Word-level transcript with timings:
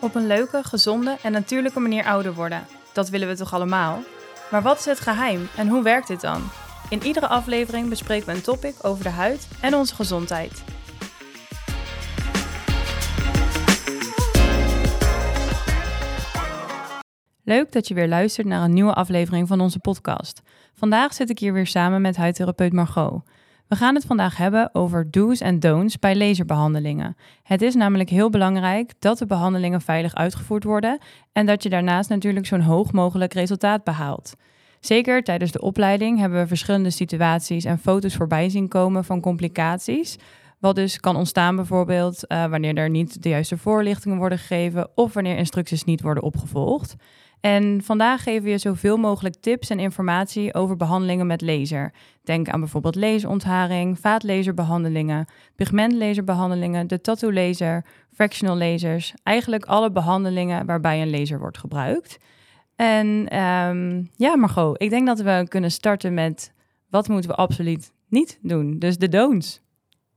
Op 0.00 0.14
een 0.14 0.26
leuke, 0.26 0.62
gezonde 0.62 1.16
en 1.22 1.32
natuurlijke 1.32 1.80
manier 1.80 2.04
ouder 2.04 2.34
worden. 2.34 2.66
Dat 2.92 3.08
willen 3.08 3.28
we 3.28 3.36
toch 3.36 3.54
allemaal? 3.54 4.02
Maar 4.50 4.62
wat 4.62 4.78
is 4.78 4.84
het 4.84 5.00
geheim 5.00 5.48
en 5.56 5.68
hoe 5.68 5.82
werkt 5.82 6.08
dit 6.08 6.20
dan? 6.20 6.42
In 6.88 7.02
iedere 7.02 7.28
aflevering 7.28 7.88
bespreken 7.88 8.26
we 8.26 8.32
een 8.32 8.42
topic 8.42 8.74
over 8.82 9.04
de 9.04 9.10
huid 9.10 9.48
en 9.60 9.74
onze 9.74 9.94
gezondheid. 9.94 10.62
Leuk 17.44 17.72
dat 17.72 17.88
je 17.88 17.94
weer 17.94 18.08
luistert 18.08 18.46
naar 18.46 18.64
een 18.64 18.74
nieuwe 18.74 18.94
aflevering 18.94 19.48
van 19.48 19.60
onze 19.60 19.78
podcast. 19.78 20.42
Vandaag 20.74 21.14
zit 21.14 21.30
ik 21.30 21.38
hier 21.38 21.52
weer 21.52 21.66
samen 21.66 22.00
met 22.00 22.16
huidtherapeut 22.16 22.72
Margot. 22.72 23.22
We 23.70 23.76
gaan 23.76 23.94
het 23.94 24.04
vandaag 24.04 24.36
hebben 24.36 24.74
over 24.74 25.10
do's 25.10 25.40
en 25.40 25.60
don'ts 25.60 25.98
bij 25.98 26.16
laserbehandelingen. 26.16 27.16
Het 27.42 27.62
is 27.62 27.74
namelijk 27.74 28.10
heel 28.10 28.30
belangrijk 28.30 28.92
dat 28.98 29.18
de 29.18 29.26
behandelingen 29.26 29.80
veilig 29.80 30.14
uitgevoerd 30.14 30.64
worden 30.64 30.98
en 31.32 31.46
dat 31.46 31.62
je 31.62 31.68
daarnaast 31.68 32.08
natuurlijk 32.08 32.46
zo'n 32.46 32.60
hoog 32.60 32.92
mogelijk 32.92 33.32
resultaat 33.32 33.84
behaalt. 33.84 34.34
Zeker 34.80 35.22
tijdens 35.22 35.50
de 35.52 35.60
opleiding 35.60 36.18
hebben 36.18 36.40
we 36.40 36.46
verschillende 36.46 36.90
situaties 36.90 37.64
en 37.64 37.78
foto's 37.78 38.14
voorbij 38.14 38.48
zien 38.48 38.68
komen 38.68 39.04
van 39.04 39.20
complicaties. 39.20 40.16
Wat 40.58 40.74
dus 40.74 41.00
kan 41.00 41.16
ontstaan 41.16 41.56
bijvoorbeeld 41.56 42.24
uh, 42.28 42.46
wanneer 42.46 42.76
er 42.76 42.90
niet 42.90 43.22
de 43.22 43.28
juiste 43.28 43.56
voorlichtingen 43.56 44.18
worden 44.18 44.38
gegeven 44.38 44.88
of 44.94 45.14
wanneer 45.14 45.36
instructies 45.36 45.84
niet 45.84 46.00
worden 46.00 46.22
opgevolgd. 46.22 46.96
En 47.40 47.80
vandaag 47.82 48.22
geven 48.22 48.44
we 48.44 48.50
je 48.50 48.58
zoveel 48.58 48.96
mogelijk 48.96 49.34
tips 49.40 49.70
en 49.70 49.78
informatie 49.78 50.54
over 50.54 50.76
behandelingen 50.76 51.26
met 51.26 51.40
laser. 51.40 51.92
Denk 52.22 52.48
aan 52.48 52.60
bijvoorbeeld 52.60 52.94
laserontharing, 52.94 53.98
vaatlaserbehandelingen, 53.98 55.26
pigmentlaserbehandelingen, 55.56 56.86
de 56.86 57.00
tattoo 57.00 57.32
laser, 57.32 57.84
fractional 58.12 58.56
lasers. 58.56 59.14
Eigenlijk 59.22 59.64
alle 59.64 59.92
behandelingen 59.92 60.66
waarbij 60.66 61.02
een 61.02 61.10
laser 61.10 61.38
wordt 61.38 61.58
gebruikt. 61.58 62.18
En 62.76 63.38
um, 63.38 64.10
ja, 64.16 64.36
Margot, 64.36 64.82
ik 64.82 64.90
denk 64.90 65.06
dat 65.06 65.20
we 65.20 65.46
kunnen 65.48 65.70
starten 65.70 66.14
met 66.14 66.52
wat 66.90 67.08
moeten 67.08 67.30
we 67.30 67.36
absoluut 67.36 67.92
niet 68.08 68.38
doen. 68.42 68.78
Dus 68.78 68.98
de 68.98 69.08
don'ts. 69.08 69.60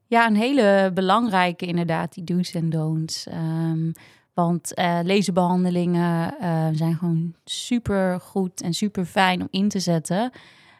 Ja, 0.07 0.27
een 0.27 0.35
hele 0.35 0.91
belangrijke 0.93 1.65
inderdaad, 1.65 2.13
die 2.13 2.23
do's 2.23 2.53
en 2.53 2.69
don'ts. 2.69 3.27
Um, 3.27 3.91
want 4.33 4.71
uh, 4.79 4.99
laserbehandelingen 5.03 6.33
uh, 6.41 6.67
zijn 6.71 6.95
gewoon 6.95 7.33
super 7.45 8.19
goed 8.19 8.61
en 8.61 8.73
super 8.73 9.05
fijn 9.05 9.41
om 9.41 9.47
in 9.51 9.69
te 9.69 9.79
zetten, 9.79 10.31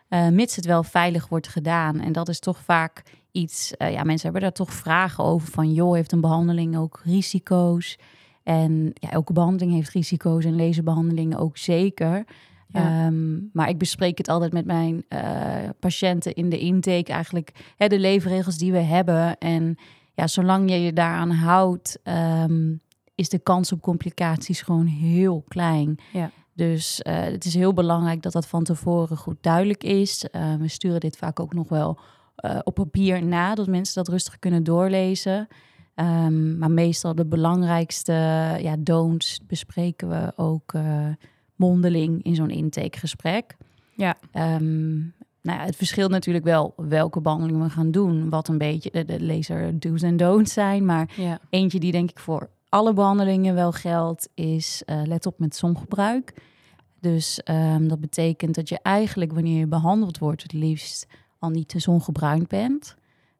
uh, 0.09 0.28
mits 0.28 0.56
het 0.56 0.66
wel 0.66 0.84
veilig 0.84 1.28
wordt 1.28 1.48
gedaan. 1.48 2.00
En 2.00 2.12
dat 2.12 2.30
is 2.30 2.40
toch 2.40 2.58
vaak 2.58 3.04
iets, 3.31 3.74
ja, 3.78 4.04
mensen 4.04 4.24
hebben 4.24 4.42
daar 4.42 4.52
toch 4.52 4.74
vragen 4.74 5.24
over 5.24 5.48
van, 5.48 5.74
joh, 5.74 5.94
heeft 5.94 6.12
een 6.12 6.22
behandeling 6.22 6.78
ook 6.78 7.02
risico's? 7.04 7.98
En 8.44 8.92
ja, 8.94 9.09
elke 9.09 9.34
behandeling 9.34 9.74
heeft 9.74 9.90
risico's 9.90 10.46
en 10.46 10.56
laserbehandelingen 10.56 11.38
ook 11.38 11.58
zeker. 11.58 12.24
Ja. 12.68 13.06
Um, 13.06 13.50
maar 13.54 13.70
ik 13.70 13.78
bespreek 13.78 14.18
het 14.18 14.30
altijd 14.30 14.54
met 14.54 14.66
mijn 14.66 15.06
patiënten 15.80 16.34
in 16.34 16.50
de 16.50 16.59
intake, 16.59 17.12
eigenlijk 17.12 17.74
hè, 17.78 17.88
de 17.88 18.00
leefregels 18.00 18.58
die 18.58 18.72
we 18.72 18.78
hebben. 18.78 19.38
En 19.38 19.78
ja, 20.14 20.28
zolang 20.28 20.70
je 20.70 20.81
je 20.81 20.94
daaraan 20.94 21.31
houdt, 21.31 22.00
um, 22.04 22.81
is 23.16 23.30
de 23.30 23.39
kans 23.39 23.72
op 23.72 23.81
complicaties 23.81 24.61
gewoon 24.61 24.86
heel 24.86 25.44
klein. 25.47 26.00
Ja. 26.14 26.31
Dus 26.53 27.02
uh, 27.08 27.14
het 27.14 27.45
is 27.45 27.53
heel 27.53 27.73
belangrijk 27.73 28.22
dat 28.22 28.31
dat 28.31 28.47
van 28.47 28.64
tevoren 28.64 29.17
goed 29.17 29.38
duidelijk 29.42 29.83
is. 29.83 30.25
Uh, 30.31 30.56
we 30.56 30.67
sturen 30.67 31.00
dit 31.00 31.17
vaak 31.17 31.39
ook 31.39 31.53
nog 31.53 31.69
wel 31.69 32.00
uh, 32.45 32.59
op 32.64 32.73
papier 32.73 33.25
na, 33.25 33.56
dat 33.56 33.67
mensen 33.67 33.95
dat 33.95 34.08
rustig 34.08 34.39
kunnen 34.39 34.64
doorlezen. 34.64 35.47
Um, 35.95 36.58
maar 36.58 36.72
meestal 36.72 37.16
de 37.16 37.25
belangrijkste 37.25 38.14
ja, 38.61 38.75
don'ts 38.80 39.39
bespreken 39.47 40.09
we 40.09 40.34
ook 40.36 40.73
mondeling 41.56 42.23
in 42.23 42.35
zo'n 42.35 42.50
intakegesprek. 42.50 43.57
Ja. 43.96 44.16
Um, 44.34 45.13
nou 45.41 45.59
ja, 45.59 45.66
het 45.66 45.75
verschilt 45.75 46.12
natuurlijk 46.12 46.46
wel 46.46 46.73
welke 46.75 47.22
behandeling 47.22 47.63
we 47.63 47.69
gaan 47.69 47.91
doen. 47.91 48.29
Wat 48.29 48.47
een 48.47 48.57
beetje 48.57 48.91
de, 48.91 49.06
de 49.06 49.23
laser 49.23 49.79
do's 49.79 50.02
en 50.02 50.18
don'ts 50.18 50.53
zijn. 50.53 50.85
Maar 50.85 51.12
ja. 51.16 51.40
eentje 51.50 51.79
die 51.79 51.91
denk 51.91 52.09
ik 52.09 52.19
voor 52.19 52.50
alle 52.73 52.94
behandelingen 52.94 53.56
wel 53.56 53.72
geldt, 53.72 54.29
is 54.34 54.84
uh, 54.85 55.01
let 55.06 55.25
op 55.25 55.39
met 55.39 55.56
zongebruik. 55.56 56.34
Dus 57.00 57.41
um, 57.45 57.88
dat 57.88 58.00
betekent 58.00 58.56
dat 58.56 58.69
je 58.69 58.79
eigenlijk 58.81 59.34
wanneer 59.34 59.59
je 59.59 59.67
behandeld 59.67 60.17
wordt, 60.17 60.44
het 60.44 60.53
liefst 60.53 61.07
al 61.39 61.50
niet 61.50 61.67
te 61.67 61.79
zongebruind 61.79 62.47
bent. 62.47 62.95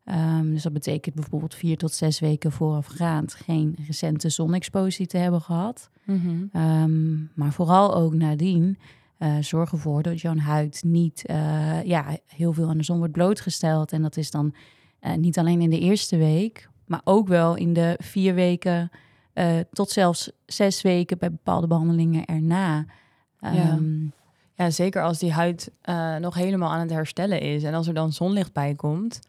Um, 0.06 0.52
dus 0.52 0.64
dat 0.64 0.74
betekent 0.74 1.16
bijvoorbeeld 1.16 1.56
vier 1.56 1.78
tot 1.78 1.94
zes 1.94 2.20
weken 2.20 2.52
voorafgaand 2.52 3.34
geen 3.34 3.76
recente 3.88 4.30
zonexpositie 4.30 5.08
te 5.08 5.18
hebben 5.18 5.42
gehad. 5.42 5.90
Mm 6.06 6.20
-hmm. 6.20 6.62
um, 6.62 7.32
maar 7.36 7.54
vooral 7.54 7.96
ook 7.96 8.14
nadien 8.14 8.78
uh, 9.20 9.36
zorg 9.40 9.72
ervoor 9.72 10.02
dat 10.02 10.22
jouw 10.22 10.38
huid 10.38 10.84
niet 10.86 11.24
uh, 11.30 11.84
ja, 11.84 12.18
heel 12.28 12.54
veel 12.54 12.70
aan 12.70 12.78
de 12.78 12.84
zon 12.84 12.98
wordt 12.98 13.14
blootgesteld. 13.14 13.92
En 13.92 14.02
dat 14.02 14.18
is 14.18 14.32
dan 14.32 14.54
uh, 15.02 15.14
niet 15.14 15.38
alleen 15.40 15.62
in 15.62 15.70
de 15.70 15.80
eerste 15.80 16.18
week, 16.18 16.70
maar 16.86 17.02
ook 17.04 17.28
wel 17.28 17.56
in 17.56 17.74
de 17.74 17.96
vier 18.02 18.34
weken 18.34 18.92
uh, 19.34 19.60
tot 19.72 19.90
zelfs 19.90 20.32
zes 20.46 20.82
weken 20.82 21.18
bij 21.18 21.32
bepaalde 21.32 21.68
behandelingen 21.68 22.26
erna. 22.26 22.86
Ja. 23.40 23.80
Ja, 24.56 24.70
zeker 24.70 25.04
als 25.04 25.20
die 25.20 25.32
huid 25.32 25.72
uh, 25.86 26.16
nog 26.16 26.36
helemaal 26.36 26.72
aan 26.72 26.80
het 26.80 26.90
herstellen 26.90 27.42
is. 27.42 27.64
En 27.64 27.74
als 27.74 27.88
er 27.88 27.94
dan 27.94 28.14
zonlicht 28.14 28.54
bij 28.54 28.76
komt, 28.76 29.20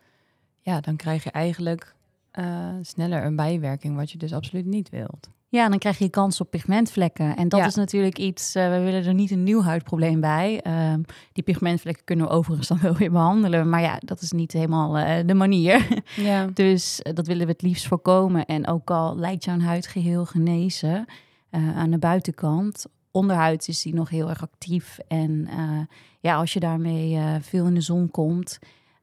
ja, 0.61 0.81
dan 0.81 0.97
krijg 0.97 1.25
je 1.25 1.31
eigenlijk 1.31 1.95
uh, 2.33 2.69
sneller 2.83 3.25
een 3.25 3.37
bijwerking, 3.37 3.97
wat 3.97 4.11
je 4.11 4.19
dus 4.19 4.33
absoluut 4.33 4.67
niet 4.67 4.91
wilt. 4.91 5.29
Ja, 5.55 5.69
dan 5.69 5.79
krijg 5.79 5.99
je 5.99 6.09
kans 6.09 6.41
op 6.41 6.51
pigmentvlekken. 6.51 7.37
En 7.37 7.49
dat 7.49 7.61
ja. 7.61 7.67
is 7.67 7.75
natuurlijk 7.75 8.19
iets, 8.19 8.57
uh, 8.57 8.69
we 8.69 8.81
willen 8.81 9.05
er 9.05 9.15
niet 9.15 9.31
een 9.31 9.43
nieuw 9.43 9.63
huidprobleem 9.63 10.21
bij. 10.21 10.65
Um, 10.93 11.05
die 11.33 11.45
pigmentvlekken 11.45 12.05
kunnen 12.05 12.27
we 12.27 12.33
overigens 12.33 12.69
dan 12.69 12.81
wel 12.89 12.95
weer 12.95 13.11
behandelen. 13.11 13.69
Maar 13.69 13.81
ja, 13.81 13.99
dat 14.01 14.21
is 14.21 14.33
niet 14.33 14.53
helemaal 14.53 14.99
uh, 14.99 15.17
de 15.27 15.35
manier. 15.35 15.87
Ja. 16.17 16.47
dus 16.55 17.01
uh, 17.03 17.15
dat 17.15 17.27
willen 17.27 17.47
we 17.47 17.53
het 17.53 17.63
liefst 17.63 17.87
voorkomen. 17.87 18.47
En 18.47 18.67
ook 18.67 18.91
al 18.91 19.17
lijkt 19.17 19.45
jouw 19.45 19.61
huid 19.61 19.87
geheel 19.87 20.25
genezen 20.25 21.07
aan 21.51 21.91
de 21.91 21.99
buitenkant, 21.99 22.87
onderhuid 23.11 23.69
is 23.69 23.83
die 23.83 23.95
nog 23.95 24.09
heel 24.09 24.29
erg 24.29 24.43
actief. 24.43 24.99
En 25.09 25.49
ja, 26.21 26.35
als 26.35 26.53
je 26.53 26.61
daarmee 26.61 27.19
veel 27.41 27.67
in 27.67 27.75
de 27.75 27.81
zon 27.81 28.11
komt, 28.11 28.59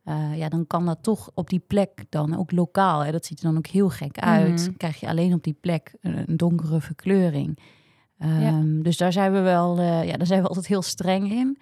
uh, 0.06 0.38
ja, 0.38 0.50
dan 0.50 0.68
kan 0.68 0.86
dat 0.86 0.98
toch 1.02 1.30
op 1.34 1.50
die 1.50 1.64
plek 1.68 2.06
dan 2.10 2.38
ook 2.38 2.52
lokaal. 2.52 3.06
Hè, 3.06 3.12
dat 3.12 3.26
ziet 3.26 3.40
er 3.40 3.46
dan 3.46 3.58
ook 3.58 3.68
heel 3.68 3.90
gek 3.90 4.20
uit. 4.20 4.68
Mm. 4.68 4.78
Krijg 4.78 5.00
je 5.00 5.08
alleen 5.08 5.34
op 5.34 5.44
die 5.44 5.58
plek 5.62 5.94
een, 6.02 6.30
een 6.30 6.38
donkere 6.38 6.82
verkleuring. 6.82 7.60
Um, 8.24 8.42
ja. 8.42 8.84
Dus 8.84 8.98
daar 8.98 9.12
zijn 9.12 9.32
we 9.32 9.40
wel, 9.40 9.80
uh, 9.80 10.04
ja, 10.04 10.18
daar 10.18 10.28
zijn 10.28 10.42
we 10.42 10.48
altijd 10.48 10.68
heel 10.68 10.82
streng 10.82 11.32
in. 11.32 11.58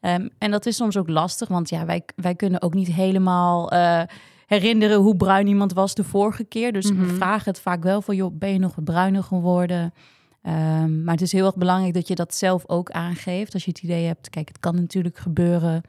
Um, 0.00 0.30
en 0.38 0.50
dat 0.50 0.66
is 0.66 0.76
soms 0.76 0.96
ook 0.96 1.08
lastig, 1.08 1.48
want 1.48 1.68
ja, 1.68 1.84
wij, 1.84 2.04
wij 2.16 2.34
kunnen 2.34 2.62
ook 2.62 2.74
niet 2.74 2.92
helemaal 2.92 3.72
uh, 3.72 4.02
herinneren 4.46 4.98
hoe 4.98 5.16
bruin 5.16 5.46
iemand 5.46 5.72
was 5.72 5.94
de 5.94 6.04
vorige 6.04 6.44
keer. 6.44 6.72
Dus 6.72 6.90
mm 6.90 6.98
-hmm. 6.98 7.06
we 7.06 7.14
vragen 7.14 7.50
het 7.50 7.60
vaak 7.60 7.82
wel 7.82 8.02
van, 8.02 8.16
joh, 8.16 8.38
ben 8.38 8.52
je 8.52 8.58
nog 8.58 8.74
wat 8.74 8.84
bruiner 8.84 9.22
geworden? 9.22 9.94
Um, 10.42 11.04
maar 11.04 11.14
het 11.14 11.22
is 11.22 11.32
heel 11.32 11.46
erg 11.46 11.56
belangrijk 11.56 11.94
dat 11.94 12.08
je 12.08 12.14
dat 12.14 12.34
zelf 12.34 12.68
ook 12.68 12.90
aangeeft. 12.90 13.54
Als 13.54 13.64
je 13.64 13.70
het 13.70 13.82
idee 13.82 14.06
hebt, 14.06 14.30
kijk, 14.30 14.48
het 14.48 14.58
kan 14.60 14.74
natuurlijk 14.74 15.18
gebeuren 15.18 15.82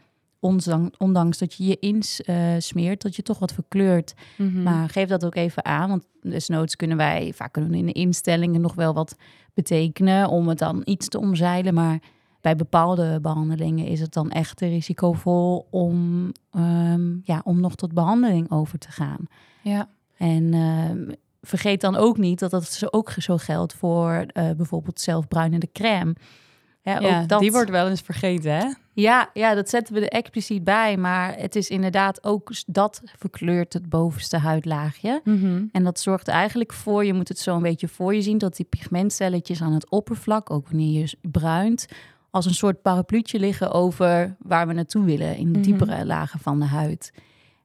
ondanks 0.97 1.37
dat 1.37 1.53
je 1.53 1.65
je 1.65 1.79
insmeert, 1.79 2.97
uh, 2.97 3.09
dat 3.09 3.15
je 3.15 3.21
toch 3.21 3.39
wat 3.39 3.53
verkleurt. 3.53 4.13
Mm 4.37 4.53
-hmm. 4.53 4.63
Maar 4.63 4.89
geef 4.89 5.07
dat 5.07 5.25
ook 5.25 5.35
even 5.35 5.65
aan, 5.65 5.89
want 5.89 6.03
desnoods 6.21 6.75
kunnen 6.75 6.97
wij, 6.97 7.31
vaak 7.35 7.53
kunnen 7.53 7.71
we 7.71 7.77
in 7.77 7.85
de 7.85 7.91
instellingen 7.91 8.61
nog 8.61 8.73
wel 8.73 8.93
wat 8.93 9.15
betekenen 9.53 10.29
om 10.29 10.47
het 10.47 10.57
dan 10.57 10.81
iets 10.83 11.07
te 11.07 11.19
omzeilen. 11.19 11.73
Maar 11.73 11.99
bij 12.41 12.55
bepaalde 12.55 13.19
behandelingen 13.21 13.85
is 13.85 13.99
het 13.99 14.13
dan 14.13 14.31
echt 14.31 14.61
risicovol 14.61 15.67
om, 15.71 16.31
um, 16.57 17.21
ja, 17.23 17.41
om 17.43 17.59
nog 17.59 17.75
tot 17.75 17.93
behandeling 17.93 18.51
over 18.51 18.77
te 18.77 18.91
gaan. 18.91 19.25
Ja. 19.61 19.89
En 20.17 20.53
uh, 20.53 21.13
vergeet 21.41 21.81
dan 21.81 21.95
ook 21.95 22.17
niet 22.17 22.39
dat 22.39 22.51
dat 22.51 22.87
ook 22.91 23.11
zo 23.17 23.37
geldt 23.37 23.73
voor 23.73 24.25
uh, 24.33 24.51
bijvoorbeeld 24.51 24.99
zelfbruinende 24.99 25.69
crème. 25.71 26.15
Ja, 26.81 26.99
ja 26.99 27.25
dat... 27.25 27.39
die 27.39 27.51
wordt 27.51 27.69
wel 27.69 27.89
eens 27.89 28.01
vergeten, 28.01 28.51
hè? 28.51 28.73
Ja, 28.95 29.29
ja, 29.33 29.53
dat 29.53 29.69
zetten 29.69 29.93
we 29.93 29.99
er 29.99 30.07
expliciet 30.07 30.63
bij. 30.63 30.97
Maar 30.97 31.37
het 31.37 31.55
is 31.55 31.69
inderdaad 31.69 32.23
ook 32.23 32.51
dat 32.67 33.01
verkleurt 33.17 33.73
het 33.73 33.89
bovenste 33.89 34.37
huidlaagje. 34.37 35.21
Mm 35.23 35.39
-hmm. 35.39 35.69
En 35.71 35.83
dat 35.83 35.99
zorgt 35.99 36.27
eigenlijk 36.27 36.73
voor, 36.73 37.05
je 37.05 37.13
moet 37.13 37.27
het 37.27 37.39
zo 37.39 37.55
een 37.55 37.61
beetje 37.61 37.87
voor 37.87 38.15
je 38.15 38.21
zien, 38.21 38.37
dat 38.37 38.55
die 38.55 38.65
pigmentcelletjes 38.65 39.61
aan 39.61 39.73
het 39.73 39.89
oppervlak, 39.89 40.49
ook 40.49 40.67
wanneer 40.67 40.99
je 40.99 41.29
bruint, 41.31 41.85
als 42.29 42.45
een 42.45 42.53
soort 42.53 42.81
parapluutje 42.81 43.39
liggen 43.39 43.71
over 43.71 44.35
waar 44.39 44.67
we 44.67 44.73
naartoe 44.73 45.05
willen, 45.05 45.37
in 45.37 45.53
de 45.53 45.59
diepere 45.59 45.91
mm 45.91 45.97
-hmm. 45.97 46.07
lagen 46.07 46.39
van 46.39 46.59
de 46.59 46.65
huid. 46.65 47.13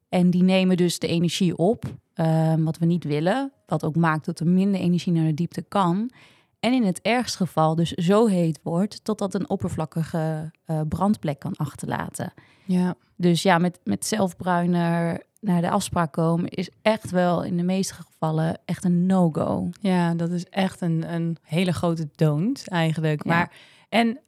En 0.08 0.30
die 0.30 0.42
nemen 0.42 0.76
dus 0.76 0.98
de 0.98 1.06
energie 1.06 1.56
op, 1.56 1.84
um, 2.14 2.64
wat 2.64 2.78
we 2.78 2.86
niet 2.86 3.04
willen, 3.04 3.52
wat 3.66 3.84
ook 3.84 3.96
maakt 3.96 4.24
dat 4.24 4.40
er 4.40 4.46
minder 4.46 4.80
energie 4.80 5.12
naar 5.12 5.26
de 5.26 5.34
diepte 5.34 5.62
kan. 5.62 6.10
En 6.60 6.72
in 6.72 6.84
het 6.84 7.00
ergste 7.00 7.36
geval 7.36 7.74
dus 7.74 7.90
zo 7.90 8.26
heet 8.26 8.60
wordt 8.62 9.04
totdat 9.04 9.34
een 9.34 9.50
oppervlakkige 9.50 10.50
uh, 10.66 10.80
brandplek 10.88 11.38
kan 11.38 11.56
achterlaten. 11.56 12.32
Ja. 12.64 12.94
Dus 13.16 13.42
ja, 13.42 13.58
met, 13.58 13.80
met 13.84 14.06
zelfbruiner 14.06 15.22
naar 15.40 15.60
de 15.60 15.70
afspraak 15.70 16.12
komen, 16.12 16.48
is 16.48 16.70
echt 16.82 17.10
wel 17.10 17.44
in 17.44 17.56
de 17.56 17.62
meeste 17.62 17.94
gevallen 17.94 18.58
echt 18.64 18.84
een 18.84 19.06
no-go. 19.06 19.70
Ja, 19.80 20.14
dat 20.14 20.30
is 20.30 20.44
echt 20.44 20.80
een, 20.80 21.12
een 21.14 21.36
hele 21.42 21.72
grote 21.72 22.08
don't 22.14 22.68
eigenlijk. 22.68 23.24
Ja. 23.24 23.32
Maar, 23.32 23.52
en 23.88 24.18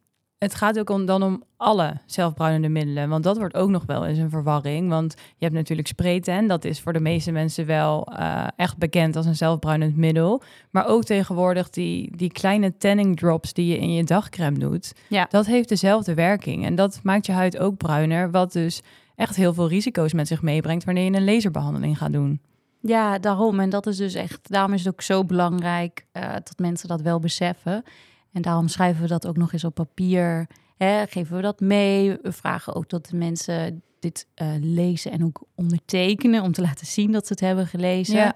het 0.42 0.54
gaat 0.54 0.78
ook 0.78 0.90
om, 0.90 1.06
dan 1.06 1.22
om 1.22 1.42
alle 1.56 2.00
zelfbruinende 2.06 2.68
middelen. 2.68 3.08
Want 3.08 3.24
dat 3.24 3.38
wordt 3.38 3.54
ook 3.54 3.70
nog 3.70 3.86
wel 3.86 4.06
eens 4.06 4.18
een 4.18 4.30
verwarring. 4.30 4.88
Want 4.88 5.14
je 5.16 5.44
hebt 5.44 5.54
natuurlijk 5.54 5.88
spraytan. 5.88 6.46
Dat 6.46 6.64
is 6.64 6.80
voor 6.80 6.92
de 6.92 7.00
meeste 7.00 7.32
mensen 7.32 7.66
wel 7.66 8.06
eh, 8.06 8.46
echt 8.56 8.78
bekend 8.78 9.16
als 9.16 9.26
een 9.26 9.36
zelfbruinend 9.36 9.96
middel. 9.96 10.42
Maar 10.70 10.86
ook 10.86 11.04
tegenwoordig 11.04 11.70
die, 11.70 12.16
die 12.16 12.32
kleine 12.32 12.76
tanning 12.76 13.16
drops 13.16 13.52
die 13.52 13.66
je 13.66 13.78
in 13.78 13.92
je 13.92 14.04
dagcreme 14.04 14.58
doet. 14.58 14.92
Ja. 15.08 15.26
Dat 15.30 15.46
heeft 15.46 15.68
dezelfde 15.68 16.14
werking. 16.14 16.64
En 16.64 16.74
dat 16.74 17.00
maakt 17.02 17.26
je 17.26 17.32
huid 17.32 17.58
ook 17.58 17.76
bruiner. 17.76 18.30
Wat 18.30 18.52
dus 18.52 18.82
echt 19.16 19.36
heel 19.36 19.54
veel 19.54 19.68
risico's 19.68 20.12
met 20.12 20.28
zich 20.28 20.42
meebrengt 20.42 20.84
wanneer 20.84 21.04
je 21.04 21.16
een 21.16 21.24
laserbehandeling 21.24 21.98
gaat 21.98 22.12
doen. 22.12 22.40
Ja, 22.80 23.18
daarom. 23.18 23.60
En 23.60 23.70
dat 23.70 23.86
is 23.86 23.96
dus 23.96 24.14
echt, 24.14 24.50
daarom 24.50 24.72
is 24.72 24.84
het 24.84 24.92
ook 24.92 25.02
zo 25.02 25.24
belangrijk 25.24 26.06
eh, 26.12 26.32
dat 26.32 26.54
mensen 26.56 26.88
dat 26.88 27.00
wel 27.00 27.18
beseffen. 27.18 27.84
En 28.32 28.42
daarom 28.42 28.68
schrijven 28.68 29.02
we 29.02 29.08
dat 29.08 29.26
ook 29.26 29.36
nog 29.36 29.52
eens 29.52 29.64
op 29.64 29.74
papier. 29.74 30.46
Hè, 30.76 31.06
geven 31.06 31.36
we 31.36 31.42
dat 31.42 31.60
mee. 31.60 32.18
We 32.22 32.32
vragen 32.32 32.74
ook 32.74 32.88
dat 32.88 33.06
de 33.06 33.16
mensen 33.16 33.82
dit 33.98 34.26
eh, 34.34 34.48
lezen 34.60 35.10
en 35.10 35.24
ook 35.24 35.42
ondertekenen 35.54 36.42
om 36.42 36.52
te 36.52 36.60
laten 36.60 36.86
zien 36.86 37.12
dat 37.12 37.26
ze 37.26 37.32
het 37.32 37.42
hebben 37.42 37.66
gelezen. 37.66 38.16
Ja. 38.16 38.34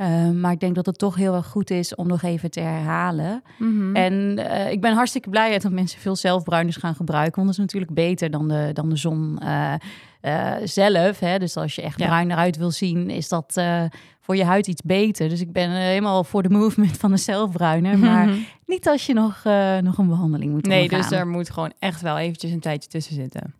Eh, 0.00 0.30
maar 0.30 0.52
ik 0.52 0.60
denk 0.60 0.74
dat 0.74 0.86
het 0.86 0.98
toch 0.98 1.14
heel 1.16 1.34
erg 1.34 1.46
goed 1.46 1.70
is 1.70 1.94
om 1.94 2.06
nog 2.06 2.22
even 2.22 2.50
te 2.50 2.60
herhalen. 2.60 3.42
Mhm. 3.58 3.96
En 3.96 4.38
eh, 4.50 4.70
ik 4.72 4.80
ben 4.80 4.94
hartstikke 4.94 5.30
blij 5.30 5.58
dat 5.58 5.72
mensen 5.72 6.00
veel 6.00 6.16
zelfbruiners 6.16 6.76
gaan 6.76 6.94
gebruiken. 6.94 7.34
Want 7.34 7.46
dat 7.46 7.54
is 7.54 7.60
natuurlijk 7.64 7.94
beter 7.94 8.30
dan 8.30 8.48
de, 8.48 8.70
dan 8.72 8.88
de 8.88 8.96
zon 8.96 9.38
eh, 9.38 9.74
eh, 10.20 10.54
zelf. 10.64 11.18
Hè? 11.18 11.38
Dus 11.38 11.56
als 11.56 11.74
je 11.74 11.82
echt 11.82 11.98
Ja. 11.98 12.06
bruin 12.06 12.30
eruit 12.30 12.56
wil 12.56 12.70
zien, 12.70 13.10
is 13.10 13.28
dat 13.28 13.62
voor 14.20 14.36
je 14.36 14.44
huid 14.44 14.66
iets 14.66 14.82
beter. 14.82 15.28
Dus 15.28 15.40
ik 15.40 15.52
ben 15.52 15.70
helemaal 15.70 16.24
voor 16.24 16.42
de 16.42 16.50
movement 16.50 16.96
van 16.96 17.10
de 17.10 17.16
zelfbruiner. 17.16 17.98
Maar 18.08 18.28
niet 18.66 18.88
als 18.88 19.06
je 19.06 19.12
nog, 19.14 19.42
nog 19.80 19.98
een 19.98 20.08
behandeling 20.08 20.52
moet 20.52 20.66
Nee, 20.66 20.82
ondergaan. 20.82 21.08
dus 21.10 21.18
er 21.18 21.26
moet 21.28 21.50
gewoon 21.50 21.72
echt 21.78 22.00
wel 22.00 22.18
eventjes 22.18 22.50
een 22.52 22.60
tijdje 22.60 22.88
tussen 22.88 23.14
zitten. 23.14 23.54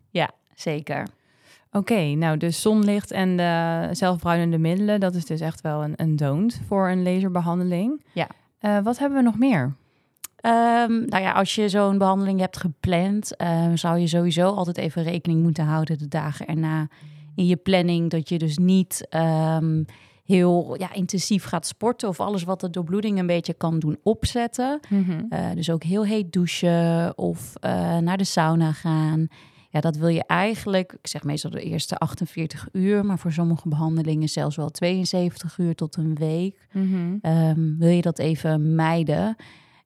Zeker. 0.54 1.06
Oké, 1.72 2.14
nou 2.14 2.36
dus 2.36 2.60
zonlicht 2.60 3.10
en 3.10 3.36
de 3.36 3.88
zelfbruinende 3.92 4.58
middelen, 4.58 5.00
dat 5.00 5.14
is 5.14 5.24
dus 5.24 5.40
echt 5.40 5.60
wel 5.60 5.82
een, 5.82 5.92
een 5.96 6.16
don't 6.16 6.60
voor 6.66 6.88
een 6.88 7.02
laserbehandeling. 7.02 8.04
Ja. 8.12 8.28
Eh, 8.58 8.78
wat 8.82 8.98
hebben 8.98 9.18
we 9.18 9.24
nog 9.24 9.38
meer? 9.38 9.74
Ehm, 10.36 11.04
nou 11.04 11.22
ja, 11.22 11.32
als 11.32 11.54
je 11.54 11.68
zo'n 11.68 11.98
behandeling 11.98 12.40
hebt 12.40 12.56
gepland, 12.56 13.36
eh, 13.36 13.66
zou 13.74 13.98
je 13.98 14.06
sowieso 14.06 14.46
altijd 14.46 14.76
even 14.76 15.02
rekening 15.02 15.42
moeten 15.42 15.64
houden 15.64 15.98
de 15.98 16.08
dagen 16.08 16.46
erna 16.46 16.88
in 17.34 17.46
je 17.46 17.56
planning. 17.56 18.10
Dat 18.10 18.28
je 18.28 18.38
dus 18.38 18.58
niet 18.58 19.06
ehm, 19.08 19.82
heel 20.24 20.74
ja, 20.78 20.92
intensief 20.92 21.44
gaat 21.44 21.66
sporten 21.66 22.08
of 22.08 22.20
alles 22.20 22.44
wat 22.44 22.60
de 22.60 22.70
doorbloeding 22.70 23.18
een 23.18 23.26
beetje 23.26 23.54
kan 23.54 23.78
doen 23.78 23.98
opzetten. 24.02 24.80
Eh, 25.28 25.50
dus 25.54 25.70
ook 25.70 25.82
heel 25.82 26.04
heet 26.04 26.32
douchen 26.32 27.18
of 27.18 27.54
eh, 27.54 27.98
naar 27.98 28.16
de 28.16 28.24
sauna 28.24 28.72
gaan. 28.72 29.28
Ja, 29.72 29.80
dat 29.80 29.96
wil 29.96 30.08
je 30.08 30.24
eigenlijk, 30.26 30.92
ik 30.92 31.06
zeg 31.06 31.22
meestal 31.22 31.50
de 31.50 31.62
eerste 31.62 31.96
48 31.96 32.68
uur, 32.72 33.04
maar 33.04 33.18
voor 33.18 33.32
sommige 33.32 33.68
behandelingen 33.68 34.28
zelfs 34.28 34.56
wel 34.56 34.70
72 34.70 35.58
uur 35.58 35.74
tot 35.74 35.96
een 35.96 36.14
week. 36.14 36.66
Mhm. 36.72 37.16
Ehm, 37.20 37.76
wil 37.78 37.88
je 37.88 38.02
dat 38.02 38.18
even 38.18 38.74
mijden? 38.74 39.36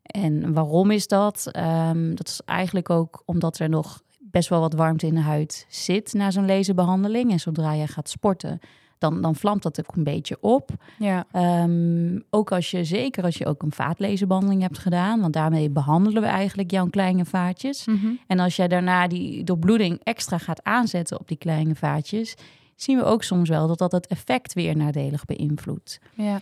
En 0.03 0.53
waarom 0.53 0.91
is 0.91 1.09
dat? 1.09 1.49
Ehm, 1.51 2.15
dat 2.15 2.29
is 2.29 2.41
eigenlijk 2.45 2.91
ook 2.91 3.23
omdat 3.25 3.59
er 3.59 3.69
nog 3.69 4.03
best 4.19 4.49
wel 4.49 4.61
wat 4.61 4.75
warmte 4.75 5.07
in 5.07 5.15
de 5.15 5.21
huid 5.21 5.67
zit 5.69 6.13
na 6.13 6.31
zo'n 6.31 6.47
laserbehandeling. 6.47 7.31
En 7.31 7.41
zodra 7.41 7.73
je 7.73 7.87
gaat 7.87 8.09
sporten, 8.09 8.61
dan, 8.99 9.23
dan 9.23 9.35
vlamt 9.35 9.62
dat 9.62 9.81
ook 9.81 9.96
een 9.96 10.05
beetje 10.05 10.37
op. 10.41 10.70
Ja. 10.99 11.25
Ehm, 11.32 12.19
ook 12.31 12.52
als 12.52 12.70
je, 12.70 12.85
zeker 12.85 13.25
als 13.25 13.37
je 13.37 13.46
ook 13.46 13.62
een 13.62 13.73
vaatlaserbehandeling 13.73 14.62
hebt 14.62 14.79
gedaan, 14.79 15.20
want 15.20 15.32
daarmee 15.32 15.70
behandelen 15.70 16.23
we 16.23 16.29
eigenlijk 16.29 16.70
jouw 16.70 16.87
kleine 16.87 17.25
vaatjes. 17.25 17.87
Mhm. 17.87 18.12
En 18.26 18.38
als 18.38 18.56
jij 18.56 18.69
daarna 18.69 19.06
die 19.06 19.44
doorbloeding 19.44 20.00
extra 20.02 20.38
gaat 20.38 20.64
aanzetten 20.64 21.20
op 21.20 21.29
die 21.29 21.38
kleine 21.38 21.75
vaatjes, 21.75 22.35
zien 22.76 22.96
we 22.96 23.05
ook 23.05 23.23
soms 23.23 23.49
wel 23.49 23.67
dat 23.67 23.79
dat 23.79 23.93
het 23.93 24.06
effect 24.06 24.52
weer 24.52 24.76
nadelig 24.76 25.25
beïnvloedt. 25.25 26.00
ja. 26.14 26.41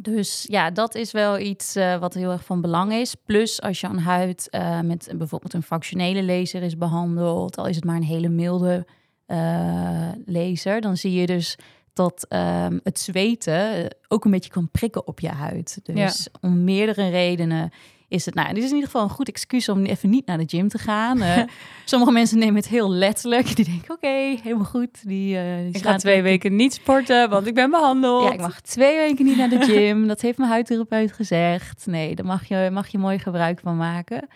Dus 0.00 0.44
ja, 0.48 0.70
dat 0.70 0.94
is 0.94 1.12
wel 1.12 1.38
iets 1.38 1.76
eh, 1.76 1.98
wat 1.98 2.14
heel 2.14 2.30
erg 2.30 2.44
van 2.44 2.60
belang 2.60 2.92
is. 2.92 3.14
Plus 3.14 3.62
als 3.62 3.80
je 3.80 3.86
een 3.86 3.98
huid 3.98 4.50
eh, 4.50 4.80
met 4.80 5.12
bijvoorbeeld 5.16 5.54
een 5.54 5.62
fractionele 5.62 6.24
laser 6.24 6.62
is 6.62 6.76
behandeld, 6.76 7.56
al 7.56 7.66
is 7.66 7.76
het 7.76 7.84
maar 7.84 7.96
een 7.96 8.02
hele 8.02 8.28
milde 8.28 8.86
eh, 9.26 10.08
laser, 10.26 10.80
dan 10.80 10.96
zie 10.96 11.12
je 11.12 11.26
dus 11.26 11.56
dat 11.92 12.26
ehm, 12.28 12.78
het 12.82 13.00
zweten 13.00 13.74
eh, 13.74 13.84
ook 14.08 14.24
een 14.24 14.30
beetje 14.30 14.50
kan 14.50 14.68
prikken 14.70 15.06
op 15.06 15.20
je 15.20 15.28
huid. 15.28 15.78
Dus 15.82 16.28
om 16.40 16.64
meerdere 16.64 17.08
redenen 17.08 17.70
is 18.08 18.24
het, 18.24 18.34
nou, 18.34 18.48
dit 18.48 18.62
is 18.62 18.68
in 18.68 18.74
ieder 18.74 18.90
geval 18.90 19.02
een 19.02 19.14
goed 19.14 19.28
excuus 19.28 19.68
om 19.68 19.84
even 19.84 20.10
niet 20.10 20.26
naar 20.26 20.38
de 20.38 20.44
gym 20.46 20.68
te 20.68 20.78
gaan. 20.78 21.22
Eh, 21.22 21.42
sommige 21.84 22.12
mensen 22.12 22.38
nemen 22.38 22.54
het 22.54 22.68
heel 22.68 22.90
letterlijk. 22.90 23.56
Die 23.56 23.64
denken, 23.64 23.94
oké, 23.94 24.38
helemaal 24.42 24.64
goed. 24.64 25.08
Die, 25.08 25.38
die 25.62 25.72
Ik 25.72 25.82
ga 25.82 25.96
twee 25.96 26.22
weken 26.22 26.56
niet 26.56 26.74
sporten, 26.74 27.30
want 27.30 27.46
ik 27.46 27.54
ben 27.54 27.70
behandeld. 27.70 28.24
ja, 28.24 28.32
ik 28.32 28.40
mag 28.40 28.60
twee 28.60 28.96
weken 28.96 29.24
niet 29.24 29.36
naar 29.36 29.48
de 29.48 29.64
gym. 29.64 30.06
Dat 30.06 30.20
heeft 30.20 30.38
mijn 30.38 30.50
huidtherapeut 30.50 31.12
gezegd. 31.12 31.86
Nee, 31.86 32.14
daar 32.14 32.26
mag 32.26 32.44
je, 32.48 32.68
mag 32.72 32.88
je 32.88 32.98
mooi 32.98 33.18
gebruik 33.18 33.60
van 33.60 33.76
maken. 33.76 34.28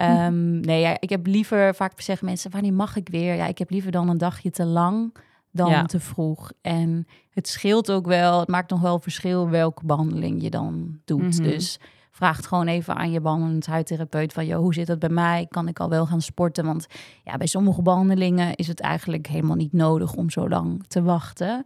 Ehm, 0.00 0.60
nee, 0.60 0.80
ja, 0.80 0.96
ik 1.00 1.08
heb 1.10 1.26
liever, 1.26 1.74
vaak 1.74 2.00
zeggen 2.00 2.26
mensen, 2.26 2.50
wanneer 2.50 2.72
mag 2.72 2.96
ik 2.96 3.08
weer? 3.08 3.34
Ja, 3.34 3.46
ik 3.46 3.58
heb 3.58 3.70
liever 3.70 3.90
dan 3.90 4.08
een 4.08 4.18
dagje 4.18 4.50
te 4.50 4.64
lang 4.64 5.14
dan 5.52 5.70
Ja. 5.70 5.84
te 5.84 6.00
vroeg. 6.00 6.52
En 6.60 7.06
het 7.30 7.48
scheelt 7.48 7.90
ook 7.92 8.06
wel, 8.06 8.40
het 8.40 8.48
maakt 8.48 8.70
nog 8.70 8.80
wel 8.80 8.98
verschil 8.98 9.48
welke 9.48 9.86
behandeling 9.86 10.42
je 10.42 10.50
dan 10.50 11.00
doet. 11.04 11.38
Mhm. 11.38 11.42
Dus 11.42 11.78
vraag 12.10 12.46
gewoon 12.46 12.66
even 12.66 12.96
aan 12.96 13.10
je 13.10 13.20
behandelend 13.20 13.66
huidtherapeut 13.66 14.32
van, 14.32 14.46
joh, 14.46 14.58
hoe 14.58 14.74
zit 14.74 14.86
dat 14.86 14.98
bij 14.98 15.08
mij? 15.08 15.46
Kan 15.48 15.68
ik 15.68 15.80
al 15.80 15.88
wel 15.88 16.06
gaan 16.06 16.20
sporten? 16.22 16.64
Want 16.64 16.86
ja, 17.24 17.36
bij 17.36 17.46
sommige 17.46 17.82
behandelingen 17.82 18.54
is 18.54 18.66
het 18.66 18.80
eigenlijk 18.80 19.26
helemaal 19.26 19.56
niet 19.56 19.72
nodig 19.72 20.14
om 20.14 20.30
zo 20.30 20.48
lang 20.48 20.84
te 20.88 21.02
wachten. 21.02 21.64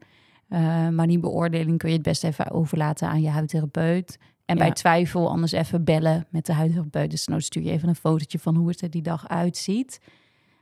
Eh, 0.49 0.89
maar 0.89 1.07
die 1.07 1.19
beoordeling 1.19 1.79
kun 1.79 1.89
je 1.89 1.95
het 1.95 2.05
best 2.05 2.25
even 2.25 2.51
overlaten 2.51 3.09
aan 3.09 3.23
je 3.23 3.29
huidtherapeut. 3.29 4.19
En 4.45 4.57
Ja. 4.57 4.63
bij 4.63 4.73
twijfel 4.73 5.29
anders 5.31 5.53
even 5.53 5.85
bellen 5.85 6.27
met 6.31 6.47
de 6.47 6.53
huidtherapeut. 6.53 7.11
Dus 7.11 7.25
dan 7.25 7.41
stuur 7.41 7.63
je 7.63 7.71
even 7.71 7.89
een 7.89 7.95
fotootje 7.97 8.39
van 8.39 8.55
hoe 8.57 8.69
het 8.69 8.81
er 8.81 8.91
die 8.91 9.03
dag 9.03 9.29
uitziet. 9.29 10.01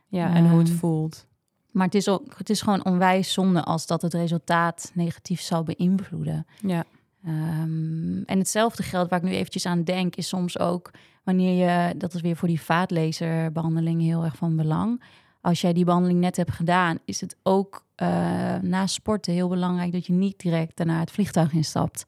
Ja, 0.09 0.35
en 0.35 0.49
hoe 0.51 0.59
het 0.59 0.69
Ehm, 0.69 0.77
voelt. 0.79 1.27
Maar 1.71 1.85
het 1.87 1.95
is, 1.95 2.09
ook, 2.09 2.35
het 2.39 2.51
is 2.51 2.63
gewoon 2.63 2.85
onwijs 2.85 3.33
zonde 3.33 3.63
als 3.63 3.87
dat 3.87 4.03
het 4.03 4.15
resultaat 4.15 4.91
negatief 4.95 5.41
zou 5.41 5.65
beïnvloeden. 5.65 6.47
Ja. 6.61 6.85
Ehm, 7.25 8.23
en 8.23 8.39
hetzelfde 8.39 8.83
geldt 8.83 9.11
waar 9.11 9.19
ik 9.19 9.25
nu 9.29 9.33
eventjes 9.35 9.67
aan 9.67 9.85
denk, 9.85 10.17
is 10.17 10.29
soms 10.29 10.59
ook 10.59 10.91
wanneer 11.25 11.65
je, 11.69 11.97
dat 11.97 12.15
is 12.15 12.21
weer 12.21 12.37
voor 12.37 12.49
die 12.49 12.61
vaatlaserbehandeling 12.61 14.01
heel 14.01 14.25
erg 14.25 14.37
van 14.37 14.57
belang. 14.57 15.03
Als 15.43 15.61
jij 15.61 15.73
die 15.73 15.85
behandeling 15.85 16.21
net 16.21 16.37
hebt 16.37 16.51
gedaan, 16.53 16.99
is 17.05 17.21
het 17.21 17.37
ook 17.43 17.85
eh, 17.95 18.09
na 18.63 18.87
sporten 18.87 19.33
heel 19.33 19.49
belangrijk 19.49 19.93
dat 19.93 20.07
je 20.07 20.13
niet 20.13 20.39
direct 20.41 20.77
daarna 20.77 21.01
het 21.01 21.11
vliegtuig 21.11 21.53
instapt. 21.53 22.07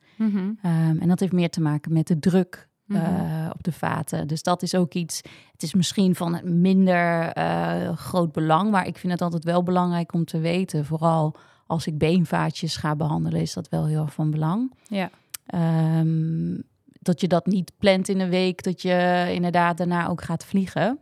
Ehm, 0.63 0.99
en 1.01 1.09
dat 1.09 1.21
heeft 1.21 1.33
meer 1.33 1.51
te 1.51 1.61
maken 1.61 1.93
met 1.93 2.07
de 2.07 2.19
druk 2.19 2.69
Mhm. 2.85 3.01
eh, 3.05 3.51
op 3.53 3.63
de 3.63 3.73
vaten. 3.73 4.27
Dus 4.29 4.43
dat 4.43 4.63
is 4.63 4.75
ook 4.75 4.95
iets. 4.95 5.21
Het 5.53 5.63
is 5.63 5.75
misschien 5.75 6.15
van 6.15 6.61
minder 6.61 7.29
eh, 7.33 7.97
groot 7.97 8.33
belang, 8.33 8.71
maar 8.71 8.87
ik 8.87 8.97
vind 8.99 9.13
het 9.13 9.23
altijd 9.23 9.45
wel 9.45 9.63
belangrijk 9.63 10.13
om 10.13 10.25
te 10.25 10.39
weten. 10.39 10.85
Vooral 10.85 11.35
als 11.67 11.87
ik 11.87 11.99
beenvaatjes 11.99 12.77
ga 12.77 12.97
behandelen, 12.97 13.41
is 13.41 13.53
dat 13.53 13.69
wel 13.69 13.87
heel 13.87 14.03
erg 14.03 14.13
van 14.15 14.31
belang. 14.31 14.73
Ja. 14.89 15.11
Ehm, 15.47 16.61
dat 17.01 17.21
je 17.21 17.27
dat 17.29 17.47
niet 17.47 17.73
plant 17.79 18.09
in 18.09 18.21
een 18.21 18.29
week, 18.31 18.63
dat 18.63 18.83
je 18.83 19.29
inderdaad 19.33 19.77
daarna 19.77 20.09
ook 20.09 20.23
gaat 20.23 20.45
vliegen. 20.45 20.99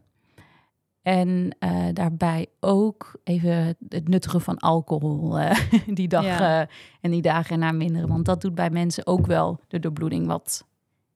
En 1.02 1.56
eh, 1.58 1.86
daarbij 1.92 2.46
ook 2.60 3.12
even 3.24 3.76
het 3.88 4.08
nuttigen 4.08 4.40
van 4.40 4.58
alcohol 4.58 5.38
eh, 5.38 5.58
die 5.98 6.08
dag 6.08 6.24
Ja. 6.24 6.60
eh, 6.60 6.68
en 7.00 7.10
die 7.10 7.22
dagen 7.22 7.50
erna 7.52 7.72
minderen. 7.72 8.08
Want 8.08 8.24
dat 8.24 8.40
doet 8.40 8.54
bij 8.54 8.70
mensen 8.70 9.06
ook 9.06 9.26
wel 9.26 9.60
de 9.68 9.78
doorbloeding 9.78 10.26
wat 10.26 10.66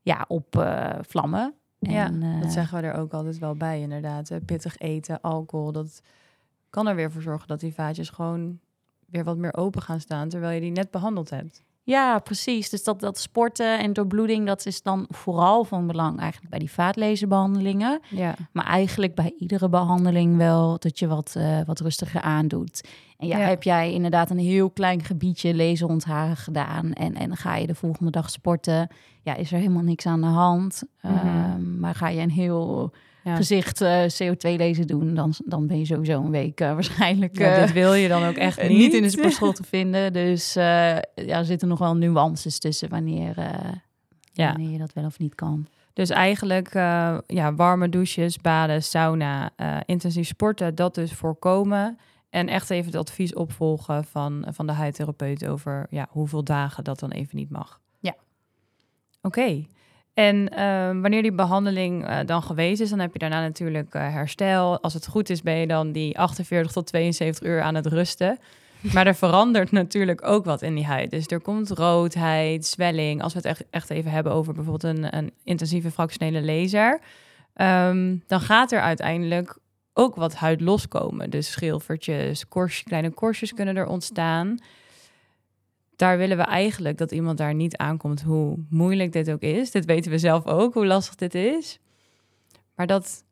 ja, 0.02 0.24
op 0.28 0.56
eh, 0.58 0.94
vlammen. 1.00 1.54
Ja, 1.78 2.06
En, 2.06 2.40
dat 2.40 2.52
zeggen 2.52 2.80
we 2.80 2.86
er 2.86 2.94
ook 2.94 3.12
altijd 3.12 3.38
wel 3.38 3.54
bij, 3.54 3.80
inderdaad. 3.80 4.30
Pittig 4.44 4.78
eten, 4.78 5.20
alcohol, 5.20 5.72
dat 5.72 6.02
kan 6.70 6.86
er 6.86 6.94
weer 6.94 7.10
voor 7.12 7.22
zorgen 7.22 7.48
dat 7.48 7.60
die 7.60 7.74
vaatjes 7.74 8.08
gewoon 8.08 8.58
weer 9.06 9.24
wat 9.24 9.36
meer 9.36 9.56
open 9.56 9.82
gaan 9.82 10.00
staan, 10.00 10.28
terwijl 10.28 10.54
je 10.54 10.60
die 10.60 10.70
net 10.70 10.90
behandeld 10.90 11.30
hebt. 11.30 11.64
Ja, 11.86 12.18
precies. 12.18 12.70
Dus 12.70 12.84
dat, 12.84 13.00
dat 13.00 13.18
sporten 13.18 13.78
en 13.78 13.92
doorbloeding, 13.92 14.46
dat 14.46 14.66
is 14.66 14.82
dan 14.82 15.04
vooral 15.08 15.64
van 15.64 15.86
belang 15.86 16.18
eigenlijk 16.20 16.50
bij 16.50 16.58
die 16.58 16.70
vaatlaserbehandelingen. 16.70 18.00
Ja. 18.10 18.34
Maar 18.52 18.64
eigenlijk 18.64 19.14
bij 19.14 19.34
iedere 19.38 19.68
behandeling 19.68 20.36
wel 20.36 20.78
dat 20.78 20.98
je 20.98 21.06
wat, 21.06 21.34
eh, 21.36 21.60
wat 21.66 21.80
rustiger 21.80 22.20
aandoet. 22.20 22.88
En 23.18 23.26
ja, 23.26 23.38
Ja. 23.38 23.46
heb 23.46 23.62
jij 23.62 23.92
inderdaad 23.92 24.30
een 24.30 24.38
heel 24.38 24.70
klein 24.70 25.02
gebiedje 25.04 25.54
laserontharen 25.54 26.36
gedaan 26.36 26.92
en, 26.92 27.14
en 27.14 27.36
ga 27.36 27.56
je 27.56 27.66
de 27.66 27.74
volgende 27.74 28.10
dag 28.10 28.30
sporten, 28.30 28.88
ja, 29.22 29.34
is 29.34 29.52
er 29.52 29.58
helemaal 29.58 29.82
niks 29.82 30.06
aan 30.06 30.20
de 30.20 30.26
hand. 30.26 30.82
Mhm. 31.02 31.14
Ehm, 31.14 31.78
maar 31.80 31.94
ga 31.94 32.08
je 32.08 32.20
een 32.20 32.30
heel 32.30 32.92
Ja. 33.26 33.36
gezicht 33.36 33.80
eh, 33.80 34.02
CO2-lezen 34.02 34.86
doen, 34.86 35.14
dan, 35.14 35.34
dan 35.44 35.66
ben 35.66 35.78
je 35.78 35.84
sowieso 35.84 36.22
een 36.24 36.30
week 36.30 36.60
eh, 36.60 36.72
waarschijnlijk 36.72 37.38
Ja, 37.38 37.54
eh, 37.54 37.60
dit 37.62 37.72
wil 37.72 37.94
je 37.94 38.08
dan 38.08 38.24
ook 38.24 38.34
echt 38.36 38.58
eh, 38.62 38.68
niet. 38.68 38.78
niet 38.78 38.94
in 38.94 39.02
de 39.02 39.10
sportschool 39.10 39.52
te 39.52 39.62
vinden. 39.76 40.12
Dus 40.12 40.56
eh, 40.56 40.64
ja, 40.64 41.38
er 41.38 41.44
zitten 41.44 41.68
nog 41.68 41.78
wel 41.78 41.94
nuances 41.96 42.58
tussen 42.58 42.88
wanneer, 42.88 43.38
eh, 43.38 43.72
Ja. 44.32 44.52
wanneer 44.52 44.70
je 44.70 44.78
dat 44.78 44.92
wel 44.92 45.04
of 45.04 45.18
niet 45.18 45.34
kan. 45.34 45.66
Dus 45.92 46.10
eigenlijk 46.10 46.74
eh, 46.74 47.18
ja, 47.26 47.54
warme 47.54 47.88
douches, 47.88 48.36
baden, 48.38 48.82
sauna, 48.82 49.50
eh, 49.56 49.76
intensief 49.86 50.26
sporten, 50.26 50.74
dat 50.74 50.94
dus 50.94 51.12
voorkomen. 51.12 51.98
En 52.30 52.48
echt 52.48 52.70
even 52.70 52.86
het 52.86 52.96
advies 53.00 53.34
opvolgen 53.34 54.04
van, 54.04 54.46
van 54.50 54.66
de 54.66 54.72
huidtherapeut 54.72 55.46
over 55.46 55.86
ja, 55.90 56.06
hoeveel 56.10 56.44
dagen 56.44 56.84
dat 56.84 56.98
dan 56.98 57.10
even 57.10 57.36
niet 57.36 57.50
mag. 57.50 57.80
Ja. 58.00 58.14
Oké. 59.22 59.64
En 60.16 60.48
eh, 60.48 61.00
wanneer 61.00 61.22
die 61.22 61.32
behandeling 61.32 62.06
eh, 62.06 62.18
dan 62.26 62.42
geweest 62.42 62.80
is, 62.80 62.90
dan 62.90 62.98
heb 62.98 63.12
je 63.12 63.18
daarna 63.18 63.40
natuurlijk 63.40 63.94
eh, 63.94 64.12
herstel. 64.12 64.80
Als 64.80 64.94
het 64.94 65.06
goed 65.06 65.30
is, 65.30 65.42
ben 65.42 65.54
je 65.54 65.66
dan 65.66 65.92
die 65.92 66.18
48 66.18 66.72
tot 66.72 66.86
72 66.86 67.48
uur 67.48 67.60
aan 67.62 67.74
het 67.74 67.86
rusten. 67.86 68.38
Maar 68.80 69.06
er 69.06 69.14
verandert 69.14 69.72
natuurlijk 69.82 70.26
ook 70.26 70.44
wat 70.44 70.62
in 70.62 70.74
die 70.74 70.84
huid. 70.84 71.10
Dus 71.10 71.26
er 71.26 71.40
komt 71.40 71.70
roodheid, 71.70 72.66
zwelling. 72.66 73.22
Als 73.22 73.34
we 73.34 73.48
het 73.48 73.64
echt, 73.70 73.90
even 73.90 74.10
hebben 74.10 74.32
over 74.32 74.54
bijvoorbeeld 74.54 74.96
een, 74.96 75.16
een 75.16 75.32
intensieve 75.44 75.90
fractionele 75.90 76.42
laser, 76.42 77.00
ehm, 77.54 78.16
dan 78.26 78.40
gaat 78.40 78.72
er 78.72 78.80
uiteindelijk 78.80 79.58
ook 79.92 80.14
wat 80.14 80.34
huid 80.34 80.60
loskomen. 80.60 81.30
Dus 81.30 81.50
schilfertjes, 81.50 82.44
kleine 82.84 83.10
korstjes 83.10 83.54
kunnen 83.54 83.76
er 83.76 83.86
ontstaan. 83.86 84.58
Daar 85.96 86.18
willen 86.18 86.36
we 86.36 86.42
eigenlijk 86.42 86.98
dat 86.98 87.12
iemand 87.12 87.38
daar 87.38 87.54
niet 87.54 87.76
aankomt, 87.76 88.22
hoe 88.22 88.58
moeilijk 88.70 89.12
dit 89.12 89.30
ook 89.30 89.40
is. 89.40 89.70
Dit 89.70 89.84
weten 89.84 90.10
we 90.10 90.18
zelf 90.18 90.46
ook, 90.46 90.74
hoe 90.74 90.86
lastig 90.86 91.14
dit 91.14 91.34
is. 91.34 91.78
Maar 92.74 92.86
dat 92.86 93.24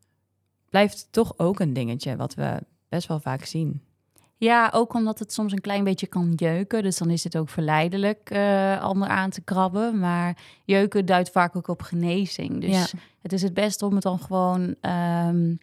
blijft 0.70 1.08
toch 1.10 1.34
ook 1.36 1.60
een 1.60 1.72
dingetje 1.72 2.16
wat 2.16 2.34
we 2.34 2.58
best 2.88 3.08
wel 3.08 3.20
vaak 3.20 3.44
zien. 3.44 3.82
Ja, 4.36 4.70
ook 4.74 4.94
omdat 4.94 5.18
het 5.18 5.32
soms 5.32 5.52
een 5.52 5.60
klein 5.60 5.84
beetje 5.84 6.06
kan 6.06 6.32
jeuken. 6.36 6.82
Dus 6.82 6.98
dan 6.98 7.10
is 7.10 7.24
het 7.24 7.36
ook 7.36 7.48
verleidelijk 7.48 8.30
eh 8.30 8.86
om 8.88 9.02
eraan 9.02 9.30
te 9.30 9.40
krabben. 9.40 9.98
Maar 9.98 10.36
jeuken 10.64 11.06
duidt 11.06 11.30
vaak 11.30 11.56
ook 11.56 11.68
op 11.68 11.82
genezing. 11.82 12.60
Dus 12.60 12.70
Ja. 12.70 12.98
het 13.22 13.32
is 13.32 13.42
het 13.42 13.54
beste 13.54 13.86
om 13.86 13.92
het 13.94 14.02
dan 14.02 14.18
gewoon 14.18 14.74
ehm, 14.80 15.54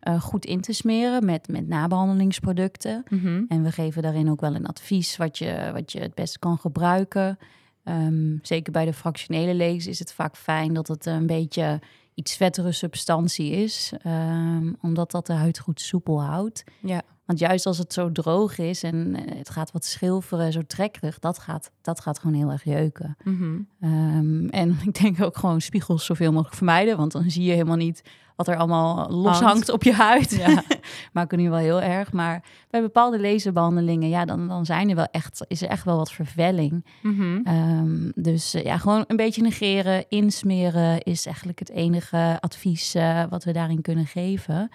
eh, 0.00 0.20
goed 0.20 0.44
in 0.44 0.60
te 0.60 0.72
smeren 0.72 1.24
met, 1.24 1.48
met 1.48 1.68
nabehandelingsproducten. 1.68 3.04
En 3.48 3.62
we 3.62 3.72
geven 3.72 4.02
daarin 4.02 4.30
ook 4.30 4.40
wel 4.40 4.54
een 4.54 4.66
advies 4.66 5.16
wat 5.16 5.38
je, 5.38 5.70
wat 5.72 5.92
je 5.92 6.00
het 6.00 6.14
beste 6.14 6.38
kan 6.38 6.58
gebruiken. 6.58 7.38
Ehm, 7.84 8.36
zeker 8.42 8.72
bij 8.72 8.84
de 8.84 8.92
fractionele 8.92 9.54
lees 9.54 9.86
is 9.86 9.98
het 9.98 10.12
vaak 10.12 10.36
fijn 10.36 10.72
dat 10.72 10.88
het 10.88 11.06
een 11.06 11.26
beetje 11.26 11.80
iets 12.14 12.36
vettere 12.36 12.72
substantie 12.72 13.50
is. 13.50 13.92
ehm, 14.02 14.72
omdat 14.80 15.10
dat 15.10 15.26
de 15.26 15.32
huid 15.32 15.58
goed 15.58 15.80
soepel 15.80 16.22
houdt. 16.22 16.64
Ja. 16.80 17.02
Want 17.24 17.40
juist 17.40 17.66
als 17.66 17.78
het 17.78 17.92
zo 17.92 18.12
droog 18.12 18.58
is 18.58 18.82
en 18.82 19.14
eh, 19.16 19.36
het 19.38 19.50
gaat 19.50 19.72
wat 19.72 19.84
schilferen, 19.84 20.52
zo 20.52 20.62
trekkerig, 20.66 21.18
dat 21.18 21.38
gaat, 21.38 21.70
dat 21.80 22.00
gaat 22.00 22.18
gewoon 22.18 22.36
heel 22.36 22.50
erg 22.50 22.64
jeuken. 22.64 23.16
Mhm. 23.24 23.60
Ehm, 23.80 24.48
en 24.48 24.76
ik 24.86 25.00
denk 25.02 25.22
ook 25.22 25.36
gewoon 25.36 25.60
spiegels 25.60 26.04
zoveel 26.04 26.32
mogelijk 26.32 26.56
vermijden, 26.56 26.96
want 26.96 27.12
dan 27.12 27.30
zie 27.30 27.44
je 27.44 27.52
helemaal 27.52 27.76
niet 27.76 28.02
wat 28.38 28.48
er 28.48 28.56
allemaal 28.56 29.10
los 29.10 29.24
Hangt. 29.24 29.44
hangt 29.44 29.68
op 29.70 29.82
je 29.82 29.92
huid. 29.92 30.30
Ja. 30.30 30.62
maar 31.12 31.26
nu 31.36 31.50
wel 31.50 31.58
heel 31.58 31.82
erg. 31.82 32.12
Maar 32.12 32.42
bij 32.70 32.80
bepaalde 32.80 33.20
laserbehandelingen, 33.20 34.08
ja, 34.08 34.24
dan, 34.24 34.48
dan 34.48 34.66
zijn 34.66 34.88
er 34.88 34.94
wel 34.94 35.08
echt, 35.10 35.44
is 35.48 35.62
er 35.62 35.68
echt 35.68 35.84
wel 35.84 35.96
wat 35.96 36.12
vervelling. 36.12 36.84
Mhm. 37.02 37.40
Ehm, 37.44 38.10
dus 38.14 38.54
eh, 38.54 38.64
ja, 38.64 38.78
gewoon 38.78 39.04
een 39.06 39.16
beetje 39.16 39.42
negeren, 39.42 40.04
insmeren 40.08 41.02
is 41.02 41.26
eigenlijk 41.26 41.58
het 41.58 41.70
enige 41.70 42.36
advies 42.40 42.94
eh, 42.94 43.22
wat 43.28 43.44
we 43.44 43.52
daarin 43.52 43.82
kunnen 43.82 44.06
geven. 44.06 44.70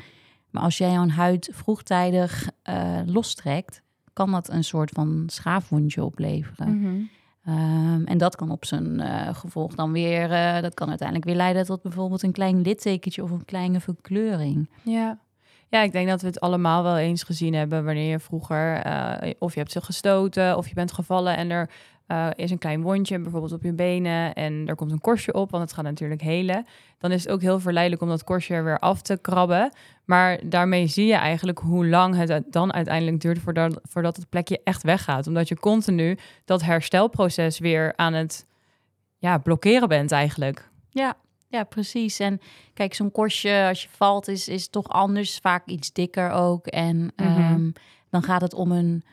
Maar 0.50 0.63
als 0.63 0.77
jij 0.77 0.91
jouw 0.91 1.08
huid 1.08 1.50
vroegtijdig 1.53 2.50
eh, 2.62 3.00
lostrekt, 3.05 3.82
kan 4.13 4.32
dat 4.32 4.50
een 4.50 4.63
soort 4.63 4.89
van 4.89 5.24
schaafwondje 5.27 6.03
opleveren. 6.03 6.79
Mhm. 6.79 7.01
Ehm, 7.46 8.04
en 8.04 8.18
dat 8.18 8.36
kan 8.36 8.52
op 8.52 8.66
zijn 8.66 9.00
eh, 9.00 9.36
gevolg 9.36 9.76
dan 9.76 9.92
weer, 9.92 10.32
eh, 10.32 10.62
dat 10.62 10.74
kan 10.74 10.90
uiteindelijk 10.90 11.28
weer 11.28 11.38
leiden 11.38 11.66
tot 11.66 11.82
bijvoorbeeld 11.82 12.24
een 12.24 12.32
klein 12.32 12.62
littekentje 12.62 13.24
of 13.24 13.32
een 13.32 13.46
kleine 13.46 13.80
verkleuring. 13.80 14.70
Ja. 14.84 15.20
Ja, 15.70 15.82
ik 15.82 15.92
denk 15.92 16.08
dat 16.08 16.22
we 16.22 16.28
het 16.28 16.40
allemaal 16.40 16.84
wel 16.84 16.98
eens 16.98 17.24
gezien 17.24 17.54
hebben 17.54 17.86
wanneer 17.86 18.10
je 18.10 18.20
vroeger, 18.20 18.76
eh, 18.76 19.32
of 19.40 19.54
je 19.54 19.60
hebt 19.60 19.72
ze 19.72 19.82
gestoten, 19.82 20.58
of 20.58 20.68
je 20.68 20.74
bent 20.74 20.92
gevallen 20.92 21.38
en 21.38 21.50
er 21.50 21.70
eh, 22.13 22.27
is 22.36 22.51
een 22.51 22.58
klein 22.58 22.82
wondje, 22.82 23.20
bijvoorbeeld 23.20 23.51
op 23.51 23.63
je 23.63 23.74
benen, 23.74 24.34
en 24.34 24.63
er 24.67 24.75
komt 24.75 24.91
een 24.91 25.01
korstje 25.01 25.34
op, 25.34 25.51
want 25.51 25.63
het 25.63 25.74
gaat 25.74 25.84
natuurlijk 25.84 26.22
helen. 26.22 26.65
Dan 26.98 27.12
is 27.12 27.24
het 27.24 27.32
ook 27.32 27.41
heel 27.41 27.60
verleidelijk 27.60 28.01
om 28.01 28.10
dat 28.10 28.24
korstje 28.24 28.53
er 28.53 28.63
weer 28.63 28.79
af 28.79 29.01
te 29.01 29.17
krabben. 29.22 29.72
Maar 30.05 30.39
daarmee 30.50 30.88
zie 30.88 31.05
je 31.05 31.13
eigenlijk 31.13 31.60
hoe 31.60 31.88
lang 31.88 32.15
het 32.15 32.43
dan 32.50 32.74
uiteindelijk 32.74 33.22
duurt 33.22 33.39
voordat, 33.39 33.79
voordat 33.84 34.15
het 34.15 34.29
plekje 34.29 34.62
echt 34.63 34.84
weggaat. 34.84 35.27
Omdat 35.27 35.48
je 35.48 35.60
continu 35.60 36.17
dat 36.46 36.62
herstelproces 36.62 37.60
weer 37.60 37.93
aan 37.96 38.13
het 38.13 38.46
ja, 39.17 39.38
blokkeren 39.38 39.88
bent 39.88 40.12
eigenlijk. 40.12 40.70
Ja, 40.89 41.15
ja, 41.48 41.63
precies. 41.63 42.20
En 42.20 42.41
kijk, 42.74 42.93
zo'n 42.93 43.12
korstje 43.12 43.65
als 43.67 43.84
je 43.84 43.89
valt 43.89 44.27
is, 44.27 44.48
is 44.48 44.70
toch 44.70 44.88
anders, 44.88 45.38
vaak 45.38 45.67
iets 45.67 45.93
dikker 45.93 46.29
ook. 46.29 46.67
En 46.67 47.12
ehm, 47.15 47.72
dan 48.10 48.24
gaat 48.24 48.41
het 48.41 48.53
om 48.53 48.72
een 48.72 49.03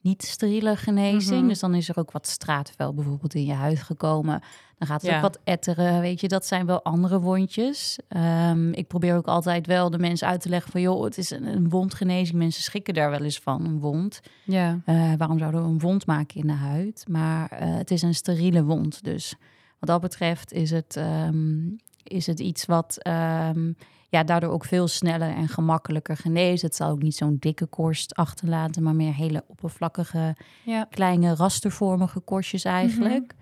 niet 0.00 0.22
steriele 0.22 0.76
genezing. 0.76 1.38
Mhm. 1.38 1.48
Dus 1.48 1.58
dan 1.58 1.74
is 1.74 1.88
er 1.88 1.98
ook 1.98 2.10
wat 2.10 2.26
straatvuil 2.26 2.94
bijvoorbeeld 2.94 3.34
in 3.34 3.44
je 3.44 3.52
huid 3.52 3.78
gekomen. 3.78 4.40
Dan 4.78 4.88
gaat 4.88 5.00
het 5.02 5.10
Ja. 5.10 5.16
ook 5.16 5.22
wat 5.22 5.38
etteren, 5.44 6.00
weet 6.00 6.20
je. 6.20 6.28
Dat 6.28 6.46
zijn 6.46 6.66
wel 6.66 6.82
andere 6.82 7.20
wondjes. 7.20 7.98
Ehm, 8.08 8.72
ik 8.72 8.86
probeer 8.86 9.16
ook 9.16 9.26
altijd 9.26 9.66
wel 9.66 9.90
de 9.90 9.98
mensen 9.98 10.28
uit 10.28 10.40
te 10.40 10.48
leggen 10.48 10.70
van... 10.72 10.80
joh, 10.80 11.04
het 11.04 11.18
is 11.18 11.30
een, 11.30 11.46
een 11.46 11.68
wondgenezing. 11.68 12.38
Mensen 12.38 12.62
schrikken 12.62 12.94
daar 12.94 13.10
wel 13.10 13.22
eens 13.22 13.38
van, 13.38 13.64
een 13.64 13.78
wond. 13.80 14.20
Ja. 14.44 14.80
Eh, 14.84 15.12
waarom 15.16 15.38
zouden 15.38 15.62
we 15.62 15.68
een 15.68 15.78
wond 15.78 16.06
maken 16.06 16.40
in 16.40 16.46
de 16.46 16.52
huid? 16.52 17.04
Maar 17.08 17.50
eh, 17.50 17.76
het 17.76 17.90
is 17.90 18.02
een 18.02 18.14
steriele 18.14 18.64
wond. 18.64 19.04
Dus 19.04 19.34
wat 19.78 19.88
dat 19.88 20.00
betreft 20.00 20.52
is 20.52 20.70
het, 20.70 20.96
ehm, 20.96 21.58
is 22.02 22.26
het 22.26 22.40
iets 22.40 22.64
wat 22.64 22.96
ehm, 23.02 23.72
ja, 24.08 24.24
daardoor 24.24 24.50
ook 24.50 24.64
veel 24.64 24.88
sneller 24.88 25.34
en 25.34 25.48
gemakkelijker 25.48 26.16
geneest. 26.16 26.62
Het 26.62 26.74
zal 26.74 26.90
ook 26.90 27.02
niet 27.02 27.16
zo'n 27.16 27.36
dikke 27.40 27.66
korst 27.66 28.14
achterlaten, 28.14 28.82
maar 28.82 28.94
meer 28.94 29.14
hele 29.14 29.44
oppervlakkige, 29.46 30.36
ja. 30.64 30.86
kleine 30.90 31.34
rastervormige 31.34 32.20
korstjes 32.20 32.64
eigenlijk. 32.64 33.34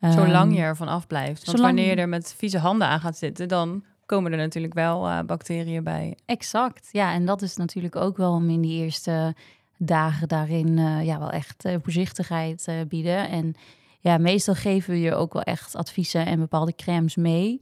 Zolang 0.00 0.50
Ehm, 0.50 0.52
je 0.52 0.60
ervan 0.60 0.88
afblijft. 0.88 1.44
Want 1.44 1.58
zolang- 1.58 1.74
wanneer 1.74 1.94
je 1.94 2.00
er 2.00 2.08
met 2.08 2.34
vieze 2.38 2.58
handen 2.58 2.88
aan 2.88 3.00
gaat 3.00 3.16
zitten, 3.18 3.48
dan 3.48 3.84
komen 4.06 4.32
er 4.32 4.38
natuurlijk 4.38 4.74
wel 4.74 5.06
eh, 5.08 5.18
bacteriën 5.20 5.84
bij. 5.84 6.16
Exact, 6.26 6.88
ja. 6.92 7.12
En 7.12 7.26
dat 7.26 7.42
is 7.42 7.56
natuurlijk 7.56 7.96
ook 7.96 8.16
wel 8.16 8.32
om 8.32 8.50
in 8.50 8.60
die 8.60 8.82
eerste 8.82 9.34
dagen 9.78 10.28
daarin 10.28 10.78
eh, 10.78 11.04
ja, 11.04 11.18
wel 11.18 11.30
echt 11.30 11.64
eh, 11.64 11.74
voorzichtigheid 11.82 12.68
bieden. 12.88 13.28
En 13.28 13.54
ja, 14.00 14.18
meestal 14.18 14.54
geven 14.54 14.92
we 14.92 15.00
je 15.00 15.14
ook 15.14 15.32
wel 15.32 15.42
echt 15.42 15.76
adviezen 15.76 16.26
en 16.26 16.38
bepaalde 16.38 16.74
crèmes 16.74 17.16
mee. 17.16 17.60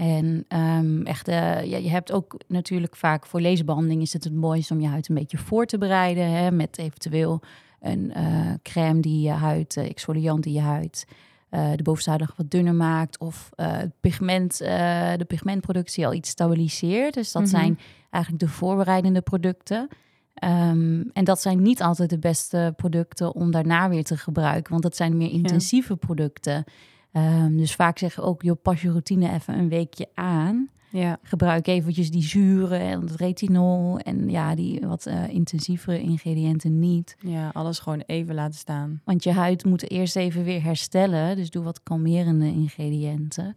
En 0.00 0.44
ehm, 0.48 1.02
echt, 1.02 1.28
eh, 1.28 1.64
ja, 1.64 1.76
je 1.76 1.90
hebt 1.90 2.12
ook 2.12 2.36
natuurlijk 2.46 2.96
vaak 2.96 3.26
voor 3.26 3.40
laserbehandeling 3.40 4.02
is 4.02 4.12
het 4.12 4.24
het 4.24 4.32
mooiste 4.34 4.74
om 4.74 4.80
je 4.80 4.86
huid 4.88 5.08
een 5.08 5.14
beetje 5.14 5.38
voor 5.38 5.66
te 5.66 5.78
bereiden. 5.78 6.30
Hè, 6.30 6.50
met 6.50 6.78
eventueel 6.78 7.40
een 7.80 8.12
eh, 8.12 8.52
crème 8.62 9.00
die 9.00 9.20
je 9.20 9.30
huid, 9.30 9.76
eh, 9.76 9.88
exfoliant 9.88 10.42
die 10.42 10.52
je 10.52 10.60
huid 10.60 11.06
de 11.50 11.82
bovenste 11.82 12.14
nog 12.16 12.34
wat 12.36 12.50
dunner 12.50 12.74
maakt. 12.74 13.18
Of 13.18 13.50
het 13.54 13.92
pigment, 14.00 14.58
de 14.58 15.24
pigmentproductie 15.26 16.06
al 16.06 16.12
iets 16.14 16.30
stabiliseert. 16.30 17.14
Dus 17.14 17.32
dat 17.32 17.42
Mhm. 17.42 17.50
zijn 17.50 17.78
eigenlijk 18.10 18.44
de 18.44 18.50
voorbereidende 18.50 19.20
producten. 19.20 19.88
Ehm, 20.34 21.02
en 21.12 21.24
dat 21.24 21.40
zijn 21.40 21.62
niet 21.62 21.82
altijd 21.82 22.10
de 22.10 22.18
beste 22.18 22.72
producten 22.76 23.34
om 23.34 23.50
daarna 23.50 23.88
weer 23.88 24.04
te 24.04 24.16
gebruiken. 24.16 24.70
Want 24.70 24.82
dat 24.82 24.96
zijn 24.96 25.16
meer 25.16 25.30
intensieve 25.30 25.96
producten. 25.96 26.64
Ehm, 27.12 27.56
dus 27.56 27.74
vaak 27.74 27.98
zeggen 27.98 28.22
ook, 28.22 28.42
joh, 28.42 28.56
pas 28.62 28.82
je 28.82 28.88
routine 28.90 29.32
even 29.32 29.58
een 29.58 29.68
weekje 29.68 30.08
aan. 30.14 30.68
Ja. 30.92 31.18
Gebruik 31.22 31.66
eventjes 31.66 32.10
die 32.10 32.22
zuren 32.22 32.80
en 32.80 33.00
het 33.00 33.16
retinol. 33.16 33.98
En 33.98 34.28
ja, 34.30 34.54
die 34.54 34.80
wat 34.86 35.06
eh, 35.06 35.28
intensievere 35.28 36.00
ingrediënten 36.00 36.78
niet. 36.78 37.16
ja, 37.18 37.50
alles 37.52 37.78
gewoon 37.78 38.02
even 38.06 38.34
laten 38.34 38.58
staan. 38.58 39.00
Want 39.04 39.24
je 39.24 39.32
huid 39.32 39.64
moet 39.64 39.90
eerst 39.90 40.16
even 40.16 40.44
weer 40.44 40.62
herstellen. 40.62 41.36
Dus 41.36 41.50
doe 41.50 41.62
wat 41.64 41.82
kalmerende 41.82 42.46
ingrediënten. 42.46 43.56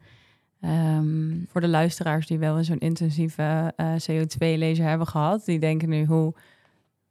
Ehm, 0.62 1.36
Voor 1.48 1.62
de 1.62 1.68
luisteraars 1.68 2.28
die 2.28 2.38
wel 2.38 2.58
eens 2.58 2.68
zo'n 2.68 2.78
intensieve 2.80 3.74
eh, 3.76 3.94
CO2-laser 4.10 4.86
hebben 4.86 5.08
gehad, 5.08 5.46
die 5.46 5.60
denken 5.60 5.90
nu 5.90 6.06
hoe 6.06 6.34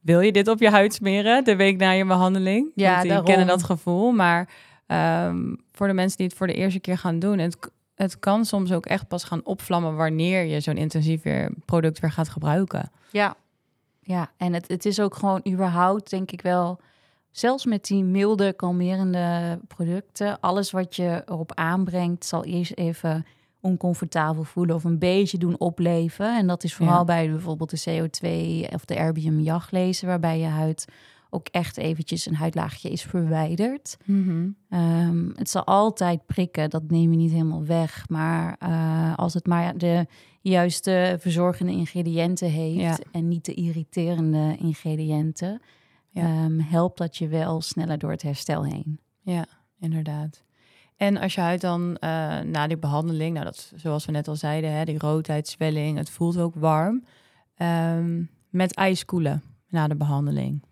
wil 0.00 0.20
je 0.20 0.32
dit 0.32 0.48
op 0.48 0.60
je 0.60 0.70
huid 0.70 0.94
smeren 0.94 1.44
de 1.44 1.56
week 1.56 1.78
na 1.78 1.90
je 1.90 2.04
behandeling? 2.06 2.70
Ja, 2.74 2.88
Want 2.90 3.00
die 3.00 3.08
daarom. 3.10 3.26
kennen 3.28 3.46
dat 3.46 3.62
gevoel. 3.62 4.12
Maar 4.12 4.48
ehm, 4.92 5.54
voor 5.72 5.86
de 5.86 5.92
mensen 5.92 6.16
die 6.16 6.26
het 6.26 6.36
voor 6.36 6.46
de 6.46 6.54
eerste 6.54 6.80
keer 6.80 6.98
gaan 6.98 7.18
doen, 7.18 7.38
het, 7.38 7.56
het 7.94 8.18
kan 8.18 8.44
soms 8.44 8.72
ook 8.72 8.86
echt 8.86 9.08
pas 9.08 9.24
gaan 9.24 9.44
opvlammen 9.44 9.96
wanneer 9.96 10.44
je 10.44 10.60
zo'n 10.60 10.76
intensief 10.76 11.22
weer 11.22 11.50
product 11.64 11.98
weer 12.00 12.12
gaat 12.12 12.28
gebruiken. 12.28 12.90
ja. 13.10 13.36
ja, 14.00 14.30
en 14.36 14.52
het, 14.52 14.68
het 14.68 14.84
is 14.84 15.00
ook 15.00 15.14
gewoon 15.14 15.40
überhaupt, 15.48 16.10
denk 16.10 16.30
ik 16.30 16.42
wel... 16.42 16.78
Zelfs 17.30 17.64
met 17.64 17.84
die 17.84 18.04
milde, 18.04 18.52
kalmerende 18.52 19.58
producten... 19.68 20.40
alles 20.40 20.70
wat 20.70 20.96
je 20.96 21.22
erop 21.26 21.54
aanbrengt, 21.54 22.24
zal 22.24 22.44
eerst 22.44 22.72
even 22.74 23.26
oncomfortabel 23.60 24.44
voelen 24.44 24.74
of 24.74 24.84
een 24.84 24.98
beetje 24.98 25.38
doen 25.38 25.58
opleven. 25.58 26.36
En 26.36 26.46
dat 26.46 26.64
is 26.64 26.74
vooral 26.74 26.98
Ja. 26.98 27.04
bij 27.04 27.30
bijvoorbeeld 27.30 27.84
de 27.84 27.90
CO2 27.90 28.28
of 28.74 28.84
de 28.84 28.94
erbium 28.94 29.40
jachtlezen, 29.40 30.06
waarbij 30.06 30.38
je 30.38 30.46
huid 30.46 30.84
ook 31.34 31.48
echt 31.50 31.76
eventjes 31.76 32.26
een 32.26 32.34
huidlaagje 32.34 32.90
is 32.90 33.02
verwijderd. 33.02 33.96
Mhm. 34.04 34.48
Ehm, 34.68 35.28
het 35.34 35.50
zal 35.50 35.64
altijd 35.64 36.26
prikken, 36.26 36.70
dat 36.70 36.90
neem 36.90 37.10
je 37.10 37.16
niet 37.16 37.30
helemaal 37.32 37.64
weg. 37.64 38.08
Maar 38.08 38.56
eh, 38.58 39.14
als 39.16 39.34
het 39.34 39.46
maar 39.46 39.78
de 39.78 40.06
juiste 40.40 41.16
verzorgende 41.20 41.72
ingrediënten 41.72 42.50
heeft 42.50 42.98
Ja. 42.98 42.98
en 43.12 43.28
niet 43.28 43.44
de 43.44 43.54
irriterende 43.54 44.56
ingrediënten, 44.58 45.60
Ja. 46.10 46.22
ehm, 46.22 46.58
helpt 46.58 46.98
dat 46.98 47.16
je 47.16 47.28
wel 47.28 47.60
sneller 47.60 47.98
door 47.98 48.10
het 48.10 48.22
herstel 48.22 48.64
heen. 48.64 49.00
Ja, 49.20 49.46
inderdaad. 49.80 50.42
En 50.96 51.16
als 51.16 51.34
je 51.34 51.40
huid 51.40 51.60
dan 51.60 51.96
eh, 51.96 52.08
na 52.40 52.66
die 52.66 52.78
behandeling, 52.78 53.32
nou 53.34 53.44
dat 53.44 53.72
zoals 53.76 54.04
we 54.06 54.12
net 54.12 54.28
al 54.28 54.36
zeiden, 54.36 54.72
hè, 54.72 54.84
die 54.84 54.98
roodheid, 54.98 55.48
zwelling, 55.48 55.98
het 55.98 56.10
voelt 56.10 56.38
ook 56.38 56.54
warm. 56.54 57.04
Ehm, 57.56 58.22
met 58.50 58.74
ijs 58.74 59.04
koelen 59.04 59.42
na 59.68 59.88
de 59.88 59.96
behandeling. 59.96 60.62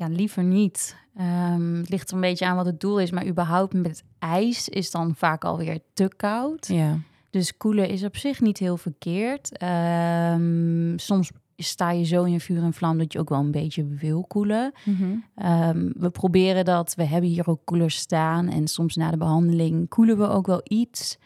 Ja, 0.00 0.08
liever 0.08 0.44
niet. 0.44 0.96
Ehm, 1.16 1.74
het 1.74 1.88
ligt 1.88 2.08
er 2.08 2.14
een 2.14 2.20
beetje 2.20 2.46
aan 2.46 2.56
wat 2.56 2.66
het 2.66 2.80
doel 2.80 3.00
is, 3.00 3.10
maar 3.10 3.26
überhaupt 3.26 3.74
met 3.74 4.04
ijs 4.18 4.68
is 4.68 4.90
dan 4.90 5.14
vaak 5.16 5.44
alweer 5.44 5.80
te 5.92 6.10
koud. 6.16 6.66
Ja. 6.66 6.98
Dus 7.30 7.56
koelen 7.56 7.88
is 7.88 8.04
op 8.04 8.16
zich 8.16 8.40
niet 8.40 8.58
heel 8.58 8.76
verkeerd. 8.76 9.58
Ehm, 9.58 10.98
soms 10.98 11.30
sta 11.56 11.90
je 11.90 12.04
zo 12.04 12.24
in 12.24 12.32
je 12.32 12.40
vuur 12.40 12.62
en 12.62 12.72
vlam 12.72 12.98
dat 12.98 13.12
je 13.12 13.18
ook 13.18 13.28
wel 13.28 13.38
een 13.38 13.50
beetje 13.50 13.86
wil 13.86 14.24
koelen. 14.28 14.72
Mhm. 14.84 15.16
Ehm, 15.34 15.90
we 15.94 16.10
proberen 16.10 16.64
dat. 16.64 16.94
We 16.94 17.04
hebben 17.04 17.30
hier 17.30 17.48
ook 17.48 17.60
koelers 17.64 17.96
staan. 17.96 18.48
En 18.48 18.68
soms 18.68 18.96
na 18.96 19.10
de 19.10 19.16
behandeling 19.16 19.88
koelen 19.88 20.18
we 20.18 20.28
ook 20.28 20.46
wel 20.46 20.60
iets. 20.64 21.18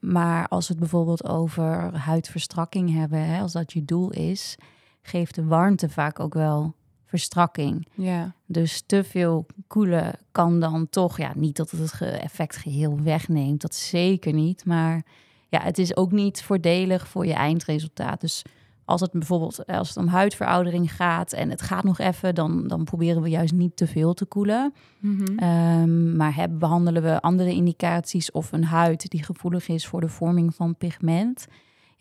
Maar 0.00 0.48
als 0.48 0.66
we 0.66 0.72
het 0.72 0.82
bijvoorbeeld 0.82 1.28
over 1.28 1.98
huidverstrakking 1.98 2.92
hebben, 2.92 3.26
hè, 3.26 3.40
als 3.40 3.52
dat 3.52 3.72
je 3.72 3.84
doel 3.84 4.10
is, 4.10 4.56
geeft 5.02 5.34
de 5.34 5.44
warmte 5.44 5.88
vaak 5.88 6.20
ook 6.20 6.34
wel 6.34 6.74
verstrakking. 7.18 7.86
Ja. 7.94 8.34
Dus 8.46 8.82
te 8.86 9.04
veel 9.04 9.46
koelen 9.66 10.12
kan 10.32 10.60
dan 10.60 10.88
toch, 10.90 11.18
ja, 11.18 11.32
niet 11.36 11.56
dat 11.56 11.70
het 11.70 12.00
effect 12.00 12.56
geheel 12.56 13.00
wegneemt, 13.02 13.60
dat 13.60 13.74
zeker 13.74 14.32
niet. 14.32 14.64
Maar 14.64 15.04
ja, 15.48 15.60
het 15.60 15.78
is 15.78 15.96
ook 15.96 16.12
niet 16.12 16.42
voordelig 16.42 17.08
voor 17.08 17.26
je 17.26 17.32
eindresultaat. 17.32 18.20
Dus 18.20 18.44
als 18.84 19.00
het 19.00 19.12
bijvoorbeeld 19.12 19.66
als 19.66 19.88
het 19.88 19.96
om 19.96 20.06
huidveroudering 20.06 20.92
gaat 20.92 21.32
en 21.32 21.50
het 21.50 21.62
gaat 21.62 21.84
nog 21.84 21.98
even, 21.98 22.34
dan, 22.34 22.66
dan 22.66 22.84
proberen 22.84 23.22
we 23.22 23.28
juist 23.28 23.52
niet 23.52 23.76
te 23.76 23.86
veel 23.86 24.14
te 24.14 24.24
koelen. 24.24 24.74
Mhm. 24.98 25.38
Ehm, 25.38 26.16
maar 26.16 26.34
hebben, 26.34 26.58
behandelen 26.58 27.02
we 27.02 27.20
andere 27.20 27.52
indicaties 27.52 28.30
of 28.30 28.52
een 28.52 28.64
huid 28.64 29.10
die 29.10 29.24
gevoelig 29.24 29.68
is 29.68 29.86
voor 29.86 30.00
de 30.00 30.08
vorming 30.08 30.54
van 30.54 30.76
pigment, 30.76 31.46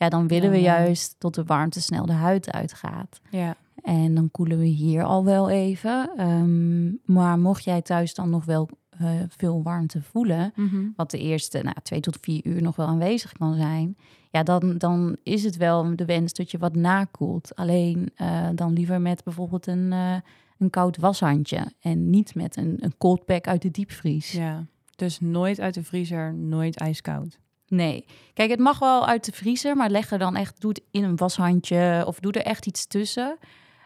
ja, 0.03 0.09
dan 0.09 0.27
willen 0.27 0.49
we 0.49 0.61
juist 0.61 1.15
dat 1.17 1.35
de 1.35 1.43
warmte 1.43 1.81
snel 1.81 2.05
de 2.05 2.11
huid 2.13 2.51
uitgaat. 2.51 3.19
ja. 3.29 3.55
En 3.83 4.15
dan 4.15 4.31
koelen 4.31 4.57
we 4.59 4.65
hier 4.65 5.03
al 5.03 5.25
wel 5.25 5.49
even. 5.49 6.09
Ehm, 6.17 7.13
maar 7.13 7.39
mocht 7.39 7.63
jij 7.63 7.81
thuis 7.81 8.13
dan 8.13 8.29
nog 8.29 8.45
wel 8.45 8.69
eh, 8.89 9.09
veel 9.27 9.63
warmte 9.63 10.01
voelen, 10.01 10.51
Mhm. 10.55 10.85
wat 10.95 11.11
de 11.11 11.17
eerste 11.19 11.61
nou, 11.63 11.75
twee 11.83 11.99
tot 11.99 12.17
vier 12.21 12.45
uur 12.45 12.61
nog 12.61 12.75
wel 12.75 12.87
aanwezig 12.87 13.31
kan 13.31 13.55
zijn, 13.55 13.97
ja, 14.31 14.43
dan, 14.43 14.77
dan 14.77 15.17
is 15.23 15.43
het 15.43 15.57
wel 15.57 15.95
de 15.95 16.05
wens 16.05 16.33
dat 16.33 16.51
je 16.51 16.57
wat 16.57 16.75
nakoelt. 16.75 17.55
Alleen 17.55 18.09
eh, 18.15 18.47
dan 18.55 18.73
liever 18.73 19.01
met 19.01 19.23
bijvoorbeeld 19.23 19.67
een, 19.67 19.91
eh, 19.93 20.15
een 20.57 20.69
koud 20.69 20.97
washandje 20.97 21.71
en 21.79 22.09
niet 22.09 22.35
met 22.35 22.57
een, 22.57 22.77
een 22.79 22.97
cold 22.97 23.25
pack 23.25 23.47
uit 23.47 23.61
de 23.61 23.71
diepvries. 23.71 24.31
ja. 24.31 24.65
Dus 24.95 25.19
nooit 25.19 25.59
uit 25.59 25.73
de 25.73 25.83
vriezer, 25.83 26.33
nooit 26.33 26.77
ijskoud. 26.77 27.39
Nee. 27.73 28.05
Kijk, 28.33 28.49
het 28.49 28.59
mag 28.59 28.79
wel 28.79 29.07
uit 29.07 29.25
de 29.25 29.31
vriezer, 29.31 29.75
maar 29.75 29.89
leg 29.89 30.11
er 30.11 30.19
dan 30.19 30.35
echt, 30.35 30.61
doe 30.61 30.69
het 30.69 30.81
in 30.91 31.03
een 31.03 31.15
washandje 31.15 32.03
of 32.05 32.19
doe 32.19 32.31
er 32.31 32.45
echt 32.45 32.65
iets 32.65 32.87
tussen. 32.87 33.37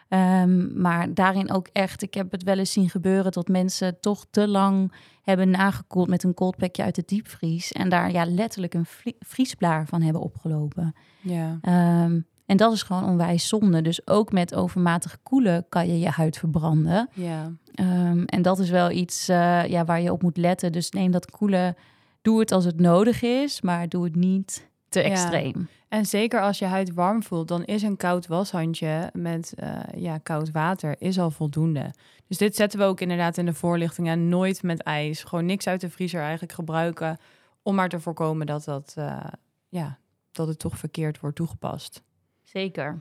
Ehm, 0.08 0.80
maar 0.80 1.14
daarin 1.14 1.52
ook 1.52 1.68
echt, 1.72 2.02
ik 2.02 2.14
heb 2.14 2.30
het 2.30 2.42
wel 2.42 2.58
eens 2.58 2.72
zien 2.72 2.90
gebeuren 2.90 3.32
dat 3.32 3.48
mensen 3.48 4.00
toch 4.00 4.26
te 4.30 4.48
lang 4.48 4.92
hebben 5.22 5.50
nagekoeld 5.50 6.08
met 6.08 6.22
een 6.22 6.34
coldpackje 6.34 6.82
uit 6.82 6.94
de 6.94 7.02
diepvries. 7.06 7.72
En 7.72 7.88
daar 7.88 8.12
ja, 8.12 8.24
letterlijk 8.26 8.74
een 8.74 8.86
vriesblaar 9.18 9.86
van 9.86 10.02
hebben 10.02 10.22
opgelopen. 10.22 10.94
Ja. 11.20 11.58
Ehm, 11.62 12.20
en 12.46 12.56
dat 12.56 12.72
is 12.72 12.82
gewoon 12.82 13.04
onwijs 13.04 13.48
zonde. 13.48 13.82
Dus 13.82 14.06
ook 14.06 14.32
met 14.32 14.54
overmatig 14.54 15.18
koelen 15.22 15.66
kan 15.68 15.86
je 15.86 15.98
je 15.98 16.08
huid 16.08 16.38
verbranden. 16.38 17.08
Ja. 17.12 17.52
Ehm, 17.74 18.22
en 18.24 18.42
dat 18.42 18.58
is 18.58 18.70
wel 18.70 18.90
iets 18.90 19.28
eh, 19.28 19.66
ja, 19.66 19.84
waar 19.84 20.00
je 20.00 20.12
op 20.12 20.22
moet 20.22 20.36
letten. 20.36 20.72
Dus 20.72 20.90
neem 20.90 21.10
dat 21.10 21.30
koelen, 21.30 21.76
doe 22.22 22.40
het 22.40 22.52
als 22.52 22.64
het 22.64 22.80
nodig 22.80 23.22
is, 23.22 23.60
maar 23.60 23.88
doe 23.88 24.04
het 24.04 24.14
niet 24.14 24.68
te 24.88 25.00
Ja. 25.00 25.04
extreem. 25.10 25.68
En 25.88 26.06
zeker 26.06 26.40
als 26.40 26.58
je 26.58 26.64
huid 26.64 26.94
warm 26.94 27.22
voelt, 27.22 27.48
dan 27.48 27.64
is 27.64 27.82
een 27.82 27.96
koud 27.96 28.26
washandje 28.26 29.10
met 29.12 29.52
eh, 29.56 29.78
ja, 29.96 30.18
koud 30.18 30.50
water 30.50 30.94
is 30.98 31.18
al 31.18 31.30
voldoende. 31.30 31.90
Dus 32.26 32.38
dit 32.38 32.56
zetten 32.56 32.78
we 32.78 32.84
ook 32.84 33.00
inderdaad 33.00 33.36
in 33.38 33.46
de 33.46 33.54
voorlichting 33.54 34.08
en 34.08 34.28
nooit 34.28 34.62
met 34.62 34.82
ijs. 34.82 35.24
Gewoon 35.24 35.46
niks 35.46 35.66
uit 35.66 35.80
de 35.80 35.90
vriezer 35.90 36.20
eigenlijk 36.20 36.52
gebruiken 36.52 37.18
om 37.62 37.74
maar 37.74 37.88
te 37.88 38.00
voorkomen 38.00 38.46
dat, 38.46 38.64
dat, 38.64 38.92
eh, 38.96 39.24
ja, 39.68 39.98
dat 40.32 40.48
het 40.48 40.58
toch 40.58 40.78
verkeerd 40.78 41.20
wordt 41.20 41.36
toegepast. 41.36 42.02
Zeker. 42.44 43.00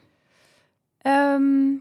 Ehm, 0.98 1.72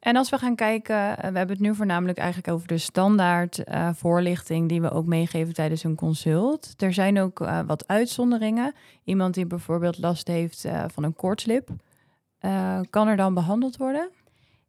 en 0.00 0.16
als 0.16 0.30
we 0.30 0.38
gaan 0.38 0.54
kijken, 0.54 0.96
eh, 0.96 1.30
we 1.30 1.38
hebben 1.38 1.56
het 1.56 1.60
nu 1.60 1.74
voornamelijk 1.74 2.18
eigenlijk 2.18 2.54
over 2.54 2.68
de 2.68 2.78
standaard 2.78 3.64
eh, 3.64 3.88
voorlichting 3.94 4.68
die 4.68 4.80
we 4.80 4.90
ook 4.90 5.06
meegeven 5.06 5.54
tijdens 5.54 5.84
een 5.84 5.94
consult. 5.94 6.74
Er 6.76 6.92
zijn 6.92 7.20
ook 7.20 7.40
eh, 7.40 7.60
wat 7.66 7.88
uitzonderingen. 7.88 8.74
Iemand 9.04 9.34
die 9.34 9.46
bijvoorbeeld 9.46 9.98
last 9.98 10.28
heeft 10.28 10.68
van 10.86 11.04
een 11.04 11.14
koortslip, 11.14 11.68
kan 12.90 13.08
er 13.08 13.16
dan 13.16 13.34
behandeld 13.34 13.76
worden? 13.76 14.10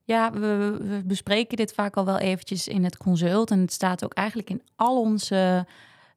Ja, 0.03 0.31
we 0.31 1.01
bespreken 1.05 1.57
dit 1.57 1.73
vaak 1.73 1.95
al 1.95 2.05
wel 2.05 2.17
eventjes 2.17 2.67
in 2.67 2.83
het 2.83 2.97
consult. 2.97 3.51
En 3.51 3.59
het 3.59 3.73
staat 3.73 4.03
ook 4.03 4.13
eigenlijk 4.13 4.49
in 4.49 4.61
al 4.75 5.01
onze 5.01 5.65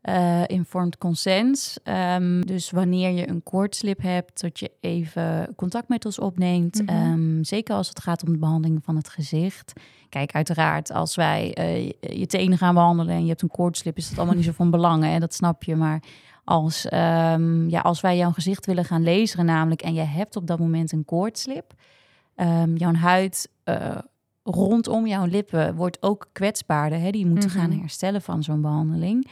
eh 0.05 0.43
informed 0.47 0.99
consents. 0.99 1.79
Ehm, 1.83 2.41
dus 2.41 2.71
wanneer 2.71 3.11
je 3.11 3.29
een 3.29 3.43
koortslip 3.43 4.03
hebt, 4.03 4.41
dat 4.41 4.59
je 4.59 4.71
even 4.81 5.53
contact 5.57 5.89
met 5.89 6.05
ons 6.05 6.19
opneemt. 6.19 6.83
Mhm. 6.83 6.89
Ehm, 6.97 7.43
zeker 7.43 7.75
als 7.75 7.89
het 7.89 8.01
gaat 8.03 8.27
om 8.27 8.33
de 8.33 8.39
behandeling 8.39 8.85
van 8.85 8.97
het 8.97 9.09
gezicht. 9.09 9.73
Kijk, 10.09 10.33
uiteraard, 10.35 10.93
als 10.93 11.15
wij 11.15 11.55
eh, 11.55 11.87
je 12.19 12.27
tenen 12.27 12.59
gaan 12.59 12.75
behandelen 12.75 13.15
en 13.15 13.23
je 13.23 13.29
hebt 13.29 13.43
een 13.43 13.49
koortslip, 13.49 13.97
is 13.97 14.09
dat 14.09 14.17
allemaal 14.19 14.37
niet 14.37 14.45
zo 14.45 14.53
van 14.53 14.71
belang. 14.71 15.05
Hè? 15.05 15.19
Dat 15.19 15.35
snap 15.35 15.63
je. 15.63 15.77
Maar 15.77 16.03
als, 16.45 16.87
ehm, 16.89 17.69
ja, 17.69 17.81
als 17.81 18.01
wij 18.01 18.17
jouw 18.17 18.31
gezicht 18.31 18.67
willen 18.67 18.85
gaan 18.85 19.03
lezen, 19.03 19.45
namelijk, 19.45 19.83
en 19.83 19.95
je 19.95 20.01
hebt 20.03 20.37
op 20.37 20.47
dat 20.47 20.59
moment 20.59 20.93
een 20.93 21.05
koortslip, 21.05 21.73
jouw 22.75 22.95
huid 22.95 23.49
eh, 23.65 23.99
rondom 24.43 25.07
jouw 25.07 25.25
lippen 25.27 25.75
wordt 25.75 26.03
ook 26.03 26.29
kwetsbaarder. 26.33 26.99
Hè? 27.01 27.11
Die 27.11 27.27
moeten 27.27 27.49
Mhm. 27.51 27.59
gaan 27.59 27.71
herstellen 27.73 28.23
van 28.23 28.43
zo'n 28.43 28.61
behandeling. 28.61 29.27